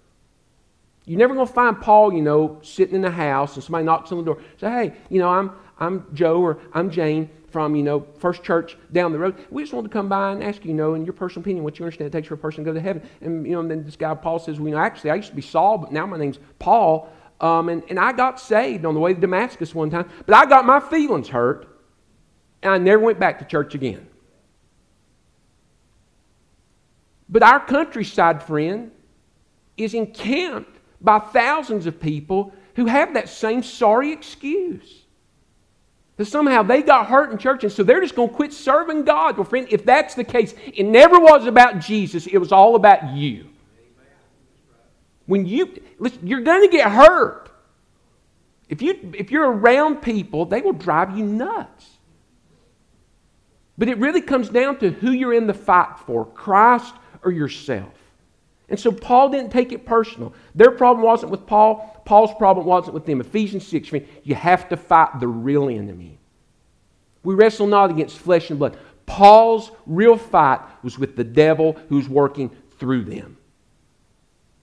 You're 1.04 1.18
never 1.18 1.34
going 1.34 1.46
to 1.46 1.52
find 1.52 1.80
Paul, 1.80 2.12
you 2.12 2.22
know, 2.22 2.58
sitting 2.62 2.96
in 2.96 3.02
the 3.02 3.10
house 3.10 3.54
and 3.54 3.62
somebody 3.62 3.84
knocks 3.84 4.10
on 4.10 4.18
the 4.18 4.24
door. 4.24 4.42
Say, 4.58 4.68
hey, 4.68 4.92
you 5.10 5.20
know, 5.20 5.28
I'm, 5.28 5.52
I'm 5.78 6.06
Joe 6.12 6.40
or 6.40 6.58
I'm 6.72 6.90
Jane 6.90 7.30
from, 7.50 7.74
you 7.74 7.82
know, 7.82 8.06
First 8.18 8.42
Church 8.42 8.76
down 8.92 9.12
the 9.12 9.18
road. 9.18 9.36
We 9.50 9.62
just 9.62 9.72
want 9.72 9.84
to 9.84 9.92
come 9.92 10.08
by 10.08 10.32
and 10.32 10.42
ask 10.42 10.64
you, 10.64 10.70
you 10.70 10.76
know, 10.76 10.94
in 10.94 11.04
your 11.04 11.12
personal 11.12 11.42
opinion, 11.42 11.64
what 11.64 11.78
you 11.78 11.84
understand 11.84 12.06
it 12.08 12.12
takes 12.12 12.28
for 12.28 12.34
a 12.34 12.38
person 12.38 12.64
to 12.64 12.70
go 12.70 12.74
to 12.74 12.80
heaven. 12.80 13.08
And, 13.20 13.46
you 13.46 13.52
know, 13.52 13.60
and 13.60 13.70
then 13.70 13.84
this 13.84 13.96
guy, 13.96 14.14
Paul, 14.14 14.38
says, 14.38 14.58
well, 14.58 14.68
you 14.68 14.74
know, 14.74 14.80
actually, 14.80 15.10
I 15.10 15.16
used 15.16 15.30
to 15.30 15.36
be 15.36 15.42
Saul, 15.42 15.78
but 15.78 15.92
now 15.92 16.06
my 16.06 16.16
name's 16.16 16.38
Paul. 16.58 17.10
Um, 17.40 17.68
and, 17.68 17.82
and 17.88 17.98
I 17.98 18.12
got 18.12 18.38
saved 18.38 18.84
on 18.84 18.94
the 18.94 19.00
way 19.00 19.14
to 19.14 19.20
Damascus 19.20 19.74
one 19.74 19.90
time, 19.90 20.08
but 20.26 20.34
I 20.34 20.44
got 20.44 20.66
my 20.66 20.78
feelings 20.78 21.28
hurt, 21.28 21.66
and 22.62 22.72
I 22.72 22.78
never 22.78 23.02
went 23.02 23.18
back 23.18 23.38
to 23.38 23.44
church 23.46 23.74
again. 23.74 24.06
But 27.30 27.42
our 27.42 27.64
countryside, 27.64 28.42
friend, 28.42 28.90
is 29.76 29.94
encamped 29.94 30.78
by 31.00 31.18
thousands 31.18 31.86
of 31.86 31.98
people 31.98 32.52
who 32.76 32.86
have 32.86 33.14
that 33.14 33.28
same 33.28 33.62
sorry 33.62 34.12
excuse. 34.12 35.04
Somehow 36.24 36.62
they 36.62 36.82
got 36.82 37.06
hurt 37.06 37.32
in 37.32 37.38
church 37.38 37.64
and 37.64 37.72
so 37.72 37.82
they're 37.82 38.00
just 38.00 38.14
going 38.14 38.28
to 38.28 38.34
quit 38.34 38.52
serving 38.52 39.04
God. 39.04 39.36
Well, 39.36 39.44
friend, 39.44 39.66
if 39.70 39.84
that's 39.84 40.14
the 40.14 40.24
case, 40.24 40.54
it 40.66 40.84
never 40.84 41.18
was 41.18 41.46
about 41.46 41.78
Jesus, 41.78 42.26
it 42.26 42.38
was 42.38 42.52
all 42.52 42.74
about 42.74 43.14
you. 43.14 43.46
When 45.26 45.46
you, 45.46 45.80
listen, 45.98 46.26
you're 46.26 46.40
going 46.40 46.68
to 46.68 46.76
get 46.76 46.90
hurt. 46.90 47.50
If, 48.68 48.82
you, 48.82 49.12
if 49.16 49.30
you're 49.30 49.50
around 49.50 50.02
people, 50.02 50.44
they 50.44 50.60
will 50.60 50.72
drive 50.72 51.16
you 51.16 51.24
nuts. 51.24 51.86
But 53.78 53.88
it 53.88 53.98
really 53.98 54.20
comes 54.20 54.48
down 54.48 54.78
to 54.80 54.90
who 54.90 55.12
you're 55.12 55.32
in 55.32 55.46
the 55.46 55.54
fight 55.54 55.98
for 56.04 56.24
Christ 56.26 56.94
or 57.22 57.32
yourself. 57.32 57.94
And 58.70 58.78
so 58.78 58.92
Paul 58.92 59.28
didn't 59.30 59.50
take 59.50 59.72
it 59.72 59.84
personal. 59.84 60.32
Their 60.54 60.70
problem 60.70 61.04
wasn't 61.04 61.32
with 61.32 61.44
Paul, 61.44 62.02
Paul's 62.04 62.32
problem 62.34 62.64
wasn't 62.64 62.94
with 62.94 63.04
them. 63.04 63.20
Ephesians 63.20 63.66
6, 63.66 63.88
friend, 63.88 64.08
you 64.22 64.36
have 64.36 64.68
to 64.68 64.76
fight 64.76 65.18
the 65.18 65.28
real 65.28 65.68
enemy. 65.68 66.18
We 67.24 67.34
wrestle 67.34 67.66
not 67.66 67.90
against 67.90 68.18
flesh 68.18 68.48
and 68.48 68.58
blood. 68.58 68.78
Paul's 69.06 69.72
real 69.86 70.16
fight 70.16 70.60
was 70.84 70.98
with 70.98 71.16
the 71.16 71.24
devil 71.24 71.76
who's 71.88 72.08
working 72.08 72.50
through 72.78 73.04
them. 73.04 73.36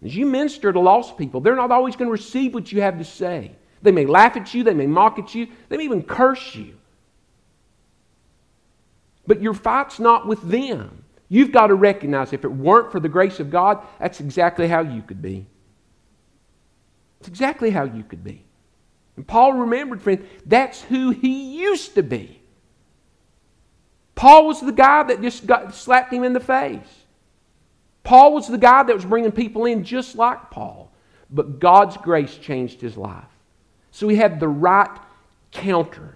As 0.04 0.16
you 0.16 0.26
minister 0.26 0.72
to 0.72 0.80
lost 0.80 1.18
people, 1.18 1.42
they're 1.42 1.56
not 1.56 1.72
always 1.72 1.96
going 1.96 2.08
to 2.08 2.12
receive 2.12 2.54
what 2.54 2.72
you 2.72 2.82
have 2.82 2.98
to 2.98 3.04
say. 3.04 3.52
They 3.82 3.92
may 3.92 4.06
laugh 4.06 4.38
at 4.38 4.54
you, 4.54 4.64
they 4.64 4.74
may 4.74 4.88
mock 4.88 5.20
at 5.20 5.36
you, 5.36 5.48
they 5.68 5.78
may 5.78 5.84
even 5.84 6.02
curse 6.02 6.56
you. 6.56 6.76
But 9.26 9.42
your 9.42 9.54
fight's 9.54 10.00
not 10.00 10.26
with 10.26 10.42
them. 10.42 11.04
You've 11.30 11.52
got 11.52 11.68
to 11.68 11.76
recognize 11.76 12.34
if 12.34 12.46
it 12.46 12.52
weren't 12.52 12.92
for 12.92 13.00
the 13.00 13.10
grace 13.10 13.40
of 13.40 13.50
God, 13.50 13.86
that's 14.00 14.20
exactly 14.20 14.68
how 14.68 14.82
you 14.82 15.02
could 15.02 15.22
be. 15.22 15.46
It's 17.20 17.28
exactly 17.28 17.70
how 17.70 17.84
you 17.84 18.04
could 18.04 18.24
be. 18.24 18.44
And 19.16 19.28
Paul 19.28 19.54
remembered, 19.54 20.02
friend, 20.02 20.26
that's 20.46 20.82
who 20.84 21.10
he 21.10 21.60
used 21.60 21.96
to 21.96 22.04
be. 22.04 22.40
Paul 24.16 24.48
was 24.48 24.62
the 24.62 24.72
guy 24.72 25.04
that 25.04 25.22
just 25.22 25.46
got, 25.46 25.76
slapped 25.76 26.14
him 26.14 26.24
in 26.24 26.34
the 26.34 26.40
face. 26.40 27.06
Paul 28.04 28.34
was 28.34 28.48
the 28.48 28.58
guy 28.58 28.84
that 28.84 28.96
was 28.96 29.06
bringing 29.06 29.32
people 29.32 29.66
in 29.66 29.84
just 29.84 30.16
like 30.16 30.50
Paul. 30.50 30.92
But 31.30 31.60
God's 31.60 31.98
grace 31.98 32.38
changed 32.38 32.80
his 32.80 32.96
life. 32.96 33.26
So 33.92 34.08
he 34.08 34.16
had 34.16 34.40
the 34.40 34.48
right 34.48 34.98
counter. 35.52 36.16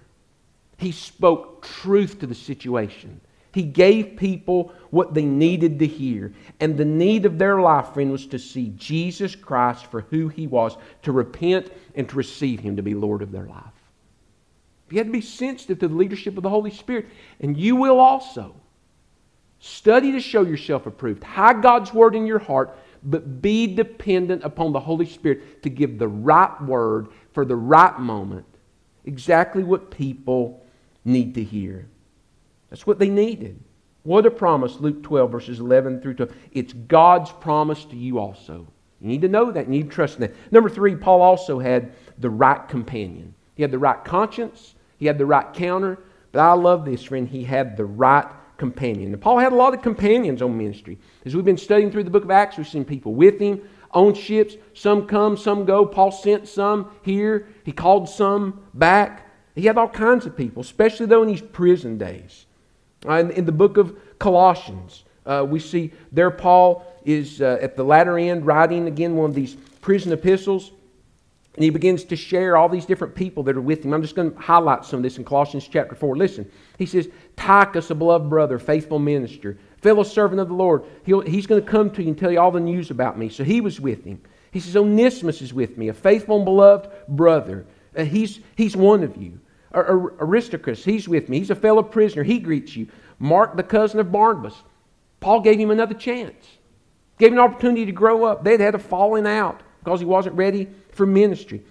He 0.78 0.92
spoke 0.92 1.64
truth 1.64 2.20
to 2.20 2.28
the 2.28 2.36
situation. 2.36 3.20
He 3.54 3.64
gave 3.64 4.16
people 4.16 4.74
what 4.92 5.14
they 5.14 5.26
needed 5.26 5.80
to 5.80 5.88
hear. 5.88 6.34
And 6.60 6.78
the 6.78 6.86
need 6.86 7.26
of 7.26 7.38
their 7.38 7.60
life, 7.60 7.94
friend, 7.94 8.12
was 8.12 8.26
to 8.28 8.40
see 8.40 8.74
Jesus 8.78 9.36
Christ 9.36 9.86
for 9.88 10.02
who 10.02 10.30
he 10.30 10.48
was, 10.48 10.78
to 11.04 11.12
repent 11.12 11.72
and 11.96 12.08
to 12.08 12.16
receive 12.16 12.62
him 12.62 12.78
to 12.78 12.84
be 12.84 12.94
Lord 12.94 13.22
of 13.22 13.32
their 13.32 13.48
life. 13.48 13.66
You 14.90 14.98
had 14.98 15.08
to 15.08 15.14
be 15.14 15.22
sensitive 15.22 15.80
to 15.80 15.88
the 15.88 15.96
leadership 15.96 16.38
of 16.38 16.44
the 16.44 16.50
Holy 16.50 16.72
Spirit, 16.72 17.08
and 17.40 17.58
you 17.58 17.76
will 17.76 18.00
also. 18.00 18.56
Study 19.60 20.12
to 20.12 20.20
show 20.20 20.42
yourself 20.42 20.88
approved. 20.88 21.24
Hide 21.24 21.62
God's 21.62 21.94
word 21.94 22.16
in 22.16 22.26
your 22.26 22.40
heart, 22.40 22.78
but 23.04 23.42
be 23.42 23.68
dependent 23.68 24.44
upon 24.44 24.74
the 24.74 24.80
Holy 24.80 25.06
Spirit 25.06 25.62
to 25.64 25.70
give 25.70 26.00
the 26.00 26.08
right 26.08 26.60
word 26.64 27.10
for 27.34 27.46
the 27.46 27.56
right 27.56 27.98
moment, 28.00 28.46
exactly 29.06 29.64
what 29.64 29.92
people 29.92 30.66
need 31.06 31.36
to 31.36 31.44
hear. 31.44 31.88
That's 32.72 32.88
what 32.88 32.98
they 32.98 33.10
needed. 33.10 33.60
What 34.04 34.26
a 34.26 34.32
promise, 34.32 34.80
Luke 34.80 35.04
12, 35.04 35.32
verses 35.32 35.60
11 35.60 36.02
through 36.02 36.16
12. 36.16 36.34
It's 36.54 36.74
God's 36.74 37.32
promise 37.32 37.86
to 37.86 37.96
you 37.96 38.18
also. 38.18 38.66
You 39.00 39.08
need 39.08 39.22
to 39.22 39.28
know 39.28 39.52
that. 39.52 39.66
You 39.66 39.72
need 39.72 39.90
to 39.90 39.96
trust 39.96 40.16
in 40.16 40.22
that. 40.22 40.34
Number 40.52 40.70
three, 40.70 40.96
Paul 40.96 41.22
also 41.22 41.60
had 41.60 41.92
the 42.18 42.30
right 42.30 42.68
companion. 42.68 43.36
He 43.56 43.62
had 43.62 43.72
the 43.72 43.80
right 43.80 44.04
conscience. 44.04 44.74
He 44.98 45.06
had 45.06 45.18
the 45.18 45.26
right 45.26 45.54
counter. 45.54 46.00
But 46.32 46.40
I 46.40 46.54
love 46.54 46.86
this, 46.86 47.04
friend. 47.04 47.28
He 47.28 47.44
had 47.44 47.78
the 47.78 47.86
right 47.86 48.26
companion. 48.58 49.14
And 49.14 49.22
Paul 49.22 49.40
had 49.40 49.54
a 49.54 49.56
lot 49.56 49.74
of 49.74 49.82
companions 49.82 50.42
on 50.42 50.58
ministry. 50.58 50.98
As 51.26 51.36
we've 51.36 51.46
been 51.46 51.58
studying 51.58 51.92
through 51.92 52.06
the 52.06 52.10
book 52.10 52.24
of 52.24 52.32
Acts, 52.32 52.58
we've 52.58 52.68
seen 52.68 52.86
people 52.86 53.14
with 53.14 53.40
him 53.40 53.62
on 53.92 54.14
ships. 54.14 54.56
Some 54.74 55.08
come, 55.08 55.36
some 55.36 55.66
go. 55.66 55.86
Paul 55.86 56.12
sent 56.12 56.48
some 56.48 56.92
here. 57.02 57.48
He 57.66 57.72
called 57.72 58.08
some 58.08 58.62
back. 58.74 59.28
He 59.56 59.66
had 59.66 59.78
all 59.78 59.90
kinds 59.90 60.26
of 60.26 60.38
people, 60.38 60.62
especially 60.62 61.08
though 61.08 61.24
in 61.24 61.28
these 61.28 61.42
prison 61.42 61.98
days. 61.98 62.46
Uh, 63.08 63.14
in, 63.14 63.32
in, 63.32 63.46
the 63.46 63.52
book 63.52 63.78
of 63.78 63.98
Colossians, 64.20 65.04
uh, 65.26 65.46
we 65.48 65.60
see 65.60 65.92
there 66.12 66.32
Paul 66.32 66.86
is 67.04 67.42
uh, 67.42 67.58
at 67.62 67.76
the 67.76 67.84
latter 67.84 68.18
end 68.18 68.46
writing 68.46 68.88
again 68.88 69.16
one 69.16 69.30
of 69.30 69.36
these 69.36 69.56
prison 69.82 70.12
epistles. 70.12 70.72
And 71.56 71.66
he 71.66 71.70
begins 71.70 72.06
to 72.06 72.16
share 72.16 72.56
all 72.56 72.70
these 72.70 72.86
different 72.86 73.14
people 73.14 73.44
that 73.44 73.58
are 73.58 73.62
with 73.62 73.84
him. 73.84 73.94
I'm 73.94 74.02
just 74.02 74.16
going 74.16 74.32
to 74.32 74.40
highlight 74.40 74.86
some 74.86 74.98
of 74.98 75.04
this 75.04 75.18
in 75.18 75.26
Colossians 75.26 75.68
chapter 75.68 75.96
4. 75.96 76.16
Listen, 76.16 76.50
he 76.78 76.86
says, 76.86 77.10
Tychicus, 77.36 77.90
a 77.90 77.96
beloved 77.96 78.30
brother, 78.30 78.58
faithful 78.58 79.00
minister, 79.00 79.58
fellow 79.82 80.04
servant 80.04 80.40
of 80.40 80.48
the 80.48 80.54
Lord, 80.54 80.86
He'll, 81.04 81.20
he's 81.20 81.48
going 81.48 81.62
to 81.62 81.70
come 81.70 81.92
to 81.92 82.02
you 82.02 82.10
and 82.10 82.18
tell 82.18 82.32
you 82.32 82.40
all 82.40 82.52
the 82.52 82.62
news 82.62 82.90
about 82.90 83.18
me. 83.18 83.28
So 83.28 83.44
he 83.44 83.60
was 83.60 83.82
with 83.82 84.06
him. 84.06 84.22
He 84.52 84.62
says, 84.62 84.78
Onesimus 84.78 85.42
is 85.42 85.54
with 85.54 85.78
me, 85.78 85.90
a 85.90 85.94
faithful 85.94 86.38
and 86.38 86.46
beloved 86.46 86.90
brother. 87.10 87.66
Uh, 87.98 88.06
he's, 88.06 88.40
he's 88.56 88.78
one 88.78 89.04
of 89.04 89.18
you. 89.18 89.40
Aristarchus, 89.74 90.84
he's 90.84 91.08
with 91.08 91.30
me. 91.30 91.40
He's 91.40 91.50
a 91.50 91.56
fellow 91.56 91.84
prisoner. 91.84 92.24
He 92.24 92.40
greets 92.40 92.76
you. 92.76 92.88
Mark, 93.20 93.56
the 93.56 93.64
cousin 93.64 94.00
of 94.00 94.12
Barnabas. 94.12 94.56
Paul 95.20 95.42
gave 95.42 95.60
him 95.60 95.72
another 95.72 95.94
chance, 95.94 96.58
gave 97.20 97.32
him 97.32 97.38
an 97.38 97.44
opportunity 97.44 97.86
to 97.86 97.92
grow 97.92 98.26
up. 98.26 98.44
They'd 98.44 98.60
had 98.60 98.76
a 98.76 98.80
falling 98.80 99.28
out 99.28 99.62
because 99.84 100.00
he 100.00 100.06
wasn't 100.06 100.36
ready 100.36 100.68
for 100.92 101.06
ministry. 101.06 101.64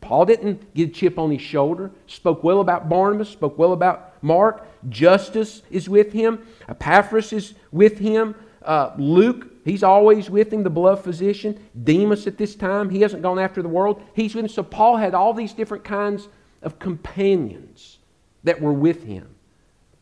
Paul 0.00 0.26
didn't 0.26 0.74
get 0.74 0.90
a 0.90 0.92
chip 0.92 1.18
on 1.18 1.30
his 1.30 1.40
shoulder, 1.40 1.90
spoke 2.06 2.42
well 2.44 2.60
about 2.60 2.88
Barnabas, 2.88 3.28
spoke 3.28 3.58
well 3.58 3.72
about 3.72 4.22
Mark. 4.22 4.66
Justus 4.88 5.62
is 5.70 5.88
with 5.88 6.12
him, 6.12 6.46
Epaphras 6.68 7.32
is 7.32 7.54
with 7.70 7.98
him. 7.98 8.34
Uh, 8.62 8.92
Luke 8.98 9.46
He's 9.66 9.82
always 9.82 10.30
with 10.30 10.52
him, 10.52 10.62
the 10.62 10.70
beloved 10.70 11.02
physician. 11.02 11.58
Demas 11.82 12.28
at 12.28 12.38
this 12.38 12.54
time, 12.54 12.88
he 12.88 13.00
hasn't 13.00 13.22
gone 13.22 13.40
after 13.40 13.62
the 13.62 13.68
world. 13.68 14.00
He's 14.14 14.32
with 14.32 14.44
him. 14.44 14.48
So 14.48 14.62
Paul 14.62 14.96
had 14.96 15.12
all 15.12 15.34
these 15.34 15.52
different 15.52 15.82
kinds 15.82 16.28
of 16.66 16.80
companions 16.80 18.00
that 18.42 18.60
were 18.60 18.72
with 18.72 19.04
him. 19.04 19.28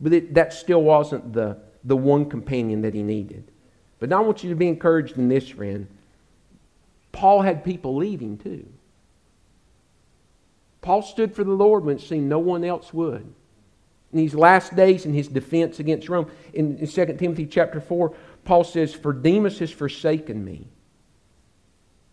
But 0.01 0.13
it, 0.13 0.33
that 0.33 0.51
still 0.51 0.81
wasn't 0.81 1.31
the, 1.31 1.59
the 1.83 1.95
one 1.95 2.27
companion 2.27 2.81
that 2.81 2.95
he 2.95 3.03
needed. 3.03 3.49
But 3.99 4.11
I 4.11 4.19
want 4.19 4.43
you 4.43 4.49
to 4.49 4.55
be 4.55 4.67
encouraged 4.67 5.17
in 5.17 5.29
this, 5.29 5.47
friend. 5.47 5.87
Paul 7.11 7.43
had 7.43 7.63
people 7.63 7.95
leaving 7.95 8.37
too. 8.39 8.65
Paul 10.81 11.03
stood 11.03 11.33
for 11.35 11.43
the 11.43 11.51
Lord 11.51 11.85
when 11.85 11.97
it 11.97 12.01
seemed 12.01 12.27
no 12.27 12.39
one 12.39 12.63
else 12.63 12.91
would. 12.91 13.21
In 14.11 14.17
these 14.17 14.33
last 14.33 14.75
days 14.75 15.05
in 15.05 15.13
his 15.13 15.27
defense 15.27 15.79
against 15.79 16.09
Rome, 16.09 16.31
in, 16.53 16.77
in 16.77 16.87
2 16.87 17.05
Timothy 17.17 17.45
chapter 17.45 17.79
4, 17.79 18.11
Paul 18.43 18.63
says, 18.63 18.93
For 18.93 19.13
Demas 19.13 19.59
has 19.59 19.71
forsaken 19.71 20.43
me. 20.43 20.67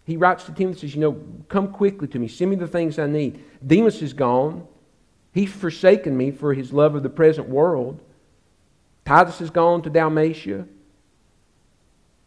He 0.04 0.16
writes 0.16 0.44
to 0.44 0.52
Timothy, 0.52 0.80
says, 0.80 0.94
You 0.94 1.00
know, 1.00 1.22
come 1.48 1.72
quickly 1.72 2.08
to 2.08 2.18
me, 2.18 2.28
send 2.28 2.50
me 2.50 2.56
the 2.56 2.66
things 2.66 2.98
I 2.98 3.06
need. 3.06 3.42
Demas 3.64 4.02
is 4.02 4.12
gone. 4.12 4.66
He's 5.32 5.52
forsaken 5.52 6.16
me 6.16 6.30
for 6.30 6.54
his 6.54 6.72
love 6.72 6.94
of 6.94 7.02
the 7.02 7.08
present 7.08 7.48
world. 7.48 8.02
Titus 9.04 9.38
has 9.38 9.50
gone 9.50 9.82
to 9.82 9.90
Dalmatia. 9.90 10.66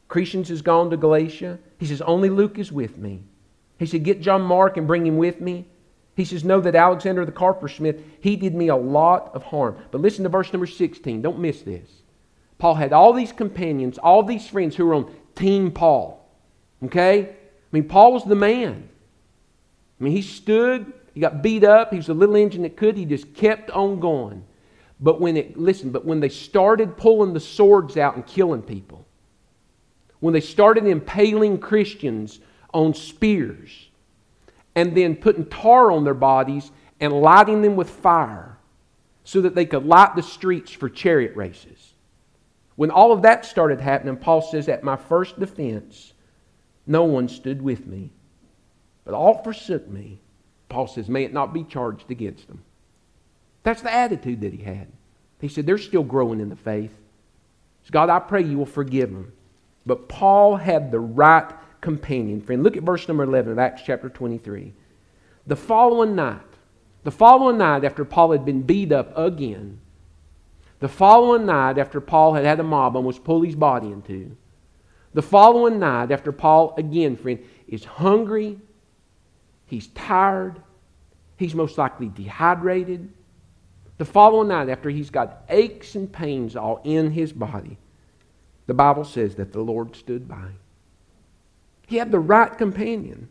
Crescens 0.09 0.47
has 0.47 0.61
gone 0.61 0.89
to 0.89 0.97
Galatia. 0.97 1.59
He 1.79 1.85
says, 1.85 2.01
Only 2.01 2.29
Luke 2.29 2.57
is 2.57 2.71
with 2.71 2.97
me. 2.97 3.23
He 3.77 3.85
said, 3.85 4.03
Get 4.03 4.21
John 4.21 4.41
Mark 4.41 4.77
and 4.77 4.87
bring 4.87 5.05
him 5.05 5.17
with 5.17 5.41
me. 5.41 5.65
He 6.15 6.25
says, 6.25 6.43
Know 6.43 6.61
that 6.61 6.75
Alexander 6.75 7.25
the 7.25 7.31
coppersmith, 7.31 8.01
he 8.21 8.35
did 8.35 8.55
me 8.55 8.69
a 8.69 8.75
lot 8.75 9.35
of 9.35 9.43
harm. 9.43 9.77
But 9.91 10.01
listen 10.01 10.23
to 10.23 10.29
verse 10.29 10.51
number 10.53 10.67
16. 10.67 11.21
Don't 11.21 11.39
miss 11.39 11.61
this. 11.61 11.89
Paul 12.57 12.75
had 12.75 12.93
all 12.93 13.11
these 13.11 13.33
companions, 13.33 13.97
all 13.97 14.23
these 14.23 14.47
friends 14.47 14.75
who 14.75 14.85
were 14.85 14.93
on 14.93 15.13
Team 15.35 15.71
Paul. 15.71 16.25
Okay? 16.83 17.35
I 17.71 17.75
mean, 17.75 17.87
Paul 17.87 18.13
was 18.13 18.23
the 18.23 18.35
man. 18.35 18.89
I 19.99 20.03
mean, 20.03 20.13
he 20.13 20.21
stood, 20.21 20.91
he 21.13 21.21
got 21.21 21.41
beat 21.41 21.63
up, 21.63 21.91
he 21.91 21.97
was 21.97 22.09
a 22.09 22.13
little 22.13 22.35
engine 22.35 22.63
that 22.63 22.77
could, 22.77 22.97
he 22.97 23.05
just 23.05 23.33
kept 23.33 23.69
on 23.71 23.99
going. 23.99 24.43
But 24.99 25.19
when 25.19 25.37
it, 25.37 25.57
listen, 25.57 25.91
but 25.91 26.05
when 26.05 26.19
they 26.19 26.29
started 26.29 26.97
pulling 26.97 27.33
the 27.33 27.39
swords 27.39 27.97
out 27.97 28.15
and 28.15 28.25
killing 28.25 28.61
people, 28.61 29.05
when 30.19 30.33
they 30.33 30.41
started 30.41 30.85
impaling 30.85 31.59
Christians 31.59 32.39
on 32.73 32.93
spears, 32.93 33.89
and 34.75 34.95
then 34.95 35.15
putting 35.15 35.45
tar 35.45 35.91
on 35.91 36.03
their 36.03 36.13
bodies 36.13 36.71
and 36.99 37.13
lighting 37.13 37.61
them 37.61 37.75
with 37.75 37.89
fire 37.89 38.57
so 39.23 39.41
that 39.41 39.55
they 39.55 39.65
could 39.65 39.85
light 39.85 40.15
the 40.15 40.21
streets 40.21 40.71
for 40.71 40.89
chariot 40.89 41.35
races. 41.35 41.93
When 42.75 42.91
all 42.91 43.11
of 43.13 43.21
that 43.21 43.45
started 43.45 43.79
happening, 43.79 44.17
Paul 44.17 44.41
says, 44.41 44.67
At 44.67 44.83
my 44.83 44.97
first 44.97 45.39
defense, 45.39 46.13
no 46.87 47.03
one 47.03 47.27
stood 47.27 47.61
with 47.61 47.85
me, 47.85 48.11
but 49.03 49.13
all 49.13 49.43
forsook 49.43 49.87
me. 49.87 50.19
Paul 50.69 50.87
says, 50.87 51.09
May 51.09 51.23
it 51.23 51.33
not 51.33 51.53
be 51.53 51.63
charged 51.63 52.11
against 52.11 52.47
them. 52.47 52.63
That's 53.63 53.81
the 53.81 53.93
attitude 53.93 54.41
that 54.41 54.53
he 54.53 54.63
had. 54.63 54.87
He 55.39 55.47
said, 55.47 55.65
They're 55.65 55.77
still 55.77 56.03
growing 56.03 56.39
in 56.39 56.49
the 56.49 56.55
faith. 56.55 56.95
God, 57.91 58.09
I 58.09 58.19
pray 58.19 58.43
you 58.43 58.57
will 58.57 58.65
forgive 58.65 59.11
them. 59.11 59.33
But 59.85 60.09
Paul 60.09 60.55
had 60.55 60.91
the 60.91 60.99
right 60.99 61.51
companion 61.81 62.41
friend. 62.41 62.63
Look 62.63 62.77
at 62.77 62.83
verse 62.83 63.07
number 63.07 63.23
11 63.23 63.51
of 63.51 63.59
Acts 63.59 63.83
chapter 63.85 64.09
23. 64.09 64.73
The 65.45 65.55
following 65.55 66.15
night, 66.15 66.41
the 67.03 67.11
following 67.11 67.59
night 67.59 67.83
after 67.83 68.03
Paul 68.03 68.31
had 68.31 68.43
been 68.43 68.63
beat 68.63 68.91
up 68.91 69.15
again, 69.15 69.79
the 70.79 70.87
following 70.87 71.45
night 71.45 71.77
after 71.77 72.01
Paul 72.01 72.33
had 72.33 72.45
had 72.45 72.59
a 72.59 72.63
mob 72.63 72.95
almost 72.95 73.23
pull 73.23 73.43
his 73.43 73.55
body 73.55 73.87
into, 73.87 74.35
the 75.15 75.21
following 75.21 75.79
night 75.79 76.11
after 76.11 76.33
Paul, 76.33 76.73
again, 76.77 77.15
friend, 77.15 77.39
is 77.69 77.85
hungry, 77.85 78.59
he's 79.65 79.87
tired, 79.87 80.61
he's 81.37 81.55
most 81.55 81.77
likely 81.77 82.09
dehydrated. 82.09 83.13
The 83.97 84.03
following 84.03 84.49
night 84.49 84.67
after 84.67 84.89
he's 84.89 85.09
got 85.09 85.45
aches 85.47 85.95
and 85.95 86.11
pains 86.11 86.57
all 86.57 86.81
in 86.83 87.11
his 87.11 87.31
body, 87.31 87.77
the 88.67 88.73
Bible 88.73 89.05
says 89.05 89.35
that 89.35 89.53
the 89.53 89.61
Lord 89.61 89.95
stood 89.95 90.27
by. 90.27 90.49
He 91.87 91.95
had 91.95 92.11
the 92.11 92.19
right 92.19 92.57
companion. 92.57 93.29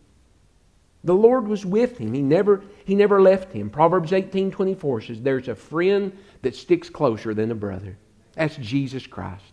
The 1.02 1.14
Lord 1.14 1.46
was 1.46 1.66
with 1.66 1.98
him. 1.98 2.14
He 2.14 2.22
never, 2.22 2.62
he 2.86 2.94
never 2.94 3.20
left 3.20 3.52
him. 3.52 3.68
Proverbs 3.68 4.14
18 4.14 4.50
24 4.50 5.02
says, 5.02 5.20
There's 5.20 5.48
a 5.48 5.54
friend 5.54 6.16
that 6.40 6.56
sticks 6.56 6.88
closer 6.88 7.34
than 7.34 7.50
a 7.50 7.54
brother. 7.54 7.98
That's 8.36 8.56
Jesus 8.56 9.06
Christ. 9.06 9.52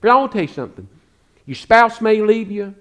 But 0.00 0.10
I 0.10 0.16
want 0.16 0.32
to 0.32 0.38
tell 0.38 0.48
you 0.48 0.52
something. 0.52 0.88
Your 1.46 1.56
spouse 1.56 2.00
may 2.00 2.20
leave 2.22 2.50
you. 2.50 2.74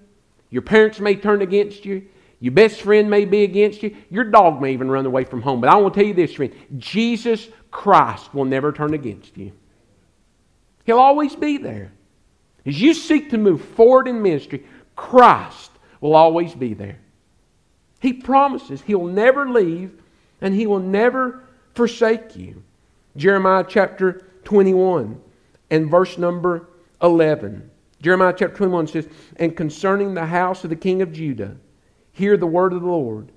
Your 0.50 0.62
parents 0.62 1.00
may 1.00 1.16
turn 1.16 1.42
against 1.42 1.86
you. 1.86 2.08
Your 2.40 2.52
best 2.54 2.82
friend 2.82 3.10
may 3.10 3.26
be 3.26 3.44
against 3.44 3.84
you. 3.84 3.96
Your 4.10 4.26
dog 4.26 4.62
may 4.62 4.74
even 4.74 4.92
run 4.92 5.06
away 5.06 5.24
from 5.24 5.42
home. 5.42 5.62
But 5.62 5.70
I 5.70 5.76
want 5.78 5.94
to 5.94 6.00
tell 6.00 6.08
you 6.08 6.14
this, 6.14 6.34
friend 6.34 6.54
Jesus 6.78 7.48
Christ 7.72 8.34
will 8.34 8.46
never 8.46 8.72
turn 8.72 8.94
against 8.94 9.38
you. 9.38 9.52
He'll 10.86 11.00
always 11.00 11.36
be 11.36 11.58
there. 11.58 11.92
As 12.66 12.80
you 12.82 12.94
seek 12.94 13.30
to 13.30 13.38
move 13.38 13.64
forward 13.64 14.08
in 14.08 14.22
ministry, 14.22 14.66
Christ 14.96 15.72
will 16.02 16.16
always 16.16 16.54
be 16.54 16.74
there. 16.74 17.00
He 18.00 18.14
promises 18.14 18.82
He'll 18.82 19.08
never 19.08 19.50
leave 19.50 19.92
and 20.42 20.54
He 20.54 20.68
will 20.68 20.80
never 20.80 21.44
forsake 21.74 22.36
you. 22.36 22.62
Jeremiah 23.16 23.66
chapter 23.68 24.28
21 24.44 25.20
and 25.70 25.90
verse 25.90 26.18
number 26.18 26.68
11. 27.02 27.70
Jeremiah 28.04 28.36
chapter 28.38 28.58
21 28.58 28.88
says, 28.88 29.08
And 29.38 29.56
concerning 29.56 30.14
the 30.14 30.26
house 30.26 30.66
of 30.66 30.70
the 30.70 30.76
king 30.76 31.02
of 31.02 31.14
Judah, 31.14 31.56
hear 32.12 32.36
the 32.36 32.46
word 32.46 32.74
of 32.74 32.82
the 32.82 32.88
Lord. 32.88 33.32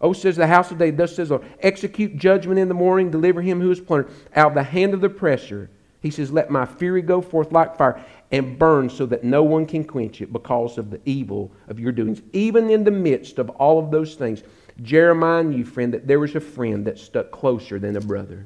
Oh, 0.00 0.12
says 0.12 0.34
the 0.34 0.48
house 0.48 0.72
of 0.72 0.78
David, 0.78 0.98
thus 0.98 1.14
says 1.14 1.28
the 1.28 1.38
Lord, 1.38 1.48
execute 1.60 2.16
judgment 2.16 2.58
in 2.58 2.66
the 2.66 2.74
morning, 2.74 3.12
deliver 3.12 3.40
him 3.40 3.60
who 3.60 3.70
is 3.70 3.80
plundered 3.80 4.12
out 4.34 4.48
of 4.48 4.54
the 4.54 4.64
hand 4.64 4.94
of 4.94 5.00
the 5.00 5.06
oppressor. 5.06 5.70
He 6.02 6.10
says, 6.10 6.32
Let 6.32 6.50
my 6.50 6.66
fury 6.66 7.02
go 7.02 7.22
forth 7.22 7.52
like 7.52 7.78
fire 7.78 8.04
and 8.32 8.58
burn 8.58 8.90
so 8.90 9.06
that 9.06 9.22
no 9.22 9.44
one 9.44 9.64
can 9.64 9.84
quench 9.84 10.20
it 10.20 10.32
because 10.32 10.76
of 10.76 10.90
the 10.90 11.00
evil 11.04 11.52
of 11.68 11.78
your 11.78 11.92
doings. 11.92 12.20
Even 12.32 12.70
in 12.70 12.82
the 12.82 12.90
midst 12.90 13.38
of 13.38 13.48
all 13.50 13.78
of 13.78 13.92
those 13.92 14.16
things, 14.16 14.42
Jeremiah 14.82 15.44
knew, 15.44 15.64
friend, 15.64 15.94
that 15.94 16.08
there 16.08 16.18
was 16.18 16.34
a 16.34 16.40
friend 16.40 16.84
that 16.86 16.98
stuck 16.98 17.30
closer 17.30 17.78
than 17.78 17.96
a 17.96 18.00
brother. 18.00 18.44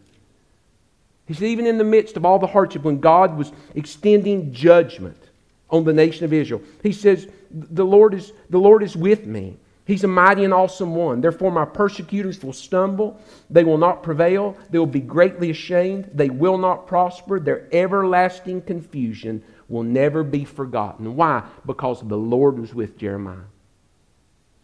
He 1.26 1.32
said, 1.32 1.44
even 1.44 1.66
in 1.66 1.78
the 1.78 1.84
midst 1.84 2.18
of 2.18 2.26
all 2.26 2.38
the 2.38 2.46
hardship, 2.46 2.82
when 2.84 3.00
God 3.00 3.36
was 3.36 3.50
extending 3.74 4.52
judgment 4.52 5.27
on 5.70 5.84
the 5.84 5.92
nation 5.92 6.24
of 6.24 6.32
Israel, 6.32 6.62
he 6.82 6.92
says, 6.92 7.28
the 7.50 7.84
Lord 7.84 8.14
is, 8.14 8.32
the 8.50 8.58
Lord 8.58 8.82
is 8.82 8.96
with 8.96 9.26
me. 9.26 9.56
He's 9.86 10.04
a 10.04 10.08
mighty 10.08 10.44
and 10.44 10.52
awesome 10.52 10.94
one. 10.94 11.22
Therefore, 11.22 11.50
my 11.50 11.64
persecutors 11.64 12.42
will 12.42 12.52
stumble. 12.52 13.18
They 13.48 13.64
will 13.64 13.78
not 13.78 14.02
prevail. 14.02 14.54
They 14.68 14.78
will 14.78 14.84
be 14.84 15.00
greatly 15.00 15.48
ashamed. 15.48 16.10
They 16.12 16.28
will 16.28 16.58
not 16.58 16.86
prosper. 16.86 17.40
Their 17.40 17.66
everlasting 17.72 18.62
confusion 18.62 19.42
will 19.66 19.84
never 19.84 20.22
be 20.22 20.44
forgotten. 20.44 21.16
Why? 21.16 21.42
Because 21.64 22.06
the 22.06 22.18
Lord 22.18 22.58
was 22.58 22.74
with 22.74 22.98
Jeremiah. 22.98 23.48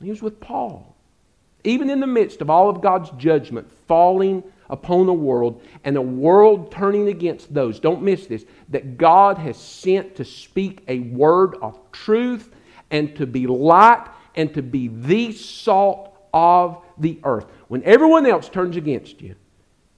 He 0.03 0.11
was 0.11 0.21
with 0.21 0.41
Paul. 0.41 0.95
Even 1.65 1.89
in 1.89 2.01
the 2.01 2.07
midst 2.07 2.43
of 2.43 2.51
all 2.51 2.69
of 2.69 2.83
God's 2.83 3.09
judgment 3.17 3.73
falling 3.89 4.43
upon 4.71 5.07
the 5.07 5.13
world 5.13 5.63
and 5.85 5.97
a 5.97 6.03
world 6.03 6.73
turning 6.73 7.09
against 7.09 7.53
those, 7.53 7.81
don't 7.81 8.03
miss 8.03 8.27
this, 8.27 8.45
that 8.71 8.97
God 8.97 9.39
has 9.39 9.57
sent 9.57 10.17
to 10.17 10.25
speak 10.25 10.83
a 10.89 11.01
word 11.01 11.57
of 11.63 11.79
truth 11.93 12.51
and 12.91 13.15
to 13.17 13.27
be 13.27 13.47
light 13.47 14.07
and 14.37 14.53
to 14.55 14.63
be 14.63 14.89
the 14.89 15.33
salt 15.33 16.17
of 16.33 16.83
the 16.99 17.19
earth. 17.25 17.47
When 17.69 17.83
everyone 17.85 18.27
else 18.27 18.49
turns 18.49 18.77
against 18.77 19.21
you, 19.21 19.35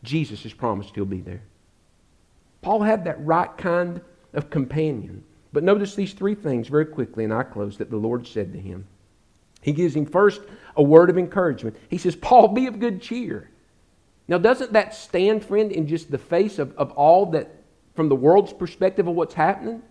Jesus 0.02 0.42
has 0.42 0.52
promised 0.52 0.94
he'll 0.94 1.04
be 1.04 1.20
there. 1.20 1.42
Paul 2.62 2.82
had 2.82 3.04
that 3.04 3.24
right 3.24 3.56
kind 3.56 4.00
of 4.32 4.50
companion. 4.50 5.24
But 5.52 5.64
notice 5.64 5.94
these 5.94 6.12
three 6.12 6.34
things 6.34 6.68
very 6.68 6.84
quickly, 6.84 7.24
and 7.24 7.32
I 7.32 7.42
close, 7.42 7.78
that 7.78 7.90
the 7.90 7.96
Lord 7.96 8.26
said 8.26 8.52
to 8.52 8.58
him. 8.58 8.86
He 9.62 9.72
gives 9.72 9.96
him 9.96 10.04
first 10.04 10.42
a 10.76 10.82
word 10.82 11.10
of 11.10 11.18
encouragement. 11.18 11.76
He 11.88 11.98
says, 11.98 12.14
Paul, 12.14 12.48
be 12.48 12.66
of 12.66 12.78
good 12.78 13.00
cheer. 13.00 13.50
Now, 14.28 14.38
doesn't 14.38 14.72
that 14.72 14.94
stand, 14.94 15.44
friend, 15.44 15.70
in 15.70 15.86
just 15.86 16.10
the 16.10 16.18
face 16.18 16.58
of, 16.58 16.76
of 16.76 16.90
all 16.92 17.26
that, 17.26 17.48
from 17.94 18.08
the 18.08 18.16
world's 18.16 18.52
perspective 18.52 19.06
of 19.06 19.14
what's 19.14 19.34
happening? 19.34 19.82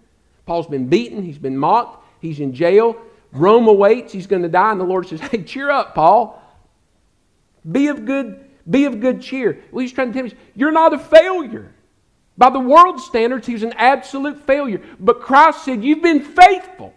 Paul's 0.45 0.67
been 0.67 0.87
beaten, 0.87 1.23
he's 1.23 1.37
been 1.37 1.57
mocked, 1.57 2.03
he's 2.21 2.39
in 2.39 2.53
jail, 2.53 2.97
Rome 3.31 3.67
awaits, 3.67 4.13
he's 4.13 4.27
going 4.27 4.43
to 4.43 4.49
die, 4.49 4.71
and 4.71 4.79
the 4.79 4.85
Lord 4.85 5.07
says, 5.07 5.19
Hey, 5.31 5.43
cheer 5.43 5.69
up, 5.69 5.95
Paul. 5.95 6.41
Be 7.69 7.87
of 7.87 8.05
good, 8.05 8.45
be 8.69 8.85
of 8.85 8.99
good 8.99 9.21
cheer. 9.21 9.63
Well, 9.71 9.81
he's 9.81 9.91
trying 9.91 10.11
to 10.11 10.13
tell 10.13 10.23
me, 10.23 10.33
you're 10.55 10.71
not 10.71 10.93
a 10.93 10.99
failure. 10.99 11.73
By 12.37 12.49
the 12.49 12.59
world's 12.59 13.05
standards, 13.05 13.47
he 13.47 13.53
was 13.53 13.63
an 13.63 13.73
absolute 13.73 14.45
failure. 14.45 14.81
But 14.99 15.21
Christ 15.21 15.63
said, 15.63 15.83
You've 15.83 16.01
been 16.01 16.21
faithful. 16.21 16.93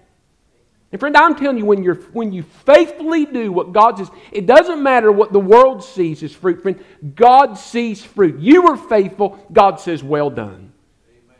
And 0.91 0.99
friend, 0.99 1.16
I'm 1.16 1.36
telling 1.36 1.59
you, 1.59 1.66
when, 1.66 1.82
you're, 1.82 1.97
when 2.12 2.32
you 2.32 2.43
faithfully 2.43 3.26
do 3.26 3.53
what 3.53 3.72
God 3.72 3.99
says, 3.99 4.11
it 4.32 4.47
doesn't 4.47 4.82
matter 4.82 5.12
what 5.12 5.32
the 5.32 5.41
world 5.41 5.84
sees 5.84 6.22
as 6.22 6.32
fruit, 6.32 6.62
friend. 6.62 6.82
God 7.14 7.59
sees 7.59 8.03
fruit. 8.03 8.41
You 8.41 8.62
were 8.62 8.76
faithful. 8.76 9.39
God 9.53 9.80
says, 9.80 10.03
Well 10.03 10.30
done. 10.30 10.72
Amen. 11.11 11.36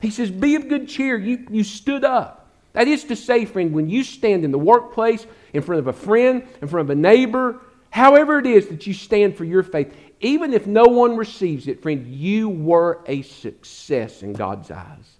He 0.00 0.10
says, 0.10 0.30
Be 0.30 0.56
of 0.56 0.68
good 0.68 0.86
cheer. 0.86 1.16
You, 1.16 1.46
you 1.50 1.64
stood 1.64 2.04
up. 2.04 2.44
That 2.74 2.88
is 2.88 3.04
to 3.04 3.16
say, 3.16 3.44
friend, 3.46 3.72
when 3.72 3.88
you 3.88 4.02
stand 4.02 4.44
in 4.44 4.50
the 4.50 4.58
workplace, 4.58 5.26
in 5.52 5.62
front 5.62 5.78
of 5.78 5.86
a 5.86 5.92
friend, 5.92 6.46
in 6.60 6.68
front 6.68 6.90
of 6.90 6.90
a 6.90 7.00
neighbor, 7.00 7.60
however 7.88 8.38
it 8.40 8.46
is 8.46 8.68
that 8.68 8.86
you 8.86 8.92
stand 8.92 9.36
for 9.36 9.44
your 9.44 9.62
faith, 9.62 9.94
even 10.20 10.52
if 10.52 10.66
no 10.66 10.84
one 10.84 11.16
receives 11.16 11.68
it, 11.68 11.82
friend, 11.82 12.06
you 12.06 12.48
were 12.48 13.00
a 13.06 13.22
success 13.22 14.22
in 14.22 14.32
God's 14.32 14.70
eyes. 14.70 15.16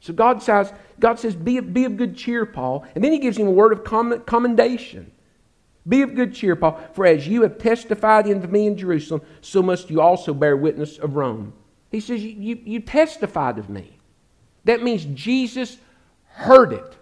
So 0.00 0.12
God 0.14 0.42
says, 0.42 0.72
God 0.98 1.18
says, 1.18 1.36
be, 1.36 1.60
be 1.60 1.84
of 1.84 1.96
good 1.96 2.16
cheer, 2.16 2.46
Paul. 2.46 2.84
And 2.94 3.04
then 3.04 3.12
he 3.12 3.18
gives 3.18 3.36
him 3.36 3.46
a 3.46 3.52
word 3.52 3.72
of 3.72 3.84
commendation. 4.26 5.12
Be 5.86 6.02
of 6.02 6.14
good 6.14 6.34
cheer, 6.34 6.56
Paul, 6.56 6.80
for 6.94 7.06
as 7.06 7.26
you 7.26 7.42
have 7.42 7.58
testified 7.58 8.26
unto 8.28 8.48
me 8.48 8.66
in 8.66 8.76
Jerusalem, 8.76 9.22
so 9.40 9.62
must 9.62 9.90
you 9.90 10.00
also 10.00 10.34
bear 10.34 10.56
witness 10.56 10.98
of 10.98 11.16
Rome. 11.16 11.52
He 11.90 12.00
says, 12.00 12.22
You, 12.22 12.30
you, 12.30 12.60
you 12.64 12.80
testified 12.80 13.58
of 13.58 13.68
me. 13.68 13.98
That 14.64 14.82
means 14.82 15.04
Jesus 15.06 15.76
heard 16.26 16.72
it. 16.72 16.96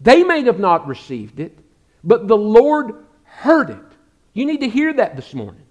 They 0.00 0.22
may 0.22 0.42
have 0.44 0.58
not 0.58 0.86
received 0.86 1.40
it, 1.40 1.58
but 2.02 2.28
the 2.28 2.36
Lord 2.36 3.04
heard 3.24 3.70
it. 3.70 3.78
You 4.32 4.44
need 4.44 4.60
to 4.60 4.68
hear 4.68 4.92
that 4.94 5.16
this 5.16 5.32
morning. 5.32 5.62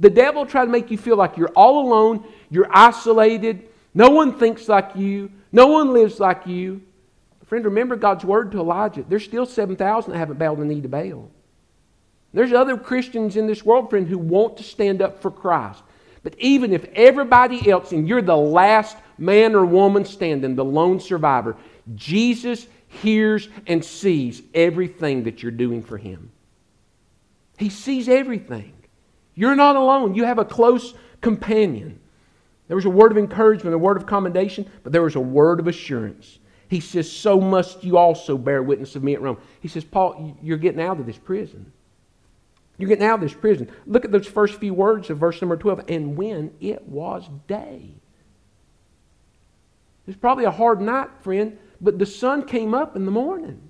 The 0.00 0.10
devil 0.10 0.46
tried 0.46 0.64
to 0.64 0.70
make 0.70 0.90
you 0.90 0.98
feel 0.98 1.16
like 1.16 1.36
you're 1.36 1.52
all 1.54 1.86
alone, 1.86 2.24
you're 2.48 2.70
isolated, 2.70 3.68
no 3.92 4.10
one 4.10 4.38
thinks 4.38 4.68
like 4.68 4.96
you, 4.96 5.30
no 5.52 5.66
one 5.66 5.92
lives 5.92 6.20
like 6.20 6.46
you. 6.46 6.82
Friend, 7.44 7.64
remember 7.64 7.96
God's 7.96 8.24
word 8.24 8.52
to 8.52 8.60
Elijah. 8.60 9.04
There's 9.08 9.24
still 9.24 9.46
7,000 9.46 10.12
that 10.12 10.18
haven't 10.18 10.38
bowed 10.38 10.58
the 10.58 10.64
knee 10.64 10.80
to 10.80 10.88
Baal. 10.88 11.30
There's 12.32 12.52
other 12.52 12.76
Christians 12.76 13.36
in 13.36 13.46
this 13.46 13.64
world, 13.64 13.90
friend, 13.90 14.06
who 14.06 14.18
want 14.18 14.56
to 14.58 14.62
stand 14.62 15.02
up 15.02 15.20
for 15.20 15.30
Christ. 15.30 15.82
But 16.22 16.34
even 16.38 16.72
if 16.72 16.84
everybody 16.94 17.70
else, 17.70 17.92
and 17.92 18.06
you're 18.06 18.22
the 18.22 18.36
last 18.36 18.96
man 19.18 19.54
or 19.54 19.64
woman 19.64 20.04
standing, 20.04 20.54
the 20.54 20.64
lone 20.64 21.00
survivor, 21.00 21.56
Jesus 21.94 22.66
hears 22.86 23.48
and 23.66 23.84
sees 23.84 24.42
everything 24.54 25.24
that 25.24 25.42
you're 25.42 25.52
doing 25.52 25.82
for 25.82 25.96
him. 25.96 26.30
He 27.56 27.68
sees 27.70 28.08
everything. 28.08 28.72
You're 29.34 29.56
not 29.56 29.76
alone. 29.76 30.14
You 30.14 30.24
have 30.24 30.38
a 30.38 30.44
close 30.44 30.94
companion. 31.20 31.99
There 32.70 32.76
was 32.76 32.84
a 32.84 32.90
word 32.90 33.10
of 33.10 33.18
encouragement, 33.18 33.74
a 33.74 33.78
word 33.78 33.96
of 33.96 34.06
commendation, 34.06 34.64
but 34.84 34.92
there 34.92 35.02
was 35.02 35.16
a 35.16 35.20
word 35.20 35.58
of 35.58 35.66
assurance. 35.66 36.38
He 36.68 36.78
says, 36.78 37.10
So 37.10 37.40
must 37.40 37.82
you 37.82 37.98
also 37.98 38.38
bear 38.38 38.62
witness 38.62 38.94
of 38.94 39.02
me 39.02 39.12
at 39.12 39.20
Rome. 39.20 39.38
He 39.58 39.66
says, 39.66 39.82
Paul, 39.82 40.38
you're 40.40 40.56
getting 40.56 40.80
out 40.80 41.00
of 41.00 41.04
this 41.04 41.18
prison. 41.18 41.72
You're 42.78 42.88
getting 42.88 43.04
out 43.04 43.16
of 43.16 43.22
this 43.22 43.34
prison. 43.34 43.72
Look 43.86 44.04
at 44.04 44.12
those 44.12 44.28
first 44.28 44.60
few 44.60 44.72
words 44.72 45.10
of 45.10 45.18
verse 45.18 45.42
number 45.42 45.56
12. 45.56 45.86
And 45.88 46.16
when 46.16 46.54
it 46.60 46.86
was 46.86 47.28
day. 47.48 47.90
It's 50.06 50.16
probably 50.16 50.44
a 50.44 50.52
hard 50.52 50.80
night, 50.80 51.08
friend, 51.22 51.58
but 51.80 51.98
the 51.98 52.06
sun 52.06 52.46
came 52.46 52.72
up 52.72 52.94
in 52.94 53.04
the 53.04 53.10
morning. 53.10 53.68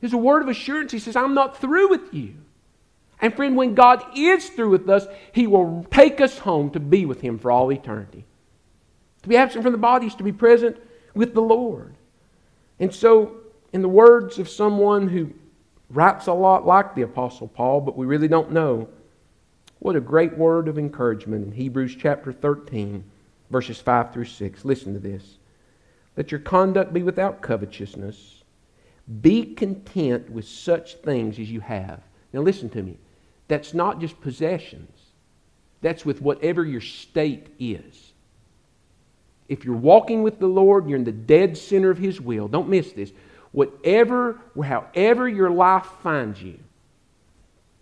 There's 0.00 0.14
a 0.14 0.16
word 0.16 0.40
of 0.40 0.48
assurance. 0.48 0.90
He 0.90 0.98
says, 0.98 1.16
I'm 1.16 1.34
not 1.34 1.60
through 1.60 1.90
with 1.90 2.14
you. 2.14 2.36
And 3.20 3.34
friend, 3.34 3.56
when 3.56 3.74
God 3.74 4.04
is 4.16 4.48
through 4.50 4.70
with 4.70 4.88
us, 4.88 5.06
He 5.32 5.46
will 5.46 5.86
take 5.90 6.20
us 6.20 6.38
home 6.38 6.70
to 6.70 6.80
be 6.80 7.06
with 7.06 7.20
Him 7.20 7.38
for 7.38 7.50
all 7.50 7.72
eternity. 7.72 8.24
To 9.22 9.28
be 9.28 9.36
absent 9.36 9.62
from 9.62 9.72
the 9.72 9.78
body 9.78 10.06
is 10.06 10.14
to 10.16 10.24
be 10.24 10.32
present 10.32 10.76
with 11.14 11.34
the 11.34 11.40
Lord. 11.40 11.94
And 12.78 12.92
so, 12.92 13.36
in 13.72 13.82
the 13.82 13.88
words 13.88 14.38
of 14.38 14.48
someone 14.48 15.08
who 15.08 15.32
writes 15.90 16.26
a 16.26 16.32
lot 16.32 16.66
like 16.66 16.94
the 16.94 17.02
Apostle 17.02 17.48
Paul, 17.48 17.80
but 17.80 17.96
we 17.96 18.06
really 18.06 18.28
don't 18.28 18.52
know. 18.52 18.88
What 19.78 19.96
a 19.96 20.00
great 20.00 20.36
word 20.36 20.68
of 20.68 20.78
encouragement 20.78 21.44
in 21.46 21.52
Hebrews 21.52 21.96
chapter 21.98 22.32
13, 22.32 23.04
verses 23.50 23.80
5 23.80 24.12
through 24.12 24.24
6. 24.24 24.64
Listen 24.64 24.94
to 24.94 24.98
this. 24.98 25.38
Let 26.16 26.30
your 26.30 26.40
conduct 26.40 26.92
be 26.92 27.02
without 27.02 27.42
covetousness. 27.42 28.42
Be 29.20 29.54
content 29.54 30.30
with 30.30 30.46
such 30.48 30.96
things 30.96 31.38
as 31.38 31.50
you 31.50 31.60
have. 31.60 32.00
Now, 32.34 32.40
listen 32.40 32.68
to 32.70 32.82
me. 32.82 32.98
That's 33.46 33.72
not 33.72 34.00
just 34.00 34.20
possessions, 34.20 34.90
that's 35.80 36.04
with 36.04 36.20
whatever 36.20 36.64
your 36.64 36.80
state 36.80 37.46
is. 37.58 38.12
If 39.48 39.64
you're 39.64 39.76
walking 39.76 40.22
with 40.22 40.40
the 40.40 40.46
Lord, 40.46 40.88
you're 40.88 40.98
in 40.98 41.04
the 41.04 41.12
dead 41.12 41.56
center 41.56 41.90
of 41.90 41.98
His 41.98 42.20
will. 42.20 42.48
Don't 42.48 42.68
miss 42.68 42.92
this 42.92 43.12
whatever, 43.52 44.40
however 44.60 45.28
your 45.28 45.50
life 45.50 45.86
finds 46.02 46.42
you. 46.42 46.58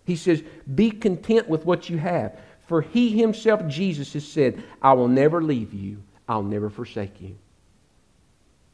He 0.05 0.15
says, 0.15 0.43
be 0.75 0.91
content 0.91 1.49
with 1.49 1.65
what 1.65 1.89
you 1.89 1.97
have. 1.97 2.37
For 2.67 2.83
he 2.83 3.17
himself, 3.17 3.65
Jesus, 3.67 4.13
has 4.13 4.27
said, 4.27 4.63
I 4.83 4.93
will 4.93 5.07
never 5.07 5.41
leave 5.41 5.73
you, 5.73 6.03
I'll 6.29 6.43
never 6.43 6.69
forsake 6.69 7.19
you. 7.19 7.35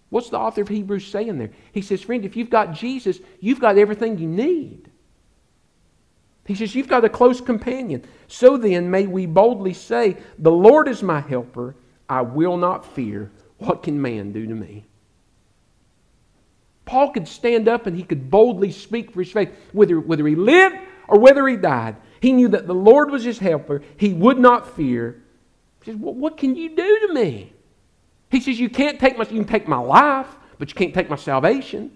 What's 0.10 0.30
the 0.30 0.40
author 0.40 0.64
of 0.64 0.68
Hebrews 0.68 1.08
saying 1.08 1.38
there? 1.38 1.52
He 1.72 1.82
says, 1.82 2.02
friend, 2.02 2.26
if 2.26 2.36
you've 2.36 2.50
got 2.50 2.74
Jesus, 2.74 3.20
you've 3.40 3.62
got 3.62 3.78
everything 3.78 4.18
you 4.18 4.28
need. 4.28 4.89
He 6.50 6.56
says, 6.56 6.74
You've 6.74 6.88
got 6.88 7.06
a 7.06 7.10
close 7.10 7.40
companion. 7.40 8.04
So 8.28 8.58
then, 8.58 8.90
may 8.90 9.06
we 9.06 9.28
boldly 9.28 9.72
say, 9.72 10.18
The 10.40 10.52
Lord 10.52 10.88
is 10.88 11.04
my 11.04 11.20
helper. 11.20 11.76
I 12.10 12.24
will 12.24 12.58
not 12.58 12.84
fear. 12.96 13.30
What 13.60 13.84
can 13.84 14.02
man 14.02 14.32
do 14.32 14.48
to 14.48 14.56
me? 14.56 14.88
Paul 16.86 17.12
could 17.12 17.28
stand 17.28 17.68
up 17.68 17.86
and 17.86 17.96
he 17.96 18.02
could 18.02 18.32
boldly 18.32 18.72
speak 18.72 19.12
for 19.12 19.20
his 19.22 19.32
faith, 19.32 19.52
whether, 19.74 20.00
whether 20.00 20.26
he 20.26 20.34
lived 20.34 20.76
or 21.08 21.20
whether 21.20 21.48
he 21.48 21.56
died. 21.56 21.98
He 22.20 22.34
knew 22.34 22.48
that 22.48 22.66
the 22.66 22.74
Lord 22.74 23.12
was 23.12 23.24
his 23.24 23.38
helper. 23.38 23.84
He 23.98 24.14
would 24.14 24.40
not 24.40 24.76
fear. 24.76 25.22
He 25.84 25.92
says, 25.92 26.02
well, 26.02 26.16
What 26.16 26.36
can 26.36 26.56
you 26.56 26.76
do 26.76 27.08
to 27.08 27.14
me? 27.14 27.54
He 28.32 28.42
says, 28.42 28.60
You 28.60 28.70
can't 28.70 29.00
take 29.00 29.20
my, 29.20 29.26
you 29.26 29.44
can 29.44 29.46
take 29.46 29.68
my 29.68 29.78
life, 29.78 30.36
but 30.58 30.70
you 30.70 30.74
can't 30.74 30.96
take 30.96 31.12
my 31.12 31.16
salvation. 31.16 31.96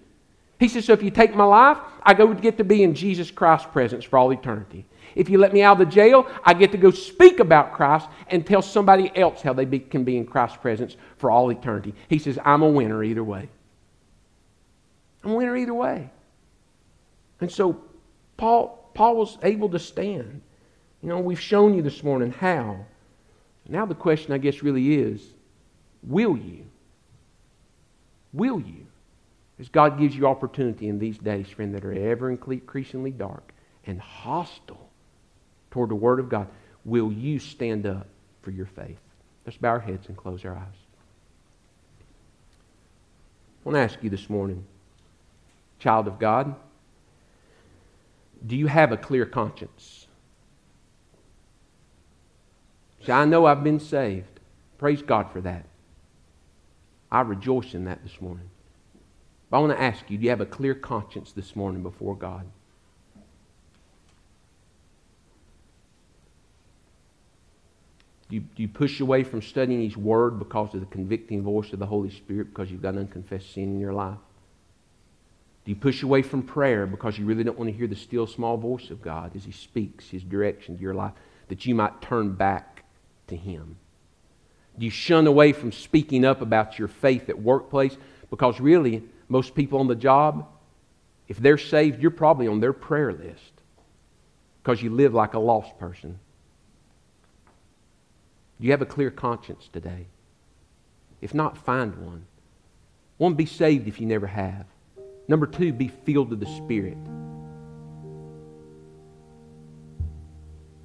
He 0.64 0.68
says, 0.68 0.86
So 0.86 0.94
if 0.94 1.02
you 1.02 1.10
take 1.10 1.34
my 1.34 1.44
life, 1.44 1.76
I 2.02 2.14
go 2.14 2.32
get 2.32 2.56
to 2.56 2.64
be 2.64 2.84
in 2.84 2.94
Jesus 2.94 3.30
Christ's 3.30 3.68
presence 3.70 4.02
for 4.02 4.18
all 4.18 4.32
eternity. 4.32 4.86
If 5.14 5.28
you 5.28 5.36
let 5.36 5.52
me 5.52 5.62
out 5.62 5.78
of 5.78 5.86
the 5.86 5.94
jail, 5.94 6.26
I 6.42 6.54
get 6.54 6.72
to 6.72 6.78
go 6.78 6.90
speak 6.90 7.38
about 7.38 7.74
Christ 7.74 8.08
and 8.28 8.46
tell 8.46 8.62
somebody 8.62 9.14
else 9.14 9.42
how 9.42 9.52
they 9.52 9.66
be, 9.66 9.78
can 9.78 10.04
be 10.04 10.16
in 10.16 10.24
Christ's 10.24 10.56
presence 10.56 10.96
for 11.18 11.30
all 11.30 11.50
eternity. 11.50 11.94
He 12.08 12.18
says, 12.18 12.38
I'm 12.42 12.62
a 12.62 12.68
winner 12.68 13.04
either 13.04 13.22
way. 13.22 13.50
I'm 15.22 15.32
a 15.32 15.34
winner 15.34 15.54
either 15.54 15.74
way. 15.74 16.08
And 17.42 17.52
so 17.52 17.84
Paul, 18.38 18.90
Paul 18.94 19.16
was 19.16 19.36
able 19.42 19.68
to 19.68 19.78
stand. 19.78 20.40
You 21.02 21.10
know, 21.10 21.18
we've 21.18 21.38
shown 21.38 21.74
you 21.74 21.82
this 21.82 22.02
morning 22.02 22.30
how. 22.32 22.86
Now 23.68 23.84
the 23.84 23.94
question, 23.94 24.32
I 24.32 24.38
guess, 24.38 24.62
really 24.62 24.94
is 24.94 25.34
will 26.02 26.38
you? 26.38 26.64
Will 28.32 28.60
you? 28.60 28.83
As 29.58 29.68
God 29.68 29.98
gives 29.98 30.16
you 30.16 30.26
opportunity 30.26 30.88
in 30.88 30.98
these 30.98 31.18
days, 31.18 31.48
friend, 31.48 31.74
that 31.74 31.84
are 31.84 31.92
ever 31.92 32.30
increasingly 32.30 33.12
dark 33.12 33.52
and 33.86 34.00
hostile 34.00 34.90
toward 35.70 35.90
the 35.90 35.94
Word 35.94 36.18
of 36.18 36.28
God, 36.28 36.48
will 36.84 37.12
you 37.12 37.38
stand 37.38 37.86
up 37.86 38.08
for 38.42 38.50
your 38.50 38.66
faith? 38.66 38.98
Let's 39.46 39.58
bow 39.58 39.70
our 39.70 39.80
heads 39.80 40.08
and 40.08 40.16
close 40.16 40.44
our 40.44 40.56
eyes. 40.56 40.78
I 43.60 43.68
want 43.68 43.76
to 43.76 43.80
ask 43.80 44.02
you 44.02 44.10
this 44.10 44.28
morning 44.28 44.64
child 45.84 46.06
of 46.06 46.18
God? 46.18 46.54
Do 48.46 48.56
you 48.56 48.66
have 48.66 48.90
a 48.90 48.96
clear 48.96 49.26
conscience? 49.26 50.06
See, 53.04 53.12
I 53.12 53.26
know 53.26 53.44
I've 53.44 53.62
been 53.62 53.80
saved. 53.80 54.40
Praise 54.78 55.02
God 55.02 55.30
for 55.30 55.42
that. 55.42 55.66
I 57.12 57.20
rejoice 57.20 57.74
in 57.74 57.84
that 57.84 58.02
this 58.02 58.18
morning. 58.20 58.48
I 59.54 59.58
want 59.58 59.72
to 59.72 59.80
ask 59.80 60.10
you 60.10 60.18
do 60.18 60.24
you 60.24 60.30
have 60.30 60.40
a 60.40 60.46
clear 60.46 60.74
conscience 60.74 61.32
this 61.32 61.54
morning 61.54 61.82
before 61.82 62.16
God? 62.16 62.44
Do 68.28 68.36
you, 68.36 68.40
do 68.40 68.62
you 68.62 68.68
push 68.68 69.00
away 69.00 69.22
from 69.22 69.42
studying 69.42 69.82
His 69.82 69.96
Word 69.96 70.38
because 70.38 70.74
of 70.74 70.80
the 70.80 70.86
convicting 70.86 71.42
voice 71.42 71.72
of 71.72 71.78
the 71.78 71.86
Holy 71.86 72.10
Spirit 72.10 72.48
because 72.48 72.70
you've 72.70 72.82
got 72.82 72.96
unconfessed 72.96 73.52
sin 73.52 73.64
in 73.64 73.80
your 73.80 73.92
life? 73.92 74.18
Do 75.64 75.70
you 75.70 75.76
push 75.76 76.02
away 76.02 76.22
from 76.22 76.42
prayer 76.42 76.86
because 76.86 77.18
you 77.18 77.24
really 77.24 77.44
don't 77.44 77.58
want 77.58 77.70
to 77.70 77.76
hear 77.76 77.86
the 77.86 77.96
still 77.96 78.26
small 78.26 78.56
voice 78.56 78.90
of 78.90 79.02
God 79.02 79.36
as 79.36 79.44
He 79.44 79.52
speaks 79.52 80.08
His 80.08 80.24
direction 80.24 80.76
to 80.76 80.82
your 80.82 80.94
life 80.94 81.12
that 81.48 81.64
you 81.64 81.74
might 81.74 82.02
turn 82.02 82.32
back 82.32 82.84
to 83.28 83.36
Him? 83.36 83.76
Do 84.78 84.84
you 84.84 84.90
shun 84.90 85.28
away 85.28 85.52
from 85.52 85.70
speaking 85.70 86.24
up 86.24 86.40
about 86.40 86.78
your 86.78 86.88
faith 86.88 87.28
at 87.28 87.40
workplace 87.40 87.96
because 88.30 88.58
really, 88.58 89.04
most 89.34 89.56
people 89.56 89.80
on 89.80 89.88
the 89.88 89.96
job, 89.96 90.46
if 91.26 91.38
they're 91.38 91.58
saved, 91.58 92.00
you're 92.00 92.12
probably 92.12 92.46
on 92.46 92.60
their 92.60 92.72
prayer 92.72 93.12
list 93.12 93.52
because 94.62 94.80
you 94.80 94.90
live 94.90 95.12
like 95.12 95.34
a 95.34 95.40
lost 95.40 95.76
person. 95.76 96.20
Do 98.60 98.64
you 98.64 98.70
have 98.70 98.80
a 98.80 98.86
clear 98.86 99.10
conscience 99.10 99.68
today? 99.72 100.06
If 101.20 101.34
not, 101.34 101.58
find 101.58 101.96
one. 101.96 102.26
One, 103.16 103.34
be 103.34 103.44
saved 103.44 103.88
if 103.88 104.00
you 104.00 104.06
never 104.06 104.28
have. 104.28 104.66
Number 105.26 105.48
two, 105.48 105.72
be 105.72 105.88
filled 105.88 106.30
with 106.30 106.38
the 106.38 106.46
Spirit. 106.46 106.96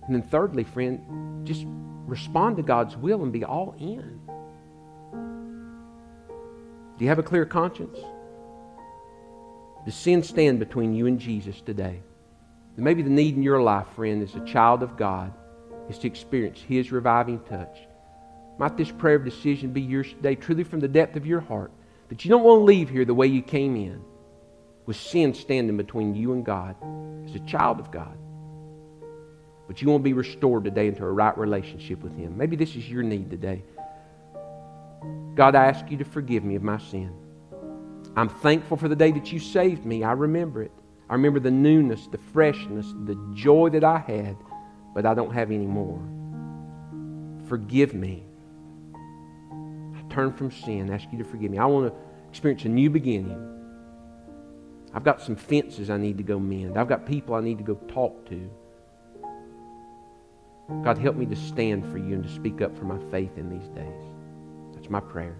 And 0.08 0.16
then, 0.16 0.24
thirdly, 0.24 0.64
friend, 0.64 1.45
just 1.45 1.68
respond 2.08 2.58
to 2.58 2.64
God's 2.64 2.97
will 2.97 3.22
and 3.22 3.32
be 3.32 3.43
all 3.43 3.76
in. 3.78 4.20
Do 6.97 7.06
you 7.06 7.10
have 7.10 7.20
a 7.20 7.24
clear 7.24 7.45
conscience? 7.45 8.00
Does 9.86 9.95
sin 9.95 10.23
stand 10.23 10.59
between 10.59 10.93
you 10.93 11.07
and 11.07 11.19
Jesus 11.19 11.61
today? 11.61 12.01
And 12.75 12.86
maybe 12.86 13.01
the 13.01 13.09
need 13.09 13.36
in 13.36 13.43
your 13.43 13.61
life, 13.61 13.88
friend, 13.95 14.21
as 14.21 14.36
a 14.36 14.45
child 14.45 14.84
of 14.84 14.97
God, 14.97 15.34
is 15.89 15.97
to 15.99 16.07
experience 16.07 16.61
His 16.61 16.91
reviving 16.91 17.39
touch. 17.41 17.77
Might 18.57 18.77
this 18.77 18.91
prayer 18.91 19.15
of 19.15 19.25
decision 19.25 19.71
be 19.71 19.82
yours 19.82 20.09
today, 20.09 20.36
truly 20.36 20.63
from 20.63 20.80
the 20.80 20.88
depth 20.88 21.15
of 21.15 21.25
your 21.25 21.39
heart, 21.39 21.71
that 22.09 22.23
you 22.23 22.30
don't 22.30 22.43
want 22.43 22.59
to 22.59 22.63
leave 22.65 22.89
here 22.89 23.05
the 23.05 23.13
way 23.13 23.27
you 23.27 23.41
came 23.41 23.75
in, 23.75 24.01
with 24.86 24.97
sin 24.97 25.34
standing 25.34 25.77
between 25.77 26.15
you 26.15 26.34
and 26.34 26.45
God 26.45 26.75
as 27.25 27.36
a 27.36 27.39
child 27.39 27.80
of 27.80 27.91
God. 27.91 28.17
But 29.67 29.82
you 29.82 29.88
want 29.88 30.01
to 30.01 30.03
be 30.03 30.13
restored 30.13 30.63
today 30.63 30.88
into 30.88 31.05
a 31.05 31.11
right 31.11 31.38
relationship 31.38 32.01
with 32.01 32.17
Him. 32.17 32.38
Maybe 32.38 32.55
this 32.55 32.75
is 32.75 32.89
your 32.89 33.03
need 33.03 33.30
today. 33.30 33.63
God, 35.36 35.55
I 35.55 35.65
ask 35.65 35.89
you 35.91 35.97
to 35.97 36.05
forgive 36.05 36.43
me 36.43 36.55
of 36.55 36.63
my 36.63 36.80
sin. 36.80 37.13
I'm 38.16 38.30
thankful 38.30 38.78
for 38.78 38.88
the 38.88 38.95
day 38.95 39.12
that 39.12 39.32
you 39.32 39.39
saved 39.39 39.86
me. 39.86 40.03
I 40.03 40.12
remember 40.14 40.64
it. 40.64 40.72
I 41.10 41.14
remember 41.14 41.39
the 41.39 41.51
newness, 41.51 42.07
the 42.07 42.18
freshness, 42.18 42.93
the 43.05 43.16
joy 43.34 43.70
that 43.70 43.84
I 43.84 43.97
had, 43.97 44.38
but 44.93 45.05
I 45.05 45.14
don't 45.14 45.34
have 45.34 45.51
any 45.51 45.66
more. 45.66 45.99
Forgive 47.47 47.93
me. 47.93 48.24
I 49.01 50.14
turn 50.14 50.34
from 50.34 50.51
sin, 50.51 50.91
ask 50.91 51.07
you 51.12 51.18
to 51.18 51.24
forgive 51.24 51.49
me. 51.49 51.57
I 51.57 51.66
want 51.66 51.91
to 51.91 51.99
experience 52.30 52.66
a 52.66 52.70
new 52.70 52.89
beginning. 52.89 53.45
I've 54.93 55.03
got 55.03 55.22
some 55.22 55.36
fences 55.36 55.89
I 55.89 55.97
need 55.97 56.18
to 56.18 56.24
go 56.24 56.39
mend. 56.39 56.78
I've 56.78 56.89
got 56.89 57.05
people 57.05 57.36
I 57.36 57.41
need 57.41 57.57
to 57.57 57.64
go 57.64 57.76
talk 57.88 58.28
to. 58.30 58.49
God, 60.84 60.99
help 60.99 61.16
me 61.16 61.26
to 61.26 61.36
stand 61.36 61.91
for 61.91 61.97
you 61.97 62.14
and 62.14 62.24
to 62.24 62.30
speak 62.30 62.62
up 62.62 62.78
for 62.78 62.86
my 62.86 62.99
faith 63.10 63.38
in 63.38 63.49
these 63.49 63.68
days. 63.70 64.03
That's 64.76 64.89
my 64.89 64.99
prayer. 64.99 65.36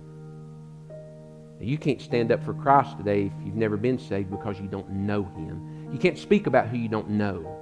You 1.62 1.78
can't 1.78 2.02
stand 2.02 2.32
up 2.32 2.44
for 2.46 2.54
Christ 2.54 2.98
today 2.98 3.26
if 3.26 3.34
you've 3.46 3.56
never 3.56 3.76
been 3.76 4.00
saved 4.00 4.32
because 4.32 4.60
you 4.60 4.68
don't 4.68 4.90
know 4.90 5.24
Him. 5.24 5.90
You 5.92 6.00
can't 6.00 6.18
speak 6.18 6.48
about 6.48 6.70
who 6.70 6.78
you 6.78 6.88
don't 6.88 7.10
know. 7.10 7.58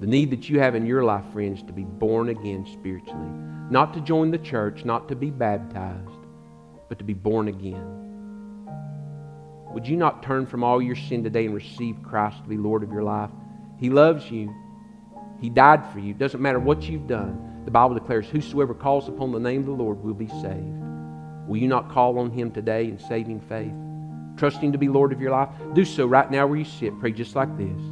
The 0.00 0.06
need 0.06 0.30
that 0.30 0.48
you 0.48 0.60
have 0.60 0.74
in 0.74 0.84
your 0.84 1.02
life, 1.02 1.24
friends, 1.32 1.62
to 1.62 1.72
be 1.72 1.84
born 1.84 2.28
again 2.28 2.66
spiritually. 2.70 3.30
Not 3.70 3.94
to 3.94 4.00
join 4.00 4.30
the 4.30 4.38
church, 4.38 4.84
not 4.84 5.08
to 5.08 5.16
be 5.16 5.30
baptized, 5.30 6.26
but 6.88 6.98
to 6.98 7.04
be 7.04 7.14
born 7.14 7.48
again. 7.48 7.96
Would 9.72 9.86
you 9.86 9.96
not 9.96 10.22
turn 10.22 10.46
from 10.46 10.62
all 10.62 10.82
your 10.82 10.96
sin 10.96 11.22
today 11.22 11.46
and 11.46 11.54
receive 11.54 11.96
Christ 12.02 12.42
to 12.42 12.48
be 12.48 12.56
Lord 12.56 12.82
of 12.82 12.92
your 12.92 13.04
life? 13.04 13.30
He 13.78 13.88
loves 13.88 14.30
you. 14.30 14.54
He 15.40 15.48
died 15.48 15.86
for 15.92 15.98
you. 15.98 16.10
It 16.10 16.18
doesn't 16.18 16.42
matter 16.42 16.58
what 16.58 16.82
you've 16.82 17.06
done. 17.06 17.62
The 17.64 17.70
Bible 17.70 17.94
declares, 17.94 18.26
Whosoever 18.26 18.74
calls 18.74 19.08
upon 19.08 19.32
the 19.32 19.40
name 19.40 19.60
of 19.60 19.66
the 19.66 19.72
Lord 19.72 20.02
will 20.02 20.14
be 20.14 20.28
saved. 20.28 20.89
Will 21.50 21.58
you 21.58 21.66
not 21.66 21.90
call 21.90 22.20
on 22.20 22.30
Him 22.30 22.52
today 22.52 22.84
in 22.84 22.96
saving 22.96 23.40
faith? 23.40 23.74
Trusting 24.36 24.70
to 24.70 24.78
be 24.78 24.88
Lord 24.88 25.12
of 25.12 25.20
your 25.20 25.32
life? 25.32 25.48
Do 25.74 25.84
so 25.84 26.06
right 26.06 26.30
now 26.30 26.46
where 26.46 26.56
you 26.56 26.64
sit. 26.64 26.96
Pray 27.00 27.10
just 27.10 27.34
like 27.34 27.58
this 27.58 27.82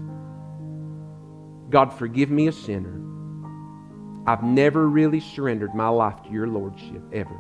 God, 1.69 1.93
forgive 1.93 2.31
me 2.31 2.47
a 2.47 2.53
sinner. 2.53 3.03
I've 4.29 4.45
never 4.45 4.89
really 4.89 5.19
surrendered 5.19 5.75
my 5.75 5.89
life 5.89 6.23
to 6.23 6.31
your 6.31 6.47
Lordship, 6.47 7.03
ever. 7.13 7.35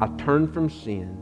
I 0.00 0.08
turned 0.18 0.52
from 0.52 0.68
sin. 0.68 1.16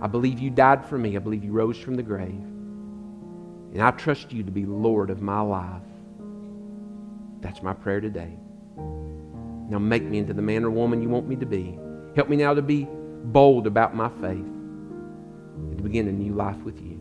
I 0.00 0.06
believe 0.06 0.38
you 0.38 0.50
died 0.50 0.86
for 0.86 0.96
me. 0.96 1.16
I 1.16 1.18
believe 1.18 1.42
you 1.42 1.50
rose 1.50 1.76
from 1.76 1.96
the 1.96 2.04
grave. 2.04 2.30
And 2.30 3.82
I 3.82 3.90
trust 3.90 4.30
you 4.32 4.44
to 4.44 4.52
be 4.52 4.64
Lord 4.64 5.10
of 5.10 5.22
my 5.22 5.40
life. 5.40 5.82
That's 7.40 7.64
my 7.64 7.72
prayer 7.72 8.00
today. 8.00 8.38
Now 8.76 9.80
make 9.80 10.04
me 10.04 10.18
into 10.18 10.34
the 10.34 10.42
man 10.42 10.64
or 10.64 10.70
woman 10.70 11.02
you 11.02 11.08
want 11.08 11.26
me 11.26 11.34
to 11.34 11.46
be. 11.46 11.80
Help 12.16 12.30
me 12.30 12.36
now 12.36 12.54
to 12.54 12.62
be 12.62 12.88
bold 12.90 13.66
about 13.66 13.94
my 13.94 14.08
faith 14.08 14.22
and 14.22 15.76
to 15.76 15.84
begin 15.84 16.08
a 16.08 16.12
new 16.12 16.32
life 16.32 16.56
with 16.62 16.80
you. 16.80 16.98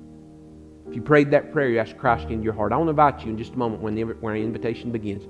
If 0.89 0.93
you 0.93 1.01
prayed 1.01 1.31
that 1.31 1.53
prayer, 1.53 1.69
you 1.69 1.79
asked 1.79 1.97
Christ 1.97 2.27
into 2.29 2.43
your 2.43 2.51
heart. 2.51 2.73
I 2.73 2.77
want 2.77 2.87
to 2.87 2.91
invite 2.91 3.23
you 3.23 3.31
in 3.31 3.37
just 3.37 3.53
a 3.53 3.57
moment 3.57 3.81
when, 3.81 3.95
the, 3.95 4.03
when 4.03 4.31
our 4.31 4.37
invitation 4.37 4.91
begins 4.91 5.23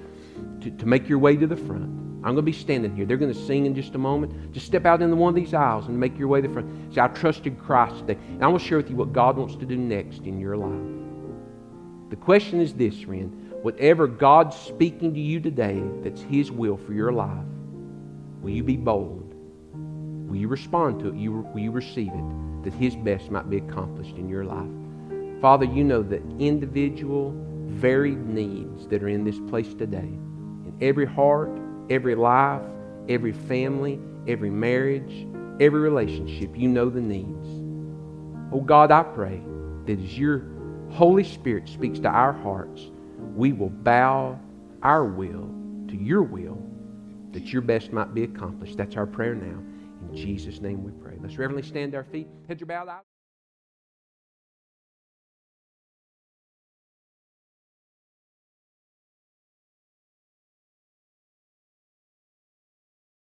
to, 0.63 0.71
to 0.71 0.85
make 0.87 1.07
your 1.07 1.19
way 1.19 1.35
to 1.37 1.45
the 1.45 1.55
front. 1.55 1.83
I'm 1.83 2.33
going 2.33 2.37
to 2.37 2.41
be 2.41 2.51
standing 2.51 2.95
here. 2.95 3.05
They're 3.05 3.15
going 3.15 3.31
to 3.31 3.39
sing 3.45 3.67
in 3.67 3.75
just 3.75 3.93
a 3.93 3.99
moment. 3.99 4.51
Just 4.51 4.65
step 4.65 4.87
out 4.87 5.03
into 5.03 5.15
one 5.15 5.29
of 5.29 5.35
these 5.35 5.53
aisles 5.53 5.85
and 5.85 5.99
make 5.99 6.17
your 6.17 6.29
way 6.29 6.41
to 6.41 6.47
the 6.47 6.53
front. 6.53 6.93
Say, 6.93 7.01
I 7.01 7.07
trusted 7.09 7.59
Christ 7.59 7.99
today. 7.99 8.19
And 8.29 8.43
I 8.43 8.47
want 8.47 8.63
to 8.63 8.67
share 8.67 8.77
with 8.77 8.89
you 8.89 8.95
what 8.95 9.13
God 9.13 9.37
wants 9.37 9.55
to 9.57 9.65
do 9.67 9.77
next 9.77 10.23
in 10.23 10.39
your 10.39 10.57
life. 10.57 12.09
The 12.09 12.15
question 12.15 12.59
is 12.59 12.73
this, 12.73 12.99
friend. 13.01 13.53
Whatever 13.61 14.07
God's 14.07 14.55
speaking 14.55 15.13
to 15.13 15.19
you 15.19 15.39
today 15.39 15.83
that's 16.03 16.21
His 16.21 16.51
will 16.51 16.77
for 16.77 16.93
your 16.93 17.11
life, 17.11 17.45
will 18.41 18.49
you 18.49 18.63
be 18.63 18.77
bold? 18.77 19.24
You 20.31 20.47
respond 20.47 20.99
to 20.99 21.09
it? 21.09 21.15
You 21.15 21.71
receive 21.71 22.11
it? 22.13 22.63
That 22.63 22.73
His 22.73 22.95
best 22.95 23.31
might 23.31 23.49
be 23.49 23.57
accomplished 23.57 24.15
in 24.15 24.27
your 24.27 24.43
life. 24.43 25.41
Father, 25.41 25.65
you 25.65 25.83
know 25.83 26.01
the 26.01 26.21
individual, 26.39 27.33
varied 27.67 28.25
needs 28.25 28.87
that 28.87 29.03
are 29.03 29.09
in 29.09 29.23
this 29.23 29.39
place 29.49 29.73
today. 29.73 29.99
In 29.99 30.75
every 30.81 31.05
heart, 31.05 31.51
every 31.89 32.15
life, 32.15 32.61
every 33.07 33.33
family, 33.33 33.99
every 34.27 34.49
marriage, 34.49 35.27
every 35.59 35.79
relationship, 35.79 36.57
you 36.57 36.67
know 36.67 36.89
the 36.89 37.01
needs. 37.01 37.47
Oh 38.51 38.61
God, 38.61 38.91
I 38.91 39.03
pray 39.03 39.41
that 39.85 39.99
as 39.99 40.17
your 40.17 40.43
Holy 40.89 41.23
Spirit 41.23 41.69
speaks 41.69 41.99
to 41.99 42.07
our 42.07 42.33
hearts, 42.33 42.81
we 43.35 43.53
will 43.53 43.69
bow 43.69 44.39
our 44.81 45.05
will 45.05 45.49
to 45.87 45.95
your 45.95 46.23
will 46.23 46.61
that 47.31 47.51
your 47.51 47.61
best 47.61 47.91
might 47.91 48.13
be 48.13 48.23
accomplished. 48.23 48.77
That's 48.77 48.95
our 48.95 49.05
prayer 49.05 49.35
now. 49.35 49.59
Jesus' 50.15 50.61
name 50.61 50.83
we 50.83 50.91
pray. 50.91 51.17
Let's 51.21 51.37
reverently 51.37 51.67
stand 51.67 51.95
our 51.95 52.03
feet. 52.05 52.27
Heads 52.47 52.61
are 52.61 52.65
bowed 52.65 52.89
out. 52.89 53.05